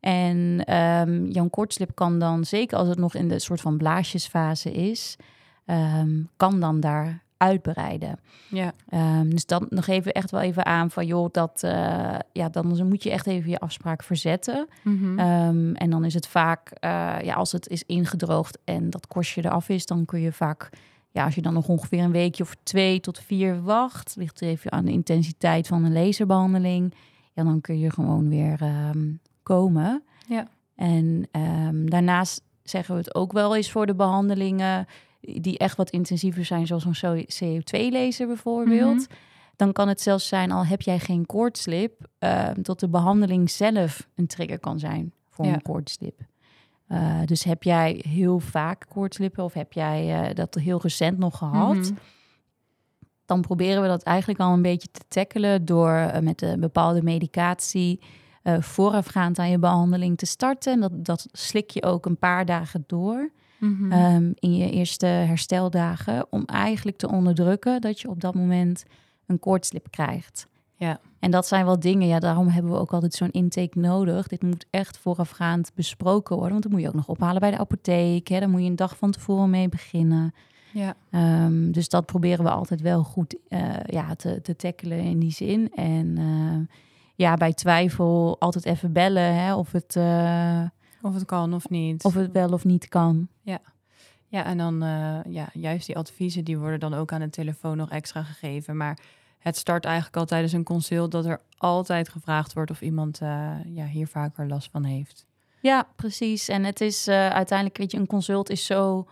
En 0.00 0.64
ehm, 0.64 1.24
jouw 1.24 1.48
kortslip 1.48 1.90
kan 1.94 2.18
dan, 2.18 2.44
zeker 2.44 2.78
als 2.78 2.88
het 2.88 2.98
nog 2.98 3.14
in 3.14 3.28
de 3.28 3.38
soort 3.38 3.60
van 3.60 3.76
blaasjesfase 3.76 4.72
is, 4.72 5.16
ehm, 5.64 6.22
kan 6.36 6.60
dan 6.60 6.80
daar 6.80 7.22
uitbreiden. 7.38 8.18
Ja, 8.48 8.72
Ehm, 8.88 9.28
dus 9.28 9.46
dan 9.46 9.66
nog 9.68 9.86
even 9.86 10.12
echt 10.12 10.30
wel 10.30 10.40
even 10.40 10.66
aan 10.66 10.90
van 10.90 11.06
joh, 11.06 11.28
dat 11.32 11.62
eh, 11.62 12.18
ja, 12.32 12.48
dan 12.48 12.86
moet 12.88 13.02
je 13.02 13.10
echt 13.10 13.26
even 13.26 13.50
je 13.50 13.58
afspraak 13.58 14.02
verzetten. 14.02 14.68
Mhm. 14.82 15.18
Ehm, 15.18 15.72
en 15.72 15.90
dan 15.90 16.04
is 16.04 16.14
het 16.14 16.26
vaak, 16.26 16.70
eh, 16.70 17.16
ja, 17.22 17.34
als 17.34 17.52
het 17.52 17.68
is 17.68 17.82
ingedroogd 17.86 18.58
en 18.64 18.90
dat 18.90 19.06
korstje 19.06 19.44
eraf 19.44 19.68
is, 19.68 19.86
dan 19.86 20.04
kun 20.04 20.20
je 20.20 20.32
vaak, 20.32 20.70
ja, 21.10 21.24
als 21.24 21.34
je 21.34 21.42
dan 21.42 21.52
nog 21.52 21.68
ongeveer 21.68 22.02
een 22.02 22.12
weekje 22.12 22.42
of 22.42 22.56
twee 22.62 23.00
tot 23.00 23.18
vier 23.18 23.62
wacht, 23.62 24.14
ligt 24.18 24.40
er 24.40 24.48
even 24.48 24.72
aan 24.72 24.84
de 24.84 24.92
intensiteit 24.92 25.66
van 25.66 25.84
een 25.84 25.92
laserbehandeling, 25.92 26.94
ja, 27.32 27.44
dan 27.44 27.60
kun 27.60 27.78
je 27.78 27.90
gewoon 27.90 28.28
weer 28.28 28.58
komen. 29.56 30.02
Ja. 30.26 30.46
En 30.74 31.28
ehm, 31.30 31.86
daarnaast 31.86 32.42
zeggen 32.62 32.94
we 32.94 33.00
het 33.00 33.14
ook 33.14 33.32
wel 33.32 33.56
eens 33.56 33.70
voor 33.70 33.86
de 33.86 33.94
behandelingen 33.94 34.86
die 35.20 35.58
echt 35.58 35.76
wat 35.76 35.90
intensiever 35.90 36.44
zijn, 36.44 36.66
zoals 36.66 36.84
een 36.84 37.26
CO2-laser 37.26 38.26
bijvoorbeeld. 38.26 39.08
Mhm. 39.08 39.16
Dan 39.56 39.72
kan 39.72 39.88
het 39.88 40.00
zelfs 40.00 40.28
zijn, 40.28 40.50
al 40.50 40.66
heb 40.66 40.80
jij 40.82 40.98
geen 40.98 41.26
koortslip, 41.26 42.08
eh, 42.18 42.48
dat 42.60 42.80
de 42.80 42.88
behandeling 42.88 43.50
zelf 43.50 44.08
een 44.14 44.26
trigger 44.26 44.58
kan 44.58 44.78
zijn 44.78 45.12
voor 45.28 45.44
Ja. 45.44 45.52
een 45.52 45.62
koortslip. 45.62 46.20
Eh, 46.86 47.20
dus 47.24 47.44
heb 47.44 47.62
jij 47.62 48.04
heel 48.08 48.38
vaak 48.38 48.84
koortslippen 48.88 49.44
of 49.44 49.52
heb 49.52 49.72
jij 49.72 50.28
eh, 50.28 50.34
dat 50.34 50.54
heel 50.54 50.80
recent 50.80 51.18
nog 51.18 51.38
gehad? 51.38 51.76
Mhm. 51.76 51.92
Dan 53.26 53.40
proberen 53.40 53.82
we 53.82 53.88
dat 53.88 54.02
eigenlijk 54.02 54.40
al 54.40 54.52
een 54.52 54.62
beetje 54.62 54.88
te 54.90 55.00
tackelen 55.08 55.64
door 55.64 55.90
eh, 55.90 56.20
met 56.20 56.42
een 56.42 56.60
bepaalde 56.60 57.02
medicatie 57.02 58.00
eh, 58.42 58.60
voorafgaand 58.60 59.38
aan 59.38 59.50
je 59.50 59.58
behandeling 59.58 60.18
te 60.18 60.26
starten. 60.26 60.72
En 60.72 60.80
dat, 60.80 61.04
dat 61.04 61.26
slik 61.32 61.70
je 61.70 61.82
ook 61.82 62.06
een 62.06 62.18
paar 62.18 62.44
dagen 62.46 62.84
door 62.86 63.30
Mhm. 63.58 63.92
ehm, 63.92 64.30
in 64.34 64.56
je 64.56 64.70
eerste 64.70 65.06
hersteldagen. 65.06 66.26
Om 66.30 66.44
eigenlijk 66.44 66.96
te 66.96 67.08
onderdrukken 67.10 67.80
dat 67.80 68.00
je 68.00 68.08
op 68.08 68.20
dat 68.20 68.34
moment 68.34 68.84
een 69.26 69.38
koortslip 69.38 69.86
krijgt. 69.90 70.46
Ja. 70.76 71.00
En 71.18 71.30
dat 71.30 71.46
zijn 71.46 71.64
wel 71.64 71.80
dingen, 71.80 72.08
ja, 72.08 72.18
daarom 72.18 72.48
hebben 72.48 72.72
we 72.72 72.78
ook 72.78 72.92
altijd 72.92 73.14
zo'n 73.14 73.30
intake 73.30 73.78
nodig. 73.78 74.26
Dit 74.28 74.42
moet 74.42 74.66
echt 74.70 74.98
voorafgaand 74.98 75.70
besproken 75.74 76.34
worden, 76.34 76.52
want 76.52 76.62
dan 76.62 76.72
moet 76.72 76.80
je 76.82 76.88
ook 76.88 76.94
nog 76.94 77.08
ophalen 77.08 77.40
bij 77.40 77.50
de 77.50 77.58
apotheek. 77.58 78.28
Hè? 78.28 78.38
Daar 78.38 78.50
moet 78.50 78.62
je 78.62 78.68
een 78.68 78.76
dag 78.76 78.96
van 78.96 79.10
tevoren 79.10 79.50
mee 79.50 79.68
beginnen. 79.68 80.34
Ja. 80.72 80.94
Ehm, 81.10 81.70
dus 81.70 81.88
dat 81.88 82.06
proberen 82.06 82.44
we 82.44 82.50
altijd 82.50 82.80
wel 82.80 83.02
goed 83.02 83.36
eh, 83.48 83.60
ja, 83.86 84.14
te, 84.14 84.40
te 84.40 84.56
tackelen 84.56 84.98
in 85.00 85.18
die 85.18 85.32
zin. 85.32 85.70
En 85.74 86.14
eh, 86.18 86.76
ja, 87.18 87.34
bij 87.34 87.52
twijfel 87.52 88.36
altijd 88.38 88.64
even 88.64 88.92
bellen 88.92 89.34
hè, 89.34 89.54
of, 89.54 89.72
het, 89.72 89.96
eh, 89.96 90.62
Of 91.02 91.14
het 91.14 91.24
kan 91.24 91.54
of 91.54 91.68
niet. 91.68 92.04
of 92.04 92.14
het 92.14 92.32
wel 92.32 92.52
of 92.52 92.64
niet 92.64 92.88
kan. 92.88 93.28
Ja, 94.30 94.44
en 94.44 94.58
dan 94.58 94.84
uh, 94.84 95.18
ja, 95.28 95.48
juist 95.52 95.86
die 95.86 95.96
adviezen 95.96 96.44
die 96.44 96.58
worden 96.58 96.80
dan 96.80 96.94
ook 96.94 97.12
aan 97.12 97.20
de 97.20 97.30
telefoon 97.30 97.76
nog 97.76 97.90
extra 97.90 98.22
gegeven. 98.22 98.76
Maar 98.76 98.98
het 99.38 99.56
start 99.56 99.84
eigenlijk 99.84 100.16
al 100.16 100.24
tijdens 100.24 100.52
een 100.52 100.64
consult 100.64 101.10
dat 101.10 101.26
er 101.26 101.40
altijd 101.56 102.08
gevraagd 102.08 102.52
wordt 102.52 102.70
of 102.70 102.80
iemand 102.80 103.20
uh, 103.22 103.50
ja, 103.64 103.86
hier 103.86 104.06
vaker 104.06 104.48
last 104.48 104.70
van 104.70 104.84
heeft. 104.84 105.26
Ja, 105.60 105.86
precies. 105.96 106.48
En 106.48 106.64
het 106.64 106.80
is 106.80 107.08
uh, 107.08 107.28
uiteindelijk, 107.28 107.78
weet 107.78 107.90
je, 107.90 107.98
een 107.98 108.06
consult 108.06 108.50
is 108.50 108.66
zo 108.66 109.08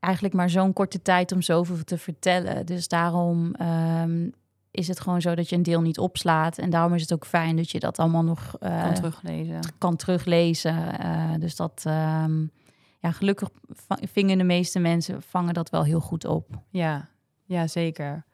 eigenlijk 0.00 0.34
maar 0.34 0.50
zo'n 0.50 0.72
korte 0.72 1.02
tijd 1.02 1.32
om 1.32 1.42
zoveel 1.42 1.84
te 1.84 1.98
vertellen. 1.98 2.66
Dus 2.66 2.88
daarom 2.88 3.54
um, 3.60 4.32
is 4.78 4.88
het 4.88 5.00
gewoon 5.00 5.20
zo 5.20 5.34
dat 5.34 5.48
je 5.48 5.56
een 5.56 5.62
deel 5.62 5.80
niet 5.80 5.98
opslaat. 5.98 6.58
En 6.58 6.70
daarom 6.70 6.94
is 6.94 7.00
het 7.00 7.12
ook 7.12 7.26
fijn 7.26 7.56
dat 7.56 7.70
je 7.70 7.80
dat 7.80 7.98
allemaal 7.98 8.24
nog 8.24 8.56
kan 8.60 8.94
teruglezen. 8.94 9.60
Kan 9.78 9.96
teruglezen. 9.96 10.76
dus 11.40 11.56
dat. 11.56 11.84
Um, 11.86 12.50
ja, 13.00 13.10
gelukkig 13.12 13.48
vingen 14.12 14.38
de 14.38 14.44
meeste 14.44 14.78
mensen 14.78 15.22
vangen 15.22 15.54
dat 15.54 15.70
wel 15.70 15.84
heel 15.84 16.00
goed 16.00 16.24
op. 16.24 16.46
Ja, 16.70 17.08
ja 17.44 17.66
zeker. 17.66 18.24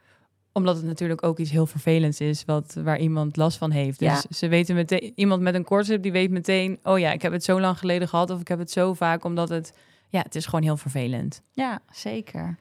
Omdat 0.53 0.77
het 0.77 0.85
natuurlijk 0.85 1.23
ook 1.23 1.39
iets 1.39 1.51
heel 1.51 1.67
vervelends 1.67 2.21
is 2.21 2.45
wat, 2.45 2.75
waar 2.75 2.99
iemand 2.99 3.37
last 3.37 3.59
van 3.59 3.71
heeft. 3.71 3.99
Dus 3.99 4.09
Ja. 4.09 4.23
ze 4.31 4.49
weten 4.49 4.75
meteen, 4.75 5.13
iemand 5.15 5.43
met 5.43 5.55
een 5.55 5.65
kortslip 5.65 6.03
die 6.03 6.13
weet 6.13 6.31
meteen, 6.31 6.79
oh 6.83 6.99
ja, 6.99 7.13
ik 7.13 7.23
heb 7.23 7.33
het 7.33 7.45
zo 7.45 7.61
lang 7.61 7.79
geleden 7.79 8.09
gehad 8.09 8.31
of 8.31 8.41
ik 8.41 8.49
heb 8.49 8.59
het 8.59 8.71
zo 8.71 8.95
vaak, 8.95 9.25
omdat 9.25 9.49
het, 9.49 9.73
ja, 10.09 10.21
het 10.21 10.35
is 10.35 10.45
gewoon 10.45 10.63
heel 10.63 10.77
vervelend. 10.77 11.43
Ja, 11.53 11.81
zeker. 11.93 12.57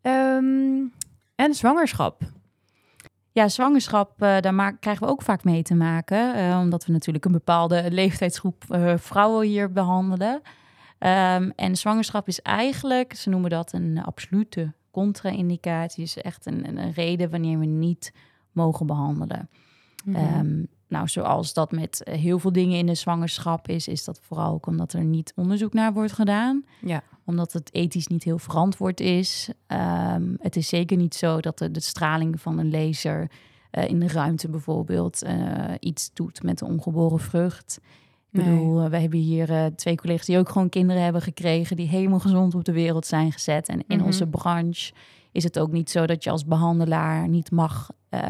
Ehm, 0.00 0.84
en 1.34 1.54
zwangerschap. 1.54 2.22
Ja, 3.36 3.48
zwangerschap, 3.48 4.22
eh, 4.22 4.40
daar 4.40 4.54
maak, 4.54 4.80
krijgen 4.80 5.06
we 5.06 5.12
ook 5.12 5.22
vaak 5.22 5.44
mee 5.44 5.62
te 5.62 5.74
maken. 5.74 6.34
eh, 6.34 6.58
omdat 6.60 6.86
we 6.86 6.92
natuurlijk 6.92 7.24
een 7.24 7.32
bepaalde 7.32 7.90
leeftijdsgroep 7.90 8.64
eh, 8.68 8.94
vrouwen 8.96 9.46
hier 9.46 9.72
behandelen. 9.72 10.34
Um, 10.98 11.52
en 11.56 11.76
zwangerschap 11.76 12.28
is 12.28 12.42
eigenlijk, 12.42 13.14
ze 13.14 13.30
noemen 13.30 13.50
dat 13.50 13.72
een 13.72 14.02
absolute 14.04 14.72
contra-indicatie. 14.90 16.02
is 16.02 16.16
echt 16.16 16.46
een, 16.46 16.78
een, 16.78 16.92
reden 16.92 17.30
wanneer 17.30 17.58
we 17.58 17.66
niet 17.66 18.12
mogen 18.52 18.86
behandelen. 18.86 19.48
Mhm. 20.04 20.18
Mm 20.18 20.26
-hmm. 20.26 20.46
um, 20.46 20.68
nou, 20.88 21.08
zoals 21.08 21.52
dat 21.52 21.72
met 21.72 22.00
heel 22.10 22.38
veel 22.38 22.52
dingen 22.52 22.78
in 22.78 22.86
de 22.86 22.94
zwangerschap 22.94 23.68
is, 23.68 23.88
is 23.88 24.04
dat 24.04 24.20
vooral 24.22 24.52
ook 24.52 24.66
omdat 24.66 24.92
er 24.92 25.04
niet 25.04 25.32
onderzoek 25.36 25.72
naar 25.72 25.92
wordt 25.92 26.12
gedaan. 26.12 26.64
Ja. 26.80 27.02
Omdat 27.24 27.52
het 27.52 27.74
ethisch 27.74 28.06
niet 28.06 28.24
heel 28.24 28.38
verantwoord 28.38 29.00
is. 29.00 29.50
Um, 29.66 30.36
het 30.40 30.56
is 30.56 30.68
zeker 30.68 30.96
niet 30.96 31.14
zo 31.14 31.40
dat 31.40 31.58
de, 31.58 31.70
de 31.70 31.80
straling 31.80 32.40
van 32.40 32.58
een 32.58 32.70
laser 32.70 33.30
uh, 33.72 33.88
in 33.88 33.98
de 33.98 34.08
ruimte 34.08 34.48
bijvoorbeeld 34.48 35.24
uh, 35.24 35.64
iets 35.80 36.10
doet 36.14 36.42
met 36.42 36.58
de 36.58 36.64
ongeboren 36.64 37.20
vrucht. 37.20 37.80
Ik 38.30 38.44
bedoel, 38.44 38.90
we 38.90 38.98
hebben 38.98 39.18
hier 39.18 39.50
uh, 39.50 39.66
twee 39.66 39.96
collega's 39.96 40.26
die 40.26 40.38
ook 40.38 40.48
gewoon 40.48 40.68
kinderen 40.68 41.02
hebben 41.02 41.22
gekregen, 41.22 41.76
die 41.76 41.88
helemaal 41.88 42.18
gezond 42.20 42.54
op 42.54 42.64
de 42.64 42.72
wereld 42.72 43.06
zijn 43.06 43.32
gezet. 43.32 43.68
En 43.68 43.84
in 43.86 43.96
Mhm. 43.96 44.06
onze 44.06 44.26
branche 44.26 44.92
is 45.36 45.44
het 45.44 45.58
ook 45.58 45.72
niet 45.72 45.90
zo 45.90 46.06
dat 46.06 46.24
je 46.24 46.30
als 46.30 46.44
behandelaar 46.44 47.28
niet 47.28 47.50
mag, 47.50 47.90
uh, 48.10 48.20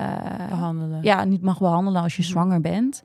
behandelen. 0.49 1.03
ja, 1.03 1.25
niet 1.25 1.43
mag 1.43 1.59
behandelen 1.59 2.03
als 2.03 2.17
je 2.17 2.23
Mhm. 2.23 2.31
zwanger 2.31 2.61
bent. 2.61 3.03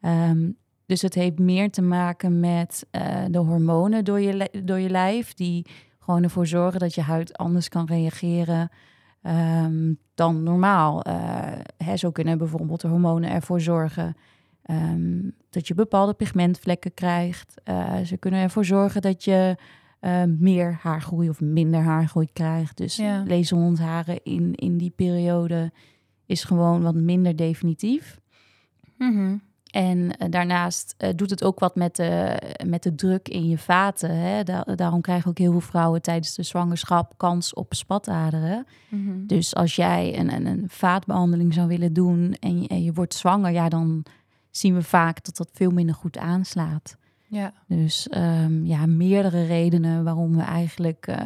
Um, 0.00 0.56
dus 0.86 1.02
het 1.02 1.14
heeft 1.14 1.38
meer 1.38 1.70
te 1.70 1.82
maken 1.82 2.40
met 2.40 2.86
uh, 2.92 3.02
de 3.30 3.38
hormonen 3.38 4.04
door 4.04 4.20
je, 4.20 4.50
door 4.64 4.78
je 4.78 4.90
lijf, 4.90 5.34
die 5.34 5.66
gewoon 5.98 6.22
ervoor 6.22 6.46
zorgen 6.46 6.80
dat 6.80 6.94
je 6.94 7.00
huid 7.00 7.36
anders 7.38 7.68
kan 7.68 7.86
reageren 7.86 8.70
um, 9.22 9.98
dan 10.14 10.42
normaal. 10.42 11.06
Uh, 11.06 11.14
hè, 11.76 11.96
zo 11.96 12.10
kunnen 12.10 12.38
bijvoorbeeld 12.38 12.80
de 12.80 12.88
hormonen 12.88 13.30
ervoor 13.30 13.60
zorgen 13.60 14.16
um, 14.70 15.32
dat 15.50 15.68
je 15.68 15.74
bepaalde 15.74 16.14
pigmentvlekken 16.14 16.94
krijgt. 16.94 17.54
Ze 18.04 18.16
kunnen 18.16 18.40
ervoor 18.40 18.64
zorgen 18.64 19.02
dat 19.02 19.24
je 19.24 19.56
uh, 20.04 20.22
meer 20.38 20.78
haargroei 20.82 21.28
of 21.28 21.40
minder 21.40 21.80
haargroei 21.80 22.28
krijgt. 22.32 22.76
Dus 22.76 22.96
Ja. 22.96 23.24
in, 24.22 24.54
in 24.54 24.76
die 24.78 24.92
periode 24.96 25.72
is 26.26 26.44
gewoon 26.44 26.82
wat 26.82 26.94
minder 26.94 27.36
definitief. 27.36 28.20
Mhm. 28.98 29.36
En 29.70 29.98
uh, 29.98 30.10
daarnaast 30.30 30.94
uh, 30.98 31.08
doet 31.16 31.30
het 31.30 31.44
ook 31.44 31.58
wat 31.58 31.74
met 31.76 31.96
de, 31.96 32.38
met 32.66 32.82
de 32.82 32.94
druk 32.94 33.28
in 33.28 33.48
je 33.48 33.58
vaten. 33.58 34.16
Hè? 34.16 34.42
Da 34.42 34.62
daarom 34.62 35.00
krijgen 35.00 35.30
ook 35.30 35.38
heel 35.38 35.50
veel 35.50 35.60
vrouwen 35.60 36.02
tijdens 36.02 36.34
de 36.34 36.42
zwangerschap 36.42 37.14
kans 37.16 37.54
op 37.54 37.74
spataderen. 37.74 38.66
Mhm. 38.88 39.26
Dus 39.26 39.54
als 39.54 39.76
jij 39.76 40.18
een, 40.18 40.32
een, 40.34 40.46
een 40.46 40.64
vaatbehandeling 40.68 41.54
zou 41.54 41.68
willen 41.68 41.92
doen 41.92 42.36
en 42.40 42.62
je, 42.62 42.68
en 42.68 42.82
je 42.82 42.92
wordt 42.92 43.14
zwanger, 43.14 43.52
ja, 43.52 43.68
dan 43.68 44.04
zien 44.50 44.74
we 44.74 44.82
vaak 44.82 45.24
dat 45.24 45.36
dat 45.36 45.50
veel 45.52 45.70
minder 45.70 45.94
goed 45.94 46.18
aanslaat. 46.18 46.96
Ja. 47.32 47.52
Dus 47.66 48.08
um, 48.16 48.66
ja, 48.66 48.86
meerdere 48.86 49.44
redenen 49.46 50.04
waarom 50.04 50.36
we 50.36 50.42
eigenlijk 50.42 51.06
uh, 51.08 51.16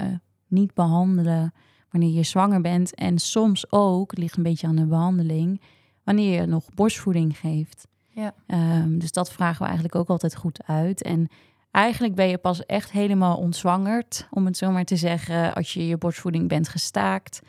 niet 0.46 0.74
behandelen 0.74 1.54
wanneer 1.90 2.10
je 2.10 2.22
zwanger 2.22 2.60
bent. 2.60 2.94
En 2.94 3.18
soms 3.18 3.72
ook, 3.72 4.10
het 4.10 4.20
ligt 4.20 4.36
een 4.36 4.42
beetje 4.42 4.66
aan 4.66 4.76
de 4.76 4.86
behandeling, 4.86 5.60
wanneer 6.04 6.40
je 6.40 6.46
nog 6.46 6.64
borstvoeding 6.74 7.38
geeft. 7.38 7.86
Ja. 8.08 8.34
Um, 8.46 8.98
dus 8.98 9.12
dat 9.12 9.32
vragen 9.32 9.58
we 9.58 9.64
eigenlijk 9.64 9.94
ook 9.94 10.08
altijd 10.08 10.36
goed 10.36 10.60
uit. 10.66 11.02
En 11.02 11.28
eigenlijk 11.70 12.14
ben 12.14 12.28
je 12.28 12.38
pas 12.38 12.66
echt 12.66 12.90
helemaal 12.90 13.36
ontzwangerd, 13.36 14.26
om 14.30 14.46
het 14.46 14.56
zo 14.56 14.70
maar 14.70 14.84
te 14.84 14.96
zeggen, 14.96 15.54
als 15.54 15.72
je 15.72 15.86
je 15.86 15.98
borstvoeding 15.98 16.48
bent 16.48 16.68
gestaakt. 16.68 17.40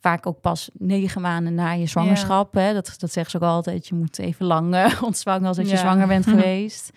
Vaak 0.00 0.26
ook 0.26 0.40
pas 0.40 0.70
negen 0.72 1.20
maanden 1.20 1.54
na 1.54 1.70
je 1.70 1.86
zwangerschap. 1.86 2.54
Ja. 2.54 2.60
Hè? 2.60 2.72
Dat, 2.72 2.94
dat 2.98 3.12
zeggen 3.12 3.30
ze 3.30 3.36
ook 3.36 3.52
altijd. 3.52 3.86
Je 3.86 3.94
moet 3.94 4.18
even 4.18 4.46
lang 4.46 4.74
uh, 4.74 5.02
ontzwangen 5.08 5.46
als 5.46 5.56
dat 5.56 5.66
Ja. 5.66 5.72
je 5.72 5.78
zwanger 5.78 6.06
bent 6.06 6.24
geweest. 6.34 6.92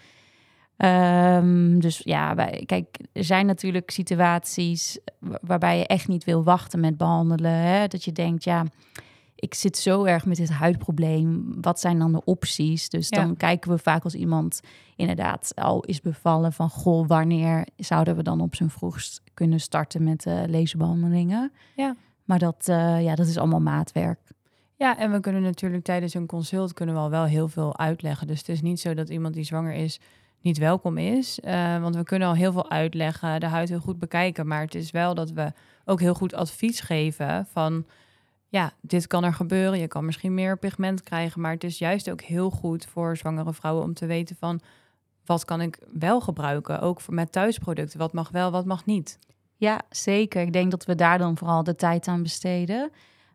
Um, 0.78 1.80
dus 1.80 2.02
ja, 2.04 2.36
wij, 2.36 2.64
kijk, 2.66 2.98
er 3.14 3.24
zijn 3.24 3.46
natuurlijk 3.46 3.92
situaties 3.92 5.00
waarbij 5.42 5.78
je 5.78 5.88
echt 5.88 6.08
niet 6.08 6.24
wil 6.24 6.44
wachten 6.44 6.80
met 6.80 6.98
behandelen. 6.98 7.52
Hè? 7.52 7.88
Dat 7.88 8.04
je 8.04 8.12
denkt, 8.12 8.44
ja, 8.44 8.66
ik 9.36 9.54
zit 9.54 9.78
zo 9.78 10.04
erg 10.04 10.26
met 10.26 10.38
dit 10.38 10.50
huidprobleem. 10.50 11.56
Wat 11.62 11.80
zijn 11.80 12.00
dan 12.00 12.12
de 12.12 12.24
opties? 12.24 12.90
Dus 12.90 13.10
Ja. 13.10 13.22
dan 13.22 13.38
kijken 13.38 13.72
we 13.72 13.78
vaak 13.78 14.04
als 14.04 14.16
iemand 14.16 14.60
inderdaad 14.96 15.52
al 15.56 15.84
is 15.84 16.02
bevallen 16.02 16.54
van... 16.54 16.70
goh, 16.70 17.08
wanneer 17.08 17.68
zouden 17.76 18.16
we 18.16 18.24
dan 18.24 18.42
op 18.42 18.56
zijn 18.56 18.70
vroegst 18.70 19.22
kunnen 19.34 19.60
starten 19.60 20.04
met 20.04 20.26
uh, 20.26 20.42
laserbehandelingen? 20.48 21.52
Ja. 21.76 21.96
Maar 22.24 22.40
dat, 22.40 22.68
uh, 22.70 23.04
ja, 23.04 23.16
dat 23.16 23.28
is 23.28 23.38
allemaal 23.38 23.62
maatwerk. 23.62 24.20
Ja, 24.76 24.98
en 24.98 25.12
we 25.12 25.20
kunnen 25.20 25.42
natuurlijk 25.42 25.84
tijdens 25.84 26.14
een 26.14 26.26
consult 26.26 26.74
kunnen 26.74 26.96
we 26.96 27.02
al 27.02 27.10
wel 27.10 27.26
heel 27.26 27.48
veel 27.48 27.78
uitleggen. 27.78 28.28
Dus 28.28 28.40
het 28.40 28.50
is 28.50 28.62
niet 28.62 28.80
zo 28.80 28.94
dat 28.94 29.10
iemand 29.10 29.34
die 29.34 29.44
zwanger 29.44 29.74
is 29.74 30.00
niet 30.48 30.58
welkom 30.58 30.98
is. 30.98 31.40
Uh, 31.44 31.82
want 31.82 31.96
we 31.96 32.04
kunnen 32.04 32.28
al 32.28 32.34
heel 32.34 32.52
veel 32.52 32.70
uitleggen, 32.70 33.40
de 33.40 33.46
huid 33.46 33.70
heel 33.70 33.80
goed 33.80 34.00
bekijken. 34.00 34.48
Maar 34.48 34.62
het 34.62 34.76
is 34.76 34.92
wel 34.92 35.14
dat 35.14 35.32
we 35.32 35.52
ook 35.86 36.00
heel 36.00 36.14
goed 36.14 36.34
advies 36.34 36.80
geven 36.80 37.48
van... 37.52 37.86
ja, 38.48 38.72
dit 38.82 39.08
kan 39.08 39.24
er 39.24 39.34
gebeuren. 39.34 39.80
Je 39.80 39.88
kan 39.88 40.06
misschien 40.06 40.34
meer 40.34 40.58
pigment 40.58 41.04
krijgen. 41.04 41.42
Maar 41.42 41.52
het 41.52 41.64
is 41.64 41.78
juist 41.78 42.10
ook 42.10 42.22
heel 42.22 42.50
goed 42.50 42.86
voor 42.86 43.18
zwangere 43.18 43.54
vrouwen 43.54 43.84
om 43.84 43.94
te 43.94 44.06
weten 44.06 44.36
van... 44.40 44.60
wat 45.26 45.46
kan 45.46 45.62
ik 45.62 45.80
wel 45.94 46.22
gebruiken, 46.22 46.82
ook 46.82 47.02
voor 47.02 47.14
met 47.14 47.32
thuisproducten. 47.32 48.00
Wat 48.00 48.14
mag 48.14 48.30
wel, 48.30 48.52
wat 48.52 48.66
mag 48.66 48.86
niet. 48.86 49.20
Ja, 49.56 49.82
zeker. 49.90 50.42
Ik 50.42 50.54
denk 50.54 50.72
dat 50.72 50.86
we 50.86 50.96
daar 50.96 51.18
dan 51.18 51.38
vooral 51.38 51.64
de 51.64 51.76
tijd 51.76 52.08
aan 52.08 52.24
besteden. 52.24 52.92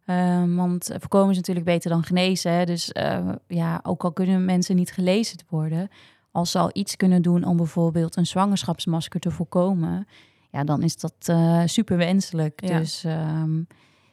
Um, 0.07 0.57
want 0.57 0.91
voorkomen 0.99 1.31
is 1.31 1.37
natuurlijk 1.37 1.67
beter 1.67 1.91
dan 1.91 2.03
genezen. 2.03 2.53
Hè? 2.53 2.65
Dus 2.65 2.91
uh, 2.93 3.29
ja, 3.47 3.81
ook 3.83 4.05
al 4.05 4.13
kunnen 4.13 4.45
mensen 4.45 4.77
niet 4.77 4.93
gelezen 4.93 5.39
worden... 5.49 5.91
als 6.33 6.51
ze 6.51 6.59
al 6.59 6.71
iets 6.73 6.97
kunnen 6.97 7.23
doen 7.23 7.45
om 7.45 7.57
bijvoorbeeld 7.57 8.17
een 8.17 8.27
zwangerschapsmasker 8.27 9.21
te 9.21 9.31
voorkomen... 9.31 10.07
ja, 10.51 10.65
dan 10.65 10.83
is 10.83 10.97
dat 10.97 11.15
uh, 11.31 11.63
super 11.65 11.97
wenselijk. 11.97 12.67
Ja. 12.69 12.79
Dus 12.79 13.05
um, 13.05 13.67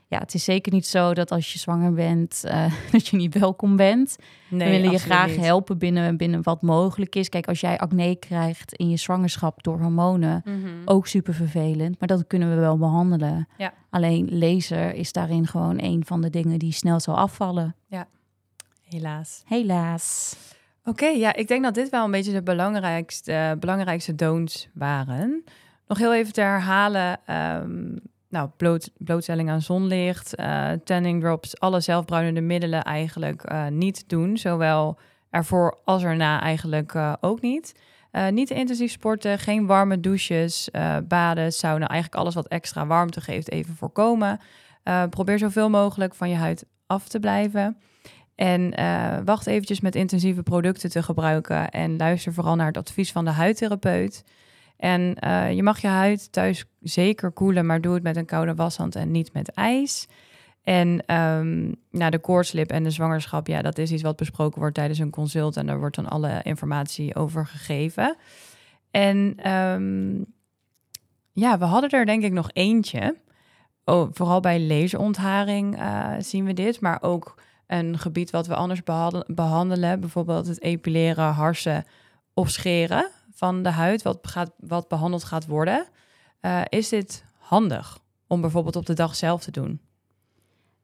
ja, 0.08 0.20
het 0.20 0.34
is 0.34 0.44
zeker 0.44 0.74
niet 0.74 0.88
zo 0.88 1.14
dat 1.14 1.32
als 1.32 1.54
je 1.54 1.60
zwanger 1.60 1.94
bent... 1.94 2.42
Uh, 2.46 2.74
dat 2.92 3.08
je 3.08 3.18
niet 3.18 3.40
welkom 3.40 3.76
bent. 3.76 4.16
Nee, 4.50 4.68
We 4.68 4.76
willen 4.76 4.92
je 4.92 5.00
graag 5.00 5.30
niet. 5.30 5.40
helpen 5.40 5.78
binnen, 5.78 6.18
binnen 6.18 6.44
wat 6.44 6.62
mogelijk 6.62 7.16
is. 7.16 7.30
Kijk, 7.30 7.48
als 7.48 7.60
jij 7.60 7.78
acne 7.78 8.16
krijgt 8.16 8.74
in 8.74 8.90
je 8.90 8.98
zwangerschap 8.98 9.64
door 9.64 9.80
hormonen... 9.80 10.42
Mhm. 10.46 10.68
ook 10.86 11.08
super 11.08 11.34
vervelend, 11.34 12.00
maar 12.00 12.08
dat 12.08 12.28
kunnen 12.28 12.50
we 12.50 12.56
wel 12.56 12.78
behandelen. 12.78 13.48
Ja. 13.58 13.74
Alleen 13.90 14.38
laser 14.38 14.94
is 14.94 15.12
daarin 15.12 15.48
gewoon 15.48 15.82
een 15.82 16.06
van 16.06 16.22
de 16.22 16.30
dingen 16.30 16.60
die 16.60 16.74
snel 16.74 17.00
zal 17.00 17.18
afvallen. 17.18 17.76
Helaas. 18.90 19.44
Helaas. 19.46 20.36
Oké, 20.90 21.06
ja, 21.06 21.36
ik 21.36 21.48
denk 21.48 21.64
dat 21.64 21.74
dit 21.74 21.90
wel 21.90 22.06
een 22.06 22.12
beetje 22.12 22.32
de 22.32 22.44
belangrijkste, 22.44 23.56
belangrijkste 23.60 24.16
don'ts 24.16 24.70
waren. 24.74 25.44
Nog 25.88 25.98
heel 25.98 26.14
even 26.14 26.34
te 26.34 26.42
herhalen. 26.42 27.20
ehm, 27.26 27.96
nou, 28.30 28.50
bloot, 28.58 28.92
blootstelling 28.98 29.50
aan 29.50 29.62
zonlicht, 29.62 30.40
uh, 30.40 30.72
tanning 30.84 31.22
drops, 31.22 31.60
alle 31.60 31.80
zelfbruinende 31.80 32.42
middelen 32.42 32.84
eigenlijk 32.84 33.52
uh, 33.52 33.68
niet 33.68 34.10
doen. 34.10 34.38
Zowel 34.38 34.98
ervoor 35.30 35.80
als 35.86 36.04
erna 36.04 36.42
eigenlijk 36.42 36.94
uh, 36.94 37.14
ook 37.22 37.42
niet. 37.42 37.74
niet 38.30 38.48
te 38.48 38.54
intensief 38.54 38.92
sporten, 38.92 39.40
geen 39.40 39.66
warme 39.66 40.00
douches, 40.00 40.70
baden, 41.08 41.54
sauna, 41.54 41.88
eigenlijk 41.88 42.22
alles 42.22 42.34
wat 42.34 42.48
extra 42.48 42.88
warmte 42.88 43.22
geeft, 43.22 43.52
even 43.52 43.76
voorkomen. 43.76 44.40
probeer 45.10 45.40
zoveel 45.40 45.70
mogelijk 45.70 46.16
van 46.16 46.30
je 46.30 46.36
huid 46.36 46.66
af 46.88 47.08
te 47.08 47.20
blijven. 47.20 47.78
En 48.40 48.74
wacht 49.26 49.48
eventjes 49.48 49.80
met 49.80 49.96
intensieve 49.96 50.44
producten 50.44 50.90
te 50.90 51.04
gebruiken 51.04 51.70
en 51.70 51.98
luister 51.98 52.34
vooral 52.34 52.56
naar 52.56 52.68
het 52.68 52.78
advies 52.78 53.12
van 53.12 53.26
de 53.26 53.32
huidtherapeut. 53.32 54.24
En 54.78 55.18
uh, 55.24 55.54
je 55.54 55.64
mag 55.64 55.82
je 55.82 55.88
huid 55.88 56.32
thuis 56.32 56.66
zeker 56.80 57.32
koelen, 57.32 57.66
maar 57.66 57.82
doe 57.82 57.94
het 57.94 58.04
met 58.04 58.16
een 58.16 58.26
koude 58.26 58.56
washand 58.56 58.96
en 58.96 59.12
niet 59.12 59.34
met 59.34 59.52
ijs. 59.52 60.08
En 60.64 61.16
um, 61.16 61.76
de 61.90 62.20
koortslip 62.20 62.72
en 62.72 62.84
de 62.84 62.92
zwangerschap, 62.92 63.48
ja, 63.48 63.62
dat 63.62 63.78
is 63.78 63.92
iets 63.92 64.04
wat 64.04 64.16
besproken 64.16 64.60
wordt 64.60 64.76
tijdens 64.76 65.00
een 65.00 65.10
consult. 65.10 65.58
En 65.58 65.66
daar 65.66 65.80
wordt 65.80 65.96
dan 65.96 66.10
alle 66.10 66.40
informatie 66.44 67.16
over 67.16 67.46
gegeven. 67.46 68.18
En 68.92 69.50
um, 69.52 70.26
ja, 71.32 71.58
we 71.58 71.66
hadden 71.66 71.90
er 71.90 72.06
denk 72.06 72.24
ik 72.24 72.32
nog 72.32 72.50
eentje. 72.54 73.18
Oh, 73.86 74.10
vooral 74.14 74.40
bij 74.40 74.62
laserontharing 74.62 75.80
uh, 75.80 76.14
zien 76.20 76.46
we 76.46 76.54
dit, 76.54 76.82
maar 76.82 77.02
ook 77.02 77.36
een 77.70 77.98
gebied 77.98 78.30
wat 78.30 78.48
we 78.48 78.56
anders 78.56 78.82
behandelen. 79.28 80.00
Bijvoorbeeld 80.00 80.48
het 80.48 80.62
epileren, 80.62 81.34
harsen 81.34 81.86
of 82.34 82.50
scheren 82.50 83.10
van 83.34 83.64
de 83.64 83.70
huid, 83.70 84.02
wat, 84.02 84.18
gaat, 84.22 84.52
wat 84.58 84.88
behandeld 84.88 85.24
gaat 85.24 85.46
worden. 85.46 85.88
Uh, 86.42 86.62
is 86.70 86.90
dit 86.90 87.24
handig 87.38 88.00
om 88.28 88.42
bijvoorbeeld 88.42 88.76
op 88.76 88.86
de 88.86 88.94
dag 88.94 89.16
zelf 89.16 89.44
te 89.44 89.52
doen? 89.52 89.80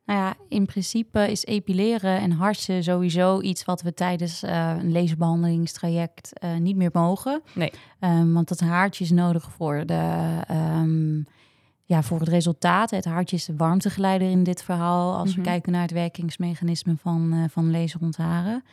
Nou 0.06 0.20
ja, 0.20 0.34
in 0.50 0.66
principe 0.66 1.32
is 1.32 1.46
epileren 1.46 2.20
en 2.20 2.32
harsen 2.32 2.84
sowieso 2.84 3.42
iets 3.42 3.66
wat 3.66 3.82
we 3.82 3.94
tijdens 3.94 4.44
uh, 4.44 4.76
een 4.80 4.92
laserbehandelingstraject 4.92 6.32
uh, 6.44 6.56
niet 6.58 6.76
meer 6.76 6.90
mogen. 6.94 7.42
Nee. 7.54 7.72
Um, 8.00 8.34
want 8.34 8.48
dat 8.48 8.60
haartje 8.60 9.04
is 9.04 9.12
nodig 9.12 9.52
voor, 9.52 9.86
de, 9.86 10.40
um, 10.52 11.26
ja, 11.86 12.04
voor 12.04 12.20
het 12.20 12.28
resultaat. 12.28 12.92
Het 12.92 13.06
haartje 13.06 13.36
is 13.36 13.46
de 13.46 13.56
warmtegeleider 13.56 14.30
in 14.30 14.44
dit 14.44 14.64
verhaal. 14.64 15.14
Als 15.14 15.18
mm 15.18 15.26
-hmm. 15.26 15.34
we 15.34 15.40
mhm. 15.40 15.50
kijken 15.50 15.72
naar 15.72 15.82
het 15.82 15.92
werkingsmechanisme 15.92 16.96
van, 16.98 17.34
uh, 17.34 17.44
van 17.50 17.72
laserontharen. 17.72 18.64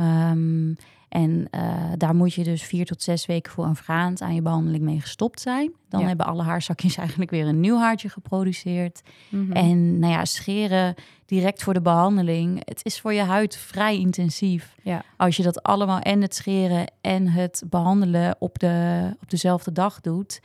Um, 0.00 0.76
en 1.08 1.48
uh, 1.54 1.92
daar 1.96 2.14
moet 2.14 2.34
je 2.34 2.44
dus 2.44 2.62
vier 2.62 2.86
tot 2.86 3.02
zes 3.02 3.26
weken 3.26 3.52
voor 3.52 3.64
een 3.64 3.76
vraand 3.76 4.22
aan 4.22 4.34
je 4.34 4.42
behandeling 4.42 4.82
mee 4.82 5.00
gestopt 5.00 5.40
zijn. 5.40 5.72
Dan 5.88 6.00
ja. 6.00 6.06
hebben 6.06 6.26
alle 6.26 6.42
haarzakjes 6.42 6.96
eigenlijk 7.06 7.30
weer 7.30 7.46
een 7.46 7.60
nieuw 7.60 7.78
haartje 7.78 8.08
geproduceerd. 8.08 9.02
Mm 9.28 9.44
-hmm. 9.44 9.52
En 9.52 9.98
nou 9.98 10.12
ja, 10.12 10.24
scheren 10.24 10.94
direct 11.26 11.62
voor 11.62 11.74
de 11.74 11.80
behandeling. 11.80 12.62
Het 12.64 12.80
is 12.84 13.00
voor 13.00 13.12
je 13.12 13.22
huid 13.22 13.56
vrij 13.56 13.98
intensief. 13.98 14.74
Ja. 14.82 15.02
Als 15.16 15.36
je 15.36 15.42
dat 15.42 15.62
allemaal 15.62 15.98
en 15.98 16.22
het 16.22 16.34
scheren 16.34 16.92
en 17.00 17.28
het 17.28 17.62
behandelen 17.70 18.36
op, 18.38 18.58
de, 18.58 19.10
op 19.22 19.30
dezelfde 19.30 19.72
dag 19.72 20.00
doet. 20.00 20.40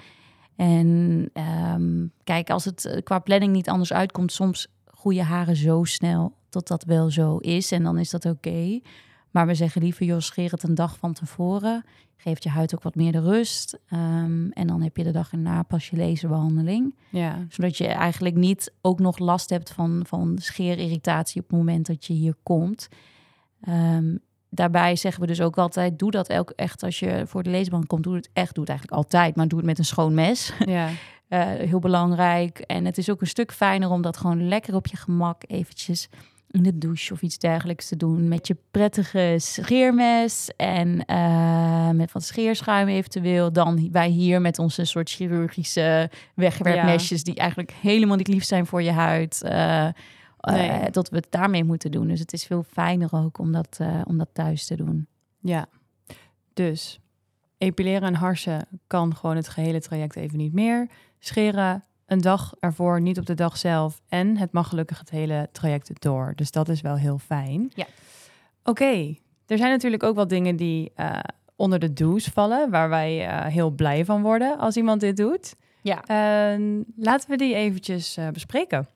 En 0.62 1.30
um, 1.74 2.12
kijk, 2.24 2.50
als 2.50 2.66
het 2.66 3.02
qua 3.04 3.20
planning 3.20 3.54
niet 3.54 3.70
anders 3.70 3.94
uitkomt, 3.94 4.32
soms 4.32 4.68
groeien 4.86 5.26
haren 5.26 5.56
zo 5.56 5.84
snel 5.84 6.34
dat 6.50 6.68
dat 6.68 6.84
wel 6.84 7.12
zo 7.12 7.38
is. 7.38 7.72
En 7.72 7.84
dan 7.84 7.98
is 7.98 8.10
dat 8.10 8.26
oké. 8.26 8.48
Okay. 8.50 8.84
Maar 9.32 9.48
we 9.48 9.56
zeggen 9.56 9.82
liever, 9.82 10.06
joh, 10.06 10.20
scheer 10.20 10.52
het 10.52 10.64
een 10.64 10.76
dag 10.76 10.98
van 10.98 11.14
tevoren. 11.14 11.84
Geeft 12.18 12.44
je 12.44 12.50
huid 12.50 12.76
ook 12.76 12.84
wat 12.84 12.96
meer 12.96 13.12
de 13.12 13.20
rust. 13.20 13.80
Um, 13.94 14.52
en 14.52 14.68
dan 14.68 14.82
heb 14.82 14.98
je 14.98 15.04
de 15.04 15.12
dag 15.12 15.32
erna 15.32 15.64
pas 15.64 15.90
je 15.90 15.98
laserbehandeling. 15.98 16.96
Ja. 17.10 17.46
Zodat 17.50 17.78
je 17.78 17.88
eigenlijk 17.88 18.36
niet 18.36 18.74
ook 18.82 19.00
nog 19.00 19.18
last 19.18 19.50
hebt 19.50 19.72
van, 19.72 20.04
van 20.08 20.38
scheerirritatie 20.38 21.42
op 21.42 21.50
het 21.50 21.58
moment 21.58 21.86
dat 21.86 22.06
je 22.06 22.14
hier 22.14 22.36
komt. 22.44 22.88
Um, 23.70 24.20
daarbij 24.54 24.96
zeggen 24.96 25.22
we 25.22 25.28
dus 25.28 25.42
ook 25.42 25.58
altijd, 25.58 26.00
doe 26.00 26.12
dat 26.12 26.28
elk 26.28 26.50
echt 26.56 26.84
als 26.84 27.00
je 27.00 27.24
voor 27.28 27.44
de 27.44 27.50
leesband 27.50 27.88
komt. 27.88 28.04
Doe 28.04 28.16
het 28.16 28.30
echt, 28.34 28.54
doe 28.54 28.64
het 28.64 28.70
eigenlijk 28.70 29.02
altijd, 29.02 29.36
maar 29.36 29.48
doe 29.48 29.58
het 29.58 29.68
met 29.68 29.78
een 29.78 29.86
schoon 29.86 30.14
mes. 30.14 30.54
Ja. 30.66 30.90
Uh, 31.30 31.40
heel 31.46 31.80
belangrijk. 31.80 32.60
En 32.60 32.86
het 32.86 32.98
is 32.98 33.10
ook 33.10 33.22
een 33.22 33.28
stuk 33.28 33.52
fijner 33.52 33.90
om 33.90 34.02
dat 34.02 34.18
gewoon 34.18 34.48
lekker 34.48 34.76
op 34.76 34.88
je 34.88 34.98
gemak 34.98 35.44
eventjes 35.48 36.10
in 36.50 36.64
de 36.64 36.78
douche 36.78 37.14
of 37.14 37.22
iets 37.22 37.38
dergelijks 37.38 37.88
te 37.88 37.98
doen. 37.98 38.28
Met 38.28 38.48
je 38.48 38.58
prettige 38.72 39.36
scheermes 39.38 40.50
en 40.58 41.04
uh, 41.08 41.90
met 41.90 42.12
wat 42.12 42.24
scheerschuim 42.24 42.88
eventueel. 42.88 43.54
Dan 43.54 43.90
wij 43.92 44.08
hier 44.08 44.42
met 44.42 44.60
onze 44.60 44.86
soort 44.86 45.10
chirurgische 45.10 46.10
wegwerpmesjes... 46.36 47.18
Ja. 47.18 47.24
die 47.24 47.36
eigenlijk 47.36 47.74
helemaal 47.82 48.18
niet 48.18 48.28
lief 48.28 48.44
zijn 48.44 48.66
voor 48.66 48.82
je 48.82 48.92
huid. 48.92 49.42
Uh, 49.46 49.88
nee. 50.42 50.70
uh, 50.70 50.86
dat 50.92 51.10
we 51.10 51.16
het 51.16 51.28
daarmee 51.30 51.64
moeten 51.64 51.92
doen. 51.92 52.08
Dus 52.08 52.20
het 52.20 52.34
is 52.34 52.46
veel 52.46 52.64
fijner 52.64 53.10
ook 53.12 53.38
om 53.38 53.52
dat, 53.52 53.80
om 54.04 54.18
dat 54.18 54.30
thuis 54.34 54.66
te 54.66 54.76
doen. 54.76 55.08
Ja, 55.40 55.68
dus 56.54 57.00
epileren 57.58 58.08
en 58.08 58.14
harsen 58.14 58.68
kan 58.88 59.16
gewoon 59.16 59.36
het 59.36 59.48
gehele 59.48 59.82
traject 59.82 60.16
even 60.16 60.38
niet 60.38 60.54
meer. 60.54 60.90
Scheren 61.20 61.84
een 62.06 62.22
dag 62.22 62.54
ervoor, 62.60 63.02
niet 63.02 63.20
op 63.20 63.26
de 63.26 63.34
dag 63.34 63.58
zelf. 63.58 64.02
En 64.10 64.38
het 64.38 64.52
mag 64.52 64.68
gelukkig 64.70 65.00
het 65.00 65.10
hele 65.10 65.50
traject 65.52 66.02
door. 66.02 66.34
Dus 66.36 66.52
dat 66.52 66.70
is 66.70 66.82
wel 66.82 66.96
heel 66.96 67.18
fijn. 67.18 67.72
Ja. 67.74 67.86
Oké, 68.64 68.84
okay. 68.84 69.22
er 69.46 69.58
zijn 69.58 69.72
natuurlijk 69.72 70.04
ook 70.04 70.16
wel 70.16 70.28
dingen 70.28 70.56
die 70.56 70.92
uh, 70.96 71.20
onder 71.56 71.80
de 71.80 71.94
do's 71.94 72.28
vallen, 72.28 72.70
waar 72.70 72.90
wij 72.90 73.28
uh, 73.28 73.46
heel 73.46 73.70
blij 73.70 74.06
van 74.06 74.22
worden 74.22 74.58
als 74.58 74.78
iemand 74.78 75.02
dit 75.02 75.18
doet. 75.18 75.56
Ja. 75.82 76.02
Uh, 76.58 76.82
laten 76.96 77.30
we 77.30 77.38
die 77.38 77.56
eventjes 77.56 78.18
eh, 78.18 78.28
bespreken. 78.28 78.88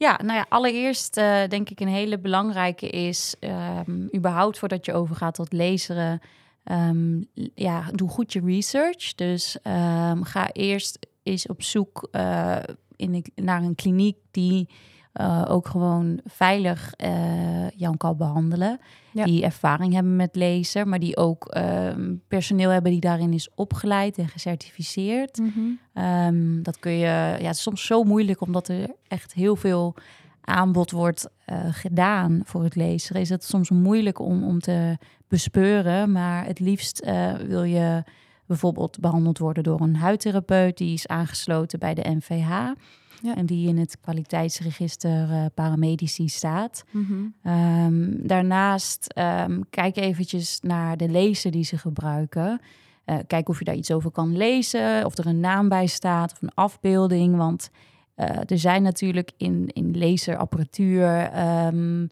Ja, 0.00 0.20
nou 0.22 0.38
ja, 0.38 0.46
allereerst 0.48 1.14
denk 1.48 1.70
ik 1.70 1.80
een 1.80 1.88
hele 1.88 2.18
belangrijke 2.18 2.88
is, 2.88 3.34
um, 3.86 4.08
überhaupt 4.14 4.58
voordat 4.58 4.84
je 4.84 4.92
overgaat 4.92 5.34
tot 5.34 5.52
lezen, 5.52 6.20
um, 6.64 7.28
ja, 7.54 7.90
doe 7.92 8.08
goed 8.08 8.32
je 8.32 8.40
research. 8.40 9.14
Dus 9.14 9.58
um, 9.62 10.24
ga 10.24 10.52
eerst 10.52 10.98
is 11.22 11.46
op 11.46 11.62
zoek 11.62 12.08
uh, 12.12 12.58
in 12.96 13.24
naar 13.34 13.62
een 13.62 13.74
kliniek 13.74 14.16
die 14.30 14.68
uh, 15.20 15.44
ook 15.48 15.68
gewoon 15.68 16.20
veilig 16.24 16.94
uh, 17.04 17.70
jou 17.70 17.96
kan 17.96 18.16
behandelen. 18.16 18.80
Ja. 19.12 19.24
Die 19.24 19.44
ervaring 19.44 19.92
hebben 19.92 20.16
met 20.16 20.36
lezen, 20.36 20.88
maar 20.88 20.98
die 20.98 21.16
ook 21.16 21.56
um, 21.56 22.22
personeel 22.28 22.70
hebben 22.70 22.90
die 22.90 23.00
daarin 23.00 23.32
is 23.32 23.48
opgeleid 23.54 24.18
en 24.18 24.28
gecertificeerd. 24.28 25.38
Mm 25.38 25.52
-hmm. 25.54 26.04
um, 26.04 26.62
dat 26.62 26.78
kun 26.78 26.92
je, 26.92 27.36
ja, 27.38 27.46
het 27.46 27.54
is 27.54 27.62
soms 27.62 27.86
zo 27.86 28.02
moeilijk 28.02 28.40
omdat 28.40 28.68
er 28.68 28.90
echt 29.08 29.34
heel 29.34 29.56
veel 29.56 29.94
aanbod 30.40 30.90
wordt 30.90 31.28
gedaan 31.70 32.40
voor 32.44 32.62
het 32.62 32.76
lezen. 32.76 33.16
Is 33.16 33.28
het 33.28 33.44
soms 33.44 33.70
moeilijk 33.70 34.18
om, 34.18 34.44
om 34.44 34.60
te 34.60 34.98
bespeuren, 35.28 36.12
maar 36.12 36.44
het 36.44 36.60
liefst 36.60 37.10
wil 37.46 37.62
je 37.62 38.02
bijvoorbeeld 38.46 39.00
behandeld 39.00 39.38
worden 39.38 39.62
door 39.62 39.80
een 39.80 39.96
huidtherapeut 39.96 40.76
die 40.76 40.92
is 40.92 41.06
aangesloten 41.06 41.78
bij 41.78 41.94
de 41.94 42.10
NVH. 42.10 42.50
Ja. 43.22 43.36
En 43.36 43.46
die 43.46 43.68
in 43.68 43.78
het 43.78 43.98
kwaliteitsregister 44.00 45.28
uh, 45.30 45.44
paramedici 45.54 46.28
staat. 46.28 46.84
Mm 46.90 47.06
-hmm. 47.42 47.52
um, 47.52 48.26
daarnaast 48.26 49.14
um, 49.18 49.64
kijk 49.70 49.96
eventjes 49.96 50.58
naar 50.60 50.96
de 50.96 51.08
lezer 51.08 51.50
die 51.50 51.64
ze 51.64 51.78
gebruiken. 51.78 52.60
Uh, 53.06 53.16
kijk 53.26 53.48
of 53.48 53.58
je 53.58 53.64
daar 53.64 53.74
iets 53.74 53.90
over 53.90 54.10
kan 54.10 54.36
lezen, 54.36 55.04
of 55.04 55.18
er 55.18 55.26
een 55.26 55.40
naam 55.40 55.68
bij 55.68 55.86
staat 55.86 56.32
of 56.32 56.42
een 56.42 56.54
afbeelding. 56.54 57.36
Want 57.36 57.70
uh, 58.16 58.26
er 58.26 58.58
zijn 58.58 58.82
natuurlijk 58.82 59.30
in, 59.36 59.68
in 59.72 59.98
laserapparatuur 59.98 61.38
um, 61.66 62.08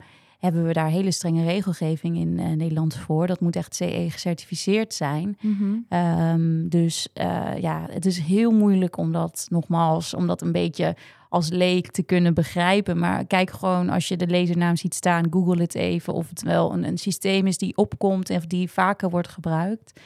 hebben 0.46 0.66
we 0.66 0.72
daar 0.72 0.88
hele 0.88 1.11
strenge 1.11 1.44
regelgeving 1.44 2.16
in 2.16 2.38
uh, 2.38 2.48
Nederland 2.48 2.94
voor. 2.94 3.26
Dat 3.26 3.40
moet 3.40 3.56
echt 3.56 3.74
CE 3.74 4.06
gecertificeerd 4.11 4.94
zijn. 4.94 5.38
Mm 5.40 5.56
-hmm. 5.59 5.98
um, 5.98 6.68
dus 6.68 7.09
uh, 7.14 7.59
ja, 7.61 7.87
het 7.90 8.06
is 8.06 8.18
heel 8.18 8.50
moeilijk 8.50 8.96
om 8.96 9.12
dat 9.12 9.46
nogmaals, 9.50 10.14
om 10.14 10.26
dat 10.26 10.42
een 10.42 10.52
beetje 10.52 10.96
als 11.28 11.48
leek 11.48 11.90
te 11.90 12.02
kunnen 12.02 12.35
begrijpen. 12.35 12.98
Maar 12.98 13.24
kijk 13.24 13.50
gewoon 13.50 13.88
als 13.88 14.09
je 14.09 14.16
de 14.16 14.26
lezernaam 14.26 14.76
ziet 14.76 14.94
staan, 14.94 15.26
google 15.30 15.62
het 15.62 15.74
even 15.74 16.12
of 16.12 16.28
het 16.28 16.42
wel 16.42 16.72
een, 16.72 16.85
een 16.85 16.98
systeem 16.98 17.46
is 17.46 17.59
die 17.59 17.76
opkomt 17.76 18.30
of 18.30 18.46
die 18.46 18.70
vaker 18.70 19.11
wordt 19.11 19.28
gebruikt. 19.28 20.00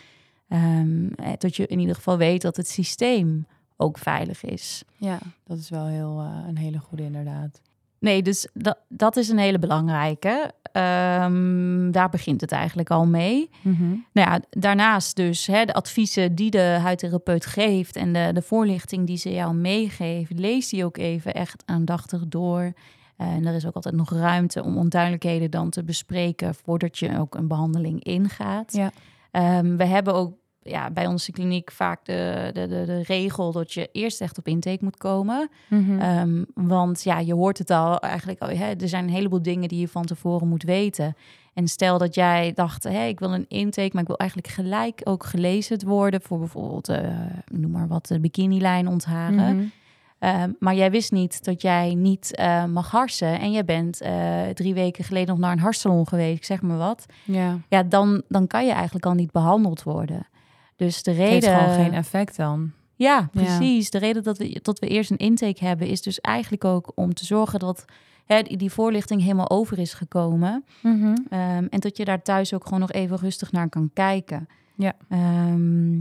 Um, 0.49 1.11
dat 1.39 1.57
je 1.57 1.67
in 1.67 1.79
ieder 1.79 1.95
geval 1.95 2.17
weet 2.17 2.43
dat 2.43 2.57
het 2.57 2.69
systeem 2.69 3.47
ook 3.77 3.99
veilig 3.99 4.45
is. 4.45 4.85
Ja, 4.97 5.19
dat 5.45 5.59
is 5.59 5.71
wel 5.71 5.87
heel 5.87 6.21
uh, 6.21 6.45
een 6.49 6.59
hele 6.59 6.79
goede 6.79 7.03
inderdaad. 7.03 7.61
Nee, 8.01 8.23
dus 8.23 8.49
dat, 8.53 8.79
dat 8.89 9.17
is 9.17 9.29
een 9.29 9.39
hele 9.39 9.59
belangrijke. 9.59 10.53
Um, 10.73 11.93
daar 11.93 12.09
begint 12.09 12.41
het 12.41 12.53
eigenlijk 12.53 12.91
al 12.91 13.07
mee. 13.07 13.51
Mm 13.63 13.75
-hmm. 13.75 14.07
Nou 14.13 14.31
ja, 14.31 14.41
daarnaast 14.51 15.17
dus 15.17 15.47
hè, 15.47 15.65
de 15.65 15.75
adviezen 15.75 16.35
die 16.35 16.51
de 16.51 16.79
huidtherapeut 16.83 17.47
geeft 17.47 17.97
en 17.97 18.13
de, 18.13 18.31
de 18.33 18.43
voorlichting 18.43 19.07
die 19.07 19.17
ze 19.17 19.33
jou 19.33 19.55
meegeeft, 19.55 20.39
lees 20.39 20.69
die 20.69 20.85
ook 20.85 20.97
even 20.97 21.35
echt 21.35 21.63
aandachtig 21.67 22.29
door. 22.29 22.73
En 23.17 23.47
er 23.47 23.55
is 23.55 23.67
ook 23.67 23.75
altijd 23.75 23.95
nog 23.95 24.11
ruimte 24.11 24.65
om 24.65 24.77
onduidelijkheden 24.77 25.51
dan 25.51 25.71
te 25.71 25.85
bespreken 25.85 26.55
voordat 26.55 26.99
je 26.99 27.19
ook 27.19 27.35
een 27.35 27.49
behandeling 27.49 28.05
ingaat. 28.05 28.73
Ja. 28.73 28.91
Um, 29.59 29.77
we 29.77 29.85
hebben 29.85 30.15
ook 30.15 30.33
ja, 30.71 30.91
bij 30.91 31.07
onze 31.07 31.33
kliniek 31.33 31.71
vaak 31.71 32.05
de, 32.05 32.51
de, 32.53 32.67
de, 32.67 32.85
de 32.87 33.03
regel 33.03 33.53
dat 33.53 33.73
je 33.73 33.89
eerst 33.93 34.21
echt 34.21 34.39
op 34.39 34.47
intake 34.47 34.85
moet 34.85 34.97
komen. 34.97 35.51
Mhm. 35.69 35.99
Ehm, 35.99 36.45
want 36.55 37.03
ja, 37.03 37.19
je 37.19 37.35
hoort 37.35 37.59
het 37.59 37.71
al 37.71 37.99
eigenlijk 37.99 38.41
al. 38.41 38.49
Hè, 38.49 38.73
er 38.75 38.89
zijn 38.89 39.05
een 39.05 39.15
heleboel 39.15 39.43
dingen 39.43 39.69
die 39.69 39.81
je 39.81 39.89
van 39.89 40.05
tevoren 40.05 40.49
moet 40.49 40.63
weten. 40.63 41.17
En 41.55 41.69
stel 41.69 41.99
dat 41.99 42.15
jij 42.15 42.53
dacht, 42.55 42.83
hé, 42.83 43.05
ik 43.05 43.19
wil 43.19 43.35
een 43.35 43.49
intake, 43.49 43.91
maar 43.93 44.03
ik 44.03 44.09
wil 44.09 44.19
eigenlijk 44.19 44.51
gelijk 44.51 45.01
ook 45.05 45.25
gelezen 45.25 45.87
worden 45.87 46.21
voor 46.23 46.39
bijvoorbeeld, 46.39 46.89
eh, 46.89 47.09
noem 47.53 47.71
maar 47.71 47.89
wat, 47.89 48.07
de 48.07 48.21
bikinilijn 48.21 48.89
ontharen. 48.89 49.57
Mhm. 49.57 49.65
Ehm, 50.21 50.51
maar 50.59 50.75
jij 50.75 50.91
wist 50.91 51.13
niet 51.13 51.45
dat 51.45 51.63
jij 51.63 51.95
niet 51.95 52.35
eh, 52.35 52.65
mag 52.65 52.91
harsen. 52.91 53.41
En 53.41 53.53
jij 53.53 53.65
bent 53.65 54.01
eh, 54.01 54.49
drie 54.55 54.75
weken 54.75 55.05
geleden 55.05 55.29
nog 55.29 55.39
naar 55.39 55.53
een 55.53 55.59
harssalon 55.59 56.09
geweest, 56.09 56.45
zeg 56.45 56.63
maar 56.63 56.77
wat. 56.77 57.07
Ja. 57.25 57.59
Ja, 57.69 57.83
dan, 57.83 58.23
dan 58.29 58.47
kan 58.47 58.67
je 58.67 58.73
eigenlijk 58.73 59.07
al 59.07 59.15
niet 59.15 59.33
behandeld 59.33 59.83
worden. 59.83 60.27
Dus 60.87 61.03
de 61.03 61.11
Het 61.11 61.21
heeft 61.21 61.45
reden. 61.45 61.59
gewoon 61.61 61.75
geen 61.85 61.93
effect 61.95 62.37
dan. 62.37 62.73
Ja, 62.95 63.29
precies. 63.33 63.91
De 63.91 63.99
reden 63.99 64.23
dat 64.23 64.39
we, 64.39 64.59
dat 64.63 64.79
we 64.79 64.87
eerst 64.87 65.11
een 65.11 65.17
intake 65.17 65.65
hebben, 65.65 65.87
is 65.87 66.03
dus 66.03 66.21
eigenlijk 66.21 66.65
ook 66.65 66.93
om 66.95 67.15
te 67.15 67.25
zorgen 67.25 67.59
dat 67.59 67.85
hè, 68.27 68.43
die 68.43 68.71
voorlichting 68.73 69.23
helemaal 69.23 69.51
over 69.51 69.79
is 69.79 69.95
gekomen. 69.95 70.65
Mhm. 70.83 71.17
Ehm, 71.29 71.67
en 71.71 71.81
dat 71.81 71.97
je 71.97 72.05
daar 72.05 72.23
thuis 72.23 72.55
ook 72.55 72.65
gewoon 72.65 72.81
nog 72.81 72.93
even 72.93 73.17
rustig 73.17 73.53
naar 73.53 73.69
kan 73.69 73.91
kijken. 73.95 74.49
Ja. 74.75 74.93
Ehm, 75.09 75.93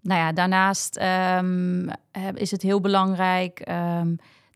nou 0.00 0.20
ja, 0.20 0.32
daarnaast 0.32 0.96
ehm, 0.96 1.88
is 2.34 2.50
het 2.50 2.62
heel 2.62 2.80
belangrijk 2.80 3.60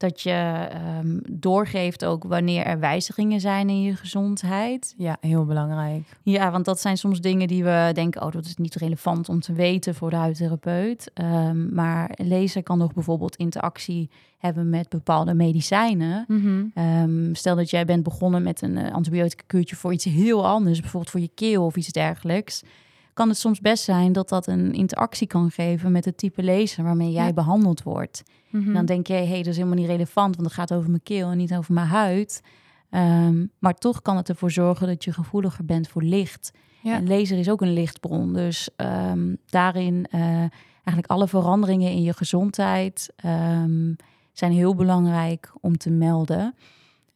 dat 0.00 0.20
je 0.20 0.68
ehm, 0.70 1.18
doorgeeft 1.30 2.04
ook 2.04 2.24
wanneer 2.24 2.64
er 2.64 2.78
wijzigingen 2.78 3.40
zijn 3.40 3.68
in 3.68 3.82
je 3.82 3.96
gezondheid. 3.96 4.94
Ja, 4.96 5.16
heel 5.20 5.44
belangrijk. 5.44 6.02
Ja, 6.22 6.50
want 6.50 6.64
dat 6.64 6.80
zijn 6.80 6.96
soms 6.96 7.20
dingen 7.20 7.48
die 7.48 7.64
we 7.64 7.90
denken, 7.92 8.22
oh, 8.22 8.32
dat 8.32 8.44
is 8.44 8.56
niet 8.56 8.74
relevant 8.74 9.28
om 9.28 9.40
te 9.40 9.52
weten 9.52 9.94
voor 9.94 10.10
de 10.10 10.16
huidtherapeut. 10.16 11.10
Ehm, 11.14 11.74
maar 11.74 12.10
een 12.14 12.28
lezer 12.28 12.62
kan 12.62 12.78
nog 12.78 12.94
bijvoorbeeld 12.94 13.36
interactie 13.36 14.10
hebben 14.38 14.70
met 14.70 14.88
bepaalde 14.88 15.34
medicijnen. 15.34 16.24
Mhm. 16.28 16.64
Ehm, 16.74 17.34
stel 17.34 17.56
dat 17.56 17.70
jij 17.70 17.84
bent 17.84 18.02
begonnen 18.02 18.42
met 18.42 18.62
een 18.62 18.76
eh, 18.76 18.92
antibiotica 18.94 19.42
kuurtje 19.46 19.76
voor 19.76 19.92
iets 19.92 20.04
heel 20.04 20.46
anders, 20.46 20.80
bijvoorbeeld 20.80 21.12
voor 21.12 21.20
je 21.20 21.30
keel 21.34 21.64
of 21.64 21.76
iets 21.76 21.88
dergelijks. 21.88 22.62
Kan 23.14 23.28
het 23.28 23.38
soms 23.38 23.60
best 23.60 23.84
zijn 23.84 24.12
dat 24.12 24.28
dat 24.28 24.46
een 24.46 24.72
interactie 24.72 25.26
kan 25.26 25.50
geven 25.50 25.92
met 25.92 26.04
het 26.04 26.16
type 26.16 26.42
lezer 26.42 26.84
waarmee 26.84 27.12
jij 27.12 27.26
Ja. 27.26 27.32
behandeld 27.32 27.82
wordt. 27.82 28.22
Mhm. 28.50 28.72
Dan 28.72 28.84
denk 28.84 29.06
je, 29.06 29.12
hé, 29.12 29.26
hey, 29.26 29.36
dat 29.38 29.46
is 29.46 29.56
helemaal 29.56 29.78
niet 29.78 29.86
relevant, 29.86 30.34
want 30.36 30.46
het 30.48 30.56
gaat 30.56 30.72
over 30.72 30.90
mijn 30.90 31.02
keel 31.02 31.30
en 31.30 31.36
niet 31.36 31.54
over 31.54 31.74
mijn 31.74 31.86
huid. 31.86 32.42
Ehm, 32.90 33.46
maar 33.58 33.74
toch 33.74 34.02
kan 34.02 34.16
het 34.16 34.28
ervoor 34.28 34.50
zorgen 34.50 34.86
dat 34.86 35.04
je 35.04 35.12
gevoeliger 35.12 35.64
bent 35.64 35.88
voor 35.88 36.02
licht. 36.02 36.52
Ja. 36.82 36.94
En 36.94 37.08
laser 37.08 37.38
is 37.38 37.50
ook 37.50 37.60
een 37.60 37.72
lichtbron. 37.72 38.32
Dus 38.32 38.68
ehm, 38.76 39.34
daarin 39.46 40.06
eh, 40.10 40.20
eigenlijk 40.74 41.06
alle 41.06 41.28
veranderingen 41.28 41.90
in 41.90 42.02
je 42.02 42.12
gezondheid 42.12 43.12
ehm, 43.16 43.92
zijn 44.32 44.52
heel 44.52 44.74
belangrijk 44.74 45.52
om 45.60 45.76
te 45.76 45.90
melden. 45.90 46.54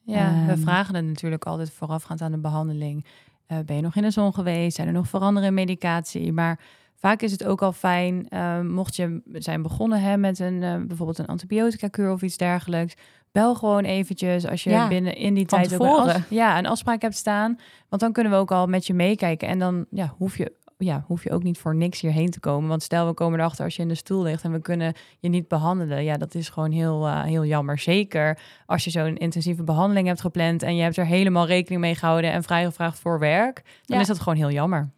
Ja, 0.07 0.44
we 0.46 0.57
vragen 0.57 0.94
het 0.94 1.04
natuurlijk 1.04 1.44
altijd 1.44 1.70
voorafgaand 1.70 2.20
aan 2.20 2.33
de 2.33 2.38
behandeling. 2.38 3.04
Eh, 3.46 3.59
ben 3.66 3.76
je 3.76 3.83
nog 3.83 3.96
in 3.96 4.02
de 4.02 4.11
zon 4.11 4.35
geweest? 4.35 4.76
Zijn 4.76 4.88
er 4.88 4.94
nog 4.94 5.09
veranderen 5.09 5.48
in 5.48 5.54
medicatie? 5.54 6.33
Maar 6.33 6.61
vaak 6.94 7.22
is 7.22 7.33
het 7.33 7.44
ook 7.44 7.62
al 7.62 7.72
fijn, 7.72 8.28
eh, 8.28 8.61
mocht 8.61 8.96
je 8.96 9.20
zijn 9.33 9.62
begonnen 9.62 10.00
hè, 10.00 10.16
met 10.16 10.38
een, 10.38 10.62
eh, 10.62 10.76
bijvoorbeeld 10.76 11.18
een 11.18 11.26
antibiotica-kuur 11.26 12.12
of 12.12 12.22
iets 12.22 12.37
dergelijks. 12.37 12.94
Bel 13.33 13.54
gewoon 13.54 13.85
eventjes 13.85 14.46
als 14.46 14.64
je 14.64 14.70
Ja, 14.70 14.88
binnen 14.88 15.16
in 15.16 15.35
die 15.35 15.46
tijd 15.46 15.80
ook 15.80 16.07
een, 16.07 16.24
ja, 16.28 16.59
een 16.59 16.66
afspraak 16.66 17.02
hebt 17.02 17.16
staan. 17.16 17.59
Want 17.88 18.02
dan 18.02 18.12
kunnen 18.12 18.33
we 18.33 18.38
ook 18.38 18.50
al 18.50 18.66
met 18.66 18.87
je 18.87 18.94
meekijken. 18.94 19.48
En 19.48 19.59
dan 19.59 19.87
ja, 19.90 20.14
hoef 20.18 20.37
je 20.37 20.52
ja, 20.79 21.05
hoef 21.07 21.23
je 21.25 21.31
ook 21.31 21.43
niet 21.43 21.59
voor 21.59 21.75
niks 21.75 22.01
hierheen 22.01 22.31
te 22.31 22.41
komen. 22.41 22.69
Want 22.69 22.83
stel, 22.83 23.07
we 23.07 23.13
komen 23.15 23.39
erachter 23.39 23.65
als 23.65 23.77
je 23.77 23.83
in 23.83 23.89
de 23.89 23.95
stoel 23.95 24.23
ligt 24.23 24.43
en 24.45 24.53
we 24.53 24.61
kunnen 24.61 24.95
je 25.19 25.29
niet 25.29 25.49
behandelen. 25.49 26.05
Ja, 26.05 26.17
dat 26.17 26.35
is 26.35 26.49
gewoon 26.49 26.71
heel, 26.71 27.07
eh, 27.07 27.23
heel 27.23 27.45
jammer. 27.45 27.79
Zeker 27.79 28.39
als 28.67 28.85
je 28.85 28.91
zo'n 28.91 29.17
intensieve 29.17 29.63
behandeling 29.63 30.07
hebt 30.07 30.21
gepland 30.21 30.63
en 30.63 30.77
je 30.77 30.83
hebt 30.83 30.97
er 30.97 31.07
helemaal 31.07 31.47
rekening 31.47 31.81
mee 31.81 31.95
gehouden 31.95 32.33
en 32.33 32.43
vrijgevraagd 32.43 32.99
voor 32.99 33.19
werk. 33.19 33.63
Dan 33.65 33.97
Ja. 33.97 34.03
is 34.03 34.09
dat 34.09 34.21
gewoon 34.21 34.39
heel 34.39 34.51
jammer. 34.51 34.91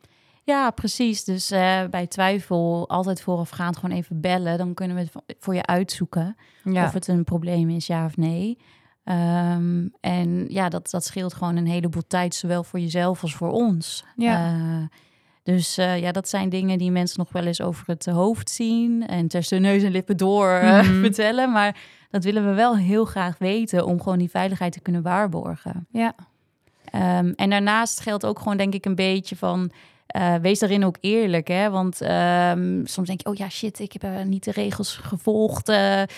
Ja, 0.45 0.71
precies. 0.71 1.25
Dus 1.25 1.51
eh, 1.51 1.81
bij 1.91 2.07
twijfel 2.07 2.89
altijd 2.89 3.21
voorafgaand 3.23 3.77
gewoon 3.77 3.97
even 3.97 4.21
bellen. 4.21 4.59
Dan 4.59 4.75
kunnen 4.75 4.97
we 4.97 5.03
het 5.03 5.37
voor 5.39 5.55
je 5.55 5.67
uitzoeken 5.67 6.37
Ja, 6.65 6.85
of 6.85 6.93
het 6.93 7.09
een 7.09 7.25
probleem 7.25 7.71
is, 7.71 7.87
ja 7.87 8.05
of 8.05 8.17
nee. 8.17 8.59
Ehm, 9.05 9.89
en 10.01 10.47
ja, 10.49 10.69
dat, 10.69 10.91
dat 10.91 11.05
scheelt 11.05 11.35
gewoon 11.35 11.57
een 11.57 11.67
heleboel 11.67 12.07
tijd, 12.07 12.35
zowel 12.35 12.65
voor 12.65 12.81
jezelf 12.81 13.23
als 13.23 13.35
voor 13.35 13.51
ons. 13.51 14.05
Ja. 14.17 14.47
Eh, 14.55 14.99
dus 15.47 15.79
eh, 15.79 15.99
ja, 16.01 16.13
dat 16.13 16.29
zijn 16.29 16.49
dingen 16.49 16.79
die 16.79 16.91
mensen 16.91 17.19
nog 17.19 17.33
wel 17.33 17.45
eens 17.45 17.61
over 17.61 17.85
het 17.87 18.07
hoofd 18.07 18.51
zien 18.51 19.07
en 19.07 19.29
tussen 19.29 19.63
neus 19.63 19.83
en 19.83 19.91
lippen 19.93 20.17
door 20.17 20.49
eh, 20.51 20.81
Mhm. 20.83 21.01
vertellen. 21.05 21.53
Maar 21.53 21.77
dat 22.11 22.25
willen 22.25 22.47
we 22.49 22.55
wel 22.55 22.77
heel 22.77 23.05
graag 23.05 23.39
weten 23.39 23.87
om 23.87 24.03
gewoon 24.03 24.19
die 24.19 24.31
veiligheid 24.31 24.73
te 24.73 24.81
kunnen 24.81 25.03
waarborgen. 25.03 25.87
ja. 25.91 26.15
Ehm, 26.91 27.33
en 27.37 27.51
daarnaast 27.51 28.01
geldt 28.01 28.27
ook 28.27 28.39
gewoon, 28.39 28.57
denk 28.57 28.75
ik, 28.75 28.85
een 28.85 28.95
beetje 28.95 29.37
van. 29.37 29.71
eh, 30.07 30.35
wees 30.35 30.59
daarin 30.59 30.85
ook 30.85 30.97
eerlijk, 31.01 31.49
hè? 31.49 31.71
Want 31.71 32.01
ehm, 32.01 32.81
soms 32.85 33.07
denk 33.09 33.21
je, 33.23 33.29
oh 33.29 33.35
ja, 33.35 33.49
shit, 33.49 33.79
ik 33.79 33.93
heb 33.93 34.03
eh, 34.03 34.23
niet 34.25 34.45
de 34.45 34.51
regels 34.51 34.97
gevolgd. 34.97 35.69
eh, 35.69 36.03
eh, 36.03 36.09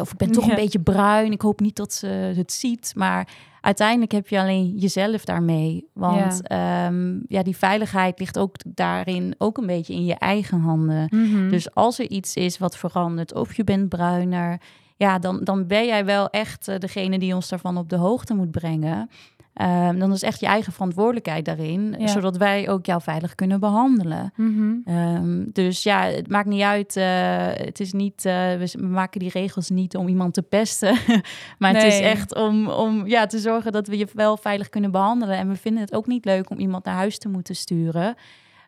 of 0.00 0.12
ik 0.12 0.16
ben 0.16 0.30
toch 0.30 0.44
Ja. 0.44 0.50
een 0.50 0.56
beetje 0.56 0.80
bruin. 0.80 1.32
Ik 1.32 1.40
hoop 1.40 1.60
niet 1.60 1.76
dat 1.76 1.92
ze 1.92 2.06
het 2.36 2.52
ziet. 2.52 2.92
Maar 2.96 3.28
uiteindelijk 3.62 4.12
heb 4.12 4.28
je 4.28 4.40
alleen 4.40 4.76
jezelf 4.76 5.24
daarmee. 5.24 5.88
Want 5.92 6.40
ja. 6.42 6.90
ja, 7.28 7.42
die 7.42 7.56
veiligheid 7.56 8.18
ligt 8.18 8.38
ook 8.38 8.56
daarin 8.64 9.34
ook 9.38 9.58
een 9.58 9.66
beetje 9.66 9.94
in 9.94 10.04
je 10.04 10.14
eigen 10.14 10.60
handen. 10.60 11.06
Mhm. 11.10 11.48
Dus 11.48 11.74
als 11.74 11.98
er 11.98 12.08
iets 12.08 12.36
is 12.36 12.58
wat 12.58 12.76
verandert, 12.76 13.34
of 13.34 13.54
je 13.54 13.64
bent 13.64 13.88
bruiner, 13.88 14.60
ja, 15.02 15.18
dan, 15.18 15.40
dan 15.44 15.66
ben 15.66 15.86
jij 15.86 16.04
wel 16.04 16.30
echt 16.30 16.68
eh, 16.68 16.78
degene 16.78 17.18
die 17.18 17.34
ons 17.34 17.48
daarvan 17.48 17.76
op 17.76 17.88
de 17.88 17.96
hoogte 17.96 18.34
moet 18.34 18.50
brengen. 18.50 19.10
Ehm, 19.54 19.98
dan 19.98 20.12
is 20.12 20.22
echt 20.22 20.40
je 20.40 20.46
eigen 20.46 20.72
verantwoordelijkheid 20.72 21.44
daarin, 21.44 21.94
Ja. 21.98 22.06
zodat 22.06 22.36
wij 22.36 22.68
ook 22.68 22.86
jou 22.86 23.02
veilig 23.02 23.34
kunnen 23.34 23.60
behandelen. 23.60 24.32
Mhm. 24.36 24.74
Ehm, 24.84 25.44
dus 25.52 25.82
ja, 25.82 26.02
het 26.04 26.28
maakt 26.28 26.48
niet 26.48 26.62
uit. 26.62 26.96
eh, 26.96 27.46
het 27.52 27.80
is 27.80 27.92
niet, 27.92 28.24
eh, 28.24 28.32
we, 28.54 28.72
maken 28.80 29.20
die 29.20 29.30
regels 29.30 29.70
niet 29.70 29.96
om 29.96 30.08
iemand 30.08 30.34
te 30.34 30.42
pesten. 30.42 30.96
maar 31.58 31.74
het 31.74 31.82
is 31.82 32.00
echt 32.00 32.34
om, 32.34 32.68
om 32.68 33.06
ja, 33.06 33.26
te 33.26 33.38
zorgen 33.38 33.72
dat 33.72 33.86
we 33.86 33.98
je 33.98 34.06
wel 34.14 34.36
veilig 34.36 34.68
kunnen 34.68 34.90
behandelen. 34.90 35.36
En 35.36 35.48
we 35.48 35.56
vinden 35.56 35.82
het 35.82 35.94
ook 35.94 36.06
niet 36.06 36.24
leuk 36.24 36.50
om 36.50 36.58
iemand 36.58 36.84
naar 36.84 36.94
huis 36.94 37.18
te 37.18 37.28
moeten 37.28 37.56
sturen. 37.56 38.14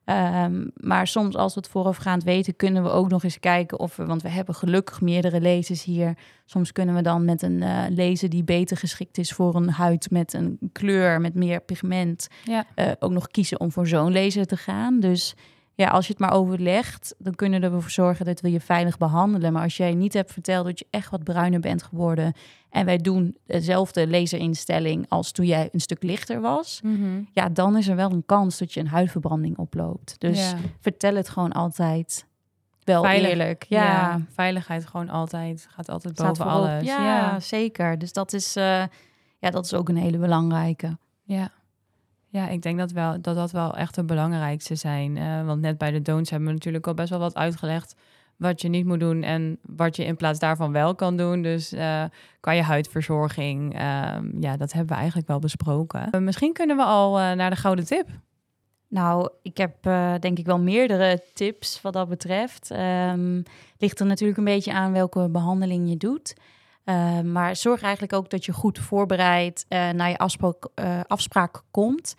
Ehm, 0.05 0.67
maar 0.75 1.07
soms 1.07 1.37
als 1.37 1.55
we 1.55 1.61
het 1.61 1.69
voorafgaand 1.71 2.25
weten, 2.25 2.57
kunnen 2.57 2.83
we 2.83 2.89
ook 2.91 3.09
nog 3.09 3.25
eens 3.25 3.41
kijken 3.41 3.79
of 3.79 3.97
we, 3.97 4.05
want 4.07 4.23
we 4.23 4.29
hebben 4.29 4.55
gelukkig 4.55 5.01
meerdere 5.01 5.41
lezers 5.41 5.85
hier. 5.85 6.15
Soms 6.45 6.73
kunnen 6.73 6.95
we 6.95 7.03
dan 7.03 7.25
met 7.25 7.43
een 7.43 7.63
eh 7.63 7.83
lezer 7.89 8.29
die 8.29 8.45
beter 8.45 8.77
geschikt 8.77 9.19
is 9.19 9.33
voor 9.33 9.55
een 9.55 9.71
huid 9.71 10.11
met 10.11 10.33
een 10.33 10.59
kleur, 10.73 11.21
met 11.21 11.35
meer 11.35 11.61
pigment, 11.61 12.29
Ja. 12.45 12.65
eh, 12.75 12.91
ook 12.99 13.11
nog 13.11 13.27
kiezen 13.29 13.61
om 13.61 13.73
voor 13.73 13.87
zo'n 13.87 14.13
laser 14.13 14.47
te 14.47 14.57
gaan. 14.57 15.01
Dus 15.01 15.35
ja, 15.75 15.89
als 15.89 16.07
je 16.07 16.13
het 16.13 16.21
maar 16.21 16.33
overlegt, 16.33 17.15
dan 17.19 17.35
kunnen 17.35 17.61
we 17.61 17.67
ervoor 17.67 17.91
zorgen 17.91 18.25
dat 18.27 18.41
we 18.41 18.51
je 18.51 18.61
veilig 18.61 18.99
behandelen. 18.99 19.53
Maar 19.53 19.63
als 19.63 19.77
jij 19.77 19.95
niet 19.95 20.13
hebt 20.15 20.33
verteld 20.33 20.65
dat 20.67 20.79
je 20.79 20.87
echt 20.91 21.11
wat 21.11 21.25
bruiner 21.25 21.61
bent 21.61 21.83
geworden 21.83 22.33
en 22.71 22.85
wij 22.85 22.97
doen 22.97 23.37
dezelfde 23.47 24.09
laserinstelling 24.09 25.07
als 25.09 25.33
toen 25.33 25.47
jij 25.47 25.69
een 25.73 25.81
stuk 25.81 26.03
lichter 26.03 26.41
was, 26.41 26.81
Mhm. 26.83 27.23
ja, 27.33 27.49
dan 27.49 27.77
is 27.77 27.89
er 27.89 27.97
wel 27.97 28.11
een 28.11 28.27
kans 28.27 28.59
dat 28.59 28.73
je 28.73 28.81
een 28.81 28.89
huidverbranding 28.89 29.59
oploopt. 29.59 30.15
Dus 30.19 30.51
Ja. 30.51 30.57
vertel 30.81 31.15
het 31.15 31.29
gewoon 31.29 31.53
altijd 31.53 32.27
wel 32.85 33.03
Veilig. 33.03 33.29
eerlijk. 33.31 33.65
Ja. 33.69 33.83
Ja, 33.85 34.21
veiligheid 34.31 34.87
gewoon 34.87 35.09
altijd, 35.09 35.67
gaat 35.71 35.89
altijd 35.89 36.15
staat 36.17 36.29
boven 36.29 36.47
alles. 36.53 36.85
Ja, 36.85 37.05
ja. 37.05 37.41
zeker. 37.41 37.99
Dus 37.99 38.13
dat 38.13 38.33
is, 38.33 38.57
eh, 38.57 38.83
ja, 39.39 39.51
dat 39.51 39.65
is 39.65 39.75
ook 39.75 39.89
een 39.89 39.97
hele 39.97 40.19
belangrijke. 40.19 40.99
Ja. 41.23 41.49
Ja, 42.35 42.49
ik 42.49 42.63
denk 42.63 42.79
dat, 42.79 42.91
wel, 42.91 43.21
dat 43.21 43.37
dat 43.37 43.51
wel 43.51 43.77
echt 43.77 43.95
de 43.95 44.05
belangrijkste 44.05 44.75
zijn. 44.75 45.17
Eh, 45.17 45.47
want 45.47 45.61
net 45.61 45.79
bij 45.79 45.91
de 45.91 46.03
don'ts 46.03 46.31
hebben 46.31 46.49
we 46.49 46.55
natuurlijk 46.55 46.87
al 46.87 46.95
best 46.95 47.11
wel 47.11 47.19
wat 47.19 47.35
uitgelegd 47.35 47.95
wat 48.37 48.61
je 48.61 48.69
niet 48.69 48.87
moet 48.87 49.01
doen 49.01 49.23
en 49.23 49.59
wat 49.63 49.97
je 49.97 50.05
in 50.05 50.17
plaats 50.17 50.39
daarvan 50.39 50.73
wel 50.73 50.95
kan 50.95 51.17
doen. 51.17 51.43
Dus 51.43 51.73
eh 51.73 52.05
qua 52.41 52.53
je 52.53 52.63
huidverzorging, 52.63 53.75
ehm, 53.75 54.41
ja, 54.41 54.57
dat 54.57 54.73
hebben 54.73 54.93
we 54.93 54.99
eigenlijk 54.99 55.29
wel 55.29 55.39
besproken. 55.39 56.11
Eh, 56.11 56.21
misschien 56.21 56.53
kunnen 56.53 56.77
we 56.77 56.83
al 56.83 57.13
naar 57.35 57.51
de 57.51 57.57
gouden 57.57 57.85
tip. 57.85 58.09
Nou, 58.89 59.31
ik 59.43 59.57
heb 59.57 59.83
denk 60.21 60.39
ik 60.39 60.47
wel 60.47 60.59
meerdere 60.59 61.23
tips 61.35 61.81
wat 61.83 61.93
dat 61.93 62.09
betreft. 62.09 62.71
Ehm 62.71 63.43
ligt 63.79 64.01
er 64.01 64.07
natuurlijk 64.07 64.39
een 64.39 64.45
beetje 64.45 64.73
aan 64.73 64.93
welke 64.93 65.29
behandeling 65.29 65.89
je 65.89 65.97
doet. 65.97 66.35
Eh, 66.85 67.21
maar 67.21 67.57
zorg 67.57 67.83
eigenlijk 67.83 68.13
ook 68.13 68.31
dat 68.31 68.45
je 68.45 68.53
goed 68.53 68.79
voorbereid 68.79 69.65
eh, 69.69 69.91
naar 69.91 70.09
je 70.11 70.19
afspraak, 70.19 70.69
eh, 70.75 71.01
afspraak 71.07 71.63
komt. 71.71 72.15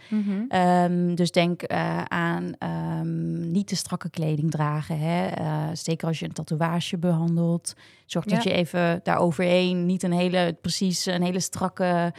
Ehm, 0.49 1.15
dus 1.15 1.31
denk 1.31 1.61
eh, 1.61 2.01
aan 2.03 2.53
ehm, 2.59 3.51
niet 3.51 3.67
te 3.67 3.75
strakke 3.75 4.09
kleding 4.09 4.51
dragen. 4.51 4.99
Hè? 4.99 5.29
Zeker 5.75 6.07
als 6.07 6.19
je 6.19 6.25
een 6.25 6.33
tatoeage 6.33 6.97
behandelt. 6.97 7.73
Zorg 8.05 8.25
dat 8.25 8.43
je 8.43 8.51
even 8.51 8.99
daaroverheen 9.03 9.85
niet 9.85 10.03
een 10.03 10.13
hele, 10.13 10.57
precies 10.61 11.05
een 11.05 11.23
hele 11.23 11.39
strakke 11.39 12.13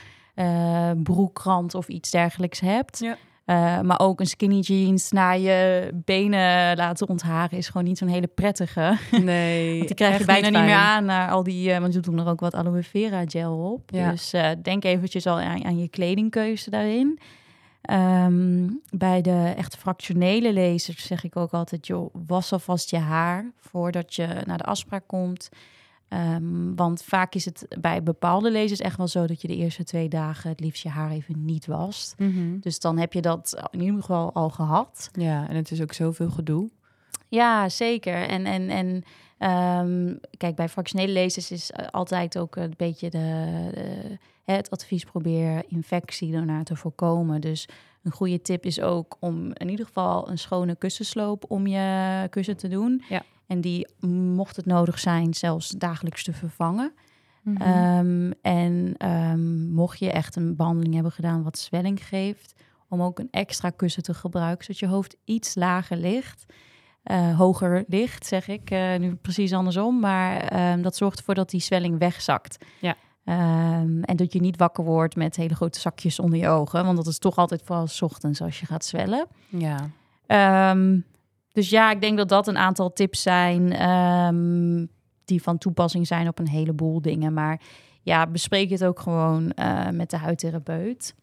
broekrand 1.03 1.75
of 1.75 1.89
iets 1.89 2.11
dergelijks 2.11 2.61
hebt. 2.61 2.99
Ja. 2.99 3.17
Uh, 3.47 3.81
maar 3.81 4.01
ook 4.01 4.21
een 4.21 4.27
skinny 4.27 4.59
jeans 4.59 5.11
naar 5.11 5.39
je 5.39 5.91
benen 5.95 6.77
laten 6.77 7.09
ontharen 7.09 7.59
is 7.59 7.67
gewoon 7.67 7.87
niet 7.87 7.99
zo'n 7.99 8.09
hele 8.09 8.27
prettige. 8.27 8.99
Nee. 9.11 9.73
want 9.77 9.87
die 9.87 9.97
krijg 9.97 10.19
je 10.19 10.25
bijna 10.25 10.49
niet, 10.49 10.61
meer 10.61 10.75
aan 10.75 11.05
naar 11.05 11.31
al 11.31 11.43
die. 11.43 11.71
Uh, 11.71 11.79
want 11.79 11.93
ze 11.93 12.01
doen 12.01 12.19
er 12.19 12.29
ook 12.29 12.41
wat 12.41 12.55
aloe 12.55 12.83
vera 12.83 13.25
gel 13.27 13.73
op. 13.73 13.91
Ja. 13.91 14.11
Dus 14.11 14.35
uh, 14.35 14.51
denk 14.63 14.85
eventjes 14.85 15.27
al 15.27 15.41
aan, 15.41 15.65
aan, 15.65 15.79
je 15.79 15.89
kledingkeuze 15.89 16.71
daarin. 16.71 17.19
Um, 17.91 18.81
bij 18.91 19.21
de 19.21 19.53
echt 19.57 19.77
fractionele 19.77 20.53
lezers 20.53 21.07
zeg 21.07 21.25
ik 21.25 21.37
ook 21.37 21.53
altijd: 21.53 21.87
joh, 21.87 22.15
was 22.27 22.53
alvast 22.53 22.91
je 22.91 22.99
haar 22.99 23.53
voordat 23.61 24.15
je 24.15 24.29
naar 24.45 24.59
de 24.59 24.65
afspraak 24.65 25.05
komt. 25.07 25.49
Um, 26.09 26.77
want 26.77 27.03
vaak 27.03 27.35
is 27.35 27.45
het 27.45 27.67
bij 27.81 28.03
bepaalde 28.03 28.51
lezers 28.51 28.81
echt 28.81 28.97
wel 28.97 29.09
zo 29.09 29.27
dat 29.27 29.41
je 29.41 29.49
de 29.49 29.57
eerste 29.57 29.85
twee 29.85 30.09
dagen 30.09 30.51
het 30.51 30.61
liefst 30.61 30.83
je 30.83 30.89
haar 30.89 31.11
even 31.11 31.45
niet 31.45 31.67
wast. 31.67 32.15
Mm 32.19 32.33
-hmm. 32.33 32.61
Dus 32.61 32.81
dan 32.81 32.99
heb 32.99 33.13
je 33.13 33.21
dat 33.21 33.69
in 33.71 33.81
ieder 33.81 34.01
geval 34.01 34.33
al 34.33 34.51
gehad. 34.51 35.11
Ja, 35.13 35.49
en 35.49 35.57
het 35.57 35.71
is 35.71 35.83
ook 35.83 35.93
zoveel 35.93 36.31
gedoe. 36.31 36.71
Ja, 37.29 37.69
zeker. 37.69 38.29
En, 38.29 38.47
en, 38.47 38.69
en 38.69 38.87
um, 39.87 40.21
kijk, 40.37 40.57
bij 40.57 40.69
fractionele 40.69 41.13
lezers 41.13 41.51
is 41.51 41.71
altijd 41.91 42.39
ook 42.39 42.57
een 42.57 42.75
beetje 42.77 43.11
de, 43.11 43.71
de, 43.75 44.53
het 44.53 44.71
advies 44.71 45.05
probeer 45.05 45.65
infectie 45.69 46.33
daarna 46.33 46.63
te 46.63 46.77
voorkomen. 46.77 47.41
Dus 47.41 47.69
een 48.03 48.13
goede 48.13 48.43
tip 48.43 48.65
is 48.65 48.81
ook 48.81 49.17
om 49.21 49.51
in 49.53 49.69
ieder 49.69 49.87
geval 49.87 50.31
een 50.31 50.39
schone 50.39 50.77
kussensloop 50.77 51.45
om 51.49 51.67
je 51.67 52.27
kussen 52.31 52.57
te 52.57 52.69
doen. 52.69 53.03
Ja. 53.09 53.23
En 53.47 53.61
die, 53.61 53.89
mocht 54.09 54.57
het 54.57 54.67
nodig 54.67 54.99
zijn, 54.99 55.35
zelfs 55.35 55.69
dagelijks 55.69 56.25
te 56.25 56.33
vervangen. 56.33 56.93
Mhm. 57.43 57.97
Um, 57.99 58.33
en 58.43 58.95
um, 59.11 59.69
mocht 59.69 59.99
je 59.99 60.11
echt 60.11 60.37
een 60.37 60.57
behandeling 60.57 60.95
hebben 60.95 61.13
gedaan 61.13 61.43
wat 61.43 61.59
zwelling 61.59 62.07
geeft, 62.07 62.55
om 62.89 63.03
ook 63.03 63.19
een 63.19 63.29
extra 63.31 63.71
kussen 63.71 64.03
te 64.03 64.15
gebruiken, 64.15 64.65
zodat 64.65 64.79
je 64.79 64.87
hoofd 64.87 65.17
iets 65.25 65.55
lager 65.55 65.97
ligt. 65.97 66.47
Uh, 67.05 67.39
hoger 67.39 67.85
ligt, 67.89 68.27
zeg 68.27 68.49
ik. 68.49 68.71
Uh, 68.71 68.97
nu 68.97 69.15
precies 69.15 69.53
andersom. 69.53 70.01
Maar 70.01 70.59
um, 70.73 70.83
dat 70.83 70.97
zorgt 70.97 71.19
ervoor 71.19 71.35
dat 71.35 71.51
die 71.51 71.61
zwelling 71.61 71.99
wegzakt. 71.99 72.65
Ja. 72.81 72.97
en 74.03 74.17
dat 74.17 74.33
je 74.33 74.41
niet 74.41 74.57
wakker 74.57 74.85
wordt 74.85 75.17
met 75.17 75.37
hele 75.37 75.55
grote 75.55 75.81
zakjes 75.81 76.19
onder 76.19 76.39
je 76.39 76.49
ogen. 76.49 76.85
Want 76.85 76.97
dat 76.97 77.07
is 77.07 77.19
toch 77.19 77.37
altijd 77.37 77.63
vooral 77.65 77.87
s 77.87 78.03
ochtends 78.03 78.41
als 78.41 78.61
je 78.61 78.67
gaat 78.67 78.85
zwellen. 78.85 79.27
Ja. 79.49 79.91
Dus 81.57 81.69
ja, 81.69 81.91
ik 81.91 82.01
denk 82.01 82.17
dat 82.17 82.29
dat 82.29 82.49
een 82.49 82.57
aantal 82.57 82.93
tips 82.93 83.23
zijn 83.23 83.89
um, 83.89 84.89
die 85.25 85.43
van 85.43 85.59
toepassing 85.59 86.07
zijn 86.07 86.29
op 86.29 86.39
een 86.39 86.49
heleboel 86.49 87.01
dingen. 87.01 87.33
Maar 87.33 87.61
ja, 88.03 88.27
bespreek 88.27 88.71
het 88.71 88.85
ook 88.85 89.01
gewoon 89.01 89.53
uh, 89.59 89.89
met 89.89 90.11
de 90.11 90.17
huidtherapeut. 90.17 91.15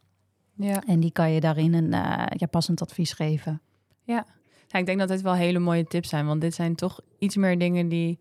Ja. 0.56 0.84
En 0.88 1.00
die 1.00 1.12
kan 1.12 1.32
je 1.32 1.40
daarin 1.40 1.74
een 1.74 1.92
uh, 1.92 2.26
ja, 2.30 2.48
passend 2.50 2.82
advies 2.82 3.14
geven. 3.14 3.62
Ja. 4.04 4.26
ja, 4.68 4.80
ik 4.80 4.86
denk 4.86 5.00
dat 5.00 5.08
dit 5.08 5.22
wel 5.22 5.34
hele 5.34 5.60
mooie 5.60 5.86
tips 5.86 6.10
zijn. 6.10 6.26
Want 6.26 6.42
dit 6.42 6.54
zijn 6.54 6.76
toch 6.76 7.00
iets 7.20 7.36
meer 7.36 7.60
dingen 7.60 7.88
die 7.88 8.20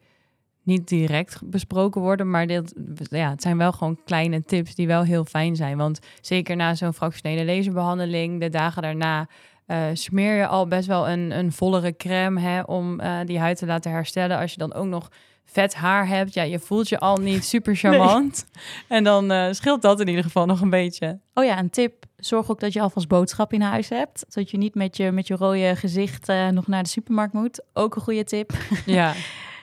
niet 0.62 0.88
direct 0.88 1.40
besproken 1.44 2.00
worden. 2.00 2.30
Maar 2.30 2.46
dit, 2.46 2.74
ja, 3.10 3.30
het 3.30 3.42
zijn 3.42 3.56
wel 3.56 3.72
gewoon 3.72 3.98
kleine 4.04 4.44
tips 4.44 4.74
die 4.74 4.86
wel 4.86 5.02
heel 5.02 5.24
fijn 5.24 5.56
zijn. 5.56 5.76
Want 5.76 5.98
zeker 6.20 6.56
na 6.56 6.74
zo'n 6.74 6.94
fractionele 6.94 7.44
laserbehandeling, 7.44 8.40
de 8.40 8.48
dagen 8.48 8.82
daarna 8.82 9.28
uh, 9.66 9.86
smeer 9.92 10.36
je 10.36 10.46
al 10.46 10.66
best 10.66 10.86
wel 10.86 11.08
een, 11.08 11.30
een 11.30 11.52
vollere 11.52 11.96
crème 11.96 12.40
hè, 12.40 12.60
om 12.60 13.00
uh, 13.00 13.18
die 13.24 13.38
huid 13.38 13.58
te 13.58 13.66
laten 13.66 13.90
herstellen. 13.90 14.38
Als 14.38 14.52
je 14.52 14.58
dan 14.58 14.74
ook 14.74 14.86
nog 14.86 15.10
vet 15.44 15.74
haar 15.74 16.08
hebt, 16.08 16.34
ja, 16.34 16.42
je 16.42 16.58
voelt 16.58 16.88
je 16.88 16.98
al 16.98 17.16
niet 17.16 17.44
super 17.44 17.76
charmant. 17.76 18.46
Nee. 18.52 18.98
En 18.98 19.04
dan 19.04 19.32
uh, 19.32 19.46
scheelt 19.50 19.82
dat 19.82 20.00
in 20.00 20.08
ieder 20.08 20.24
geval 20.24 20.46
nog 20.46 20.60
een 20.60 20.70
beetje. 20.70 21.18
Oh 21.34 21.44
ja, 21.44 21.58
een 21.58 21.70
tip. 21.70 22.04
Zorg 22.16 22.50
ook 22.50 22.60
dat 22.60 22.72
je 22.72 22.80
alvast 22.80 23.08
boodschap 23.08 23.52
in 23.52 23.60
huis 23.60 23.88
hebt. 23.88 24.24
Zodat 24.28 24.50
je 24.50 24.56
niet 24.56 24.74
met 24.74 24.96
je, 24.96 25.10
met 25.10 25.26
je 25.26 25.34
rode 25.34 25.76
gezicht 25.76 26.32
nog 26.50 26.66
naar 26.66 26.82
de 26.82 26.88
supermarkt 26.88 27.32
moet. 27.32 27.64
Ook 27.72 27.94
een 27.96 28.02
goede 28.02 28.24
tip. 28.24 28.52
Ja. 28.86 29.12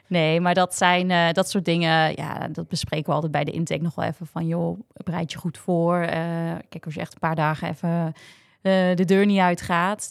Nee, 0.09 0.41
maar 0.41 0.53
dat 0.53 0.75
zijn 0.75 1.09
uh, 1.09 1.31
dat 1.31 1.49
soort 1.49 1.65
dingen. 1.65 2.13
Ja, 2.15 2.47
dat 2.47 2.67
bespreken 2.67 3.05
we 3.05 3.13
altijd 3.13 3.31
bij 3.31 3.43
de 3.43 3.51
intake 3.51 3.81
nog 3.81 3.95
wel 3.95 4.05
even 4.05 4.27
van 4.27 4.47
joh, 4.47 4.79
bereid 5.03 5.31
je 5.31 5.37
goed 5.37 5.57
voor. 5.57 5.99
Uh, 6.01 6.07
kijk, 6.69 6.85
als 6.85 6.93
je 6.93 6.99
echt 6.99 7.13
een 7.13 7.19
paar 7.19 7.35
dagen 7.35 7.69
even 7.69 8.13
de 8.61 9.03
deur 9.05 9.25
niet 9.25 9.39
uitgaat, 9.39 10.09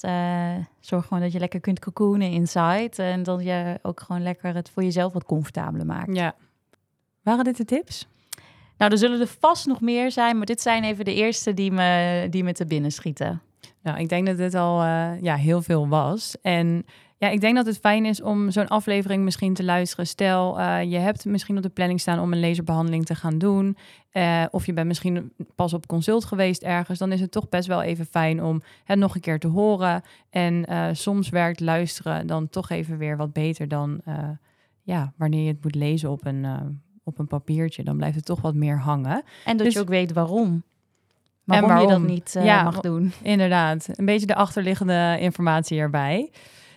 zorg 0.80 1.06
gewoon 1.06 1.22
dat 1.22 1.32
je 1.32 1.38
lekker 1.38 1.60
kunt 1.60 1.80
cocoonen 1.80 2.30
inside 2.30 3.02
en 3.02 3.22
dat 3.22 3.42
je 3.42 3.78
ook 3.82 4.00
gewoon 4.00 4.22
lekker 4.22 4.54
het 4.54 4.70
voor 4.70 4.82
jezelf 4.82 5.12
wat 5.12 5.24
comfortabeler 5.24 5.86
maakt. 5.86 6.16
Ja. 6.16 6.34
Waren 7.22 7.44
dit 7.44 7.56
de 7.56 7.64
tips? 7.64 8.08
Nou, 8.78 8.92
er 8.92 8.98
zullen 8.98 9.20
er 9.20 9.34
vast 9.40 9.66
nog 9.66 9.80
meer 9.80 10.10
zijn, 10.10 10.36
maar 10.36 10.46
dit 10.46 10.60
zijn 10.60 10.84
even 10.84 11.04
de 11.04 11.14
eerste 11.14 11.54
die 11.54 11.72
me, 11.72 12.26
die 12.30 12.44
me 12.44 12.52
te 12.52 12.66
binnen 12.66 12.92
schieten. 12.92 13.42
Nou, 13.82 13.98
ik 13.98 14.08
denk 14.08 14.26
dat 14.26 14.36
dit 14.36 14.54
al 14.54 14.82
ja, 15.20 15.34
heel 15.34 15.62
veel 15.62 15.88
was. 15.88 16.36
En 16.42 16.86
ja, 17.18 17.28
ik 17.28 17.40
denk 17.40 17.56
dat 17.56 17.66
het 17.66 17.78
fijn 17.78 18.04
is 18.04 18.22
om 18.22 18.50
zo'n 18.50 18.68
aflevering 18.68 19.24
misschien 19.24 19.54
te 19.54 19.64
luisteren. 19.64 20.06
Stel, 20.06 20.58
uh, 20.58 20.82
je 20.82 20.96
hebt 20.96 21.24
misschien 21.24 21.56
op 21.56 21.62
de 21.62 21.68
planning 21.68 22.00
staan 22.00 22.20
om 22.20 22.32
een 22.32 22.40
laserbehandeling 22.40 23.04
te 23.04 23.14
gaan 23.14 23.38
doen. 23.38 23.76
Uh, 24.12 24.44
of 24.50 24.66
je 24.66 24.72
bent 24.72 24.86
misschien 24.86 25.32
pas 25.54 25.74
op 25.74 25.86
consult 25.86 26.24
geweest 26.24 26.62
ergens. 26.62 26.98
Dan 26.98 27.12
is 27.12 27.20
het 27.20 27.30
toch 27.30 27.48
best 27.48 27.68
wel 27.68 27.82
even 27.82 28.06
fijn 28.06 28.42
om 28.42 28.62
het 28.84 28.98
nog 28.98 29.14
een 29.14 29.20
keer 29.20 29.38
te 29.38 29.46
horen. 29.46 30.02
En 30.30 30.64
uh, 30.68 30.86
soms 30.92 31.28
werkt 31.28 31.60
luisteren 31.60 32.26
dan 32.26 32.48
toch 32.48 32.70
even 32.70 32.98
weer 32.98 33.16
wat 33.16 33.32
beter 33.32 33.68
dan 33.68 34.00
ja, 34.82 35.12
wanneer 35.16 35.42
je 35.42 35.48
het 35.48 35.62
moet 35.62 35.74
lezen 35.74 36.10
op 36.10 36.26
een, 36.26 36.46
op 37.04 37.18
een 37.18 37.26
papiertje. 37.26 37.84
Dan 37.84 37.96
blijft 37.96 38.16
het 38.16 38.24
toch 38.24 38.40
wat 38.40 38.54
meer 38.54 38.78
hangen. 38.78 39.22
En 39.44 39.56
dat 39.56 39.66
dus, 39.66 39.74
je 39.74 39.80
ook 39.80 39.88
weet 39.88 40.12
waarom. 40.12 40.62
Waarom, 41.44 41.68
en 41.68 41.74
waarom 41.74 42.00
je 42.00 42.00
dat 42.00 42.10
niet 42.10 42.44
ja, 42.44 42.62
mag 42.62 42.80
doen. 42.80 43.12
Inderdaad, 43.22 43.88
een 43.92 44.04
beetje 44.04 44.26
de 44.26 44.34
achterliggende 44.34 45.16
informatie 45.20 45.78
erbij. 45.78 46.30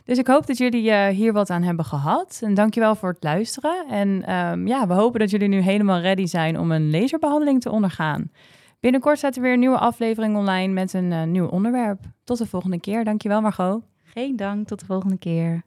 Dus 0.03 0.17
ik 0.17 0.27
hoop 0.27 0.47
dat 0.47 0.57
jullie 0.57 0.89
uh, 0.89 1.07
hier 1.07 1.33
wat 1.33 1.49
aan 1.49 1.63
hebben 1.63 1.85
gehad. 1.85 2.39
En 2.43 2.53
dankjewel 2.53 2.95
voor 2.95 3.09
het 3.09 3.23
luisteren. 3.23 3.85
En 3.89 4.35
um, 4.35 4.67
ja, 4.67 4.87
we 4.87 4.93
hopen 4.93 5.19
dat 5.19 5.29
jullie 5.29 5.47
nu 5.47 5.59
helemaal 5.59 5.99
ready 5.99 6.25
zijn 6.25 6.59
om 6.59 6.71
een 6.71 6.89
laserbehandeling 6.89 7.61
te 7.61 7.71
ondergaan. 7.71 8.31
Binnenkort 8.79 9.17
staat 9.17 9.35
er 9.35 9.41
weer 9.41 9.53
een 9.53 9.59
nieuwe 9.59 9.77
aflevering 9.77 10.35
online 10.35 10.73
met 10.73 10.93
een 10.93 11.11
uh, 11.11 11.23
nieuw 11.23 11.47
onderwerp. 11.47 11.99
Tot 12.23 12.37
de 12.37 12.45
volgende 12.45 12.79
keer. 12.79 13.03
Dankjewel 13.03 13.41
Margot. 13.41 13.83
Geen 14.03 14.35
dank, 14.35 14.67
tot 14.67 14.79
de 14.79 14.85
volgende 14.85 15.17
keer. 15.17 15.63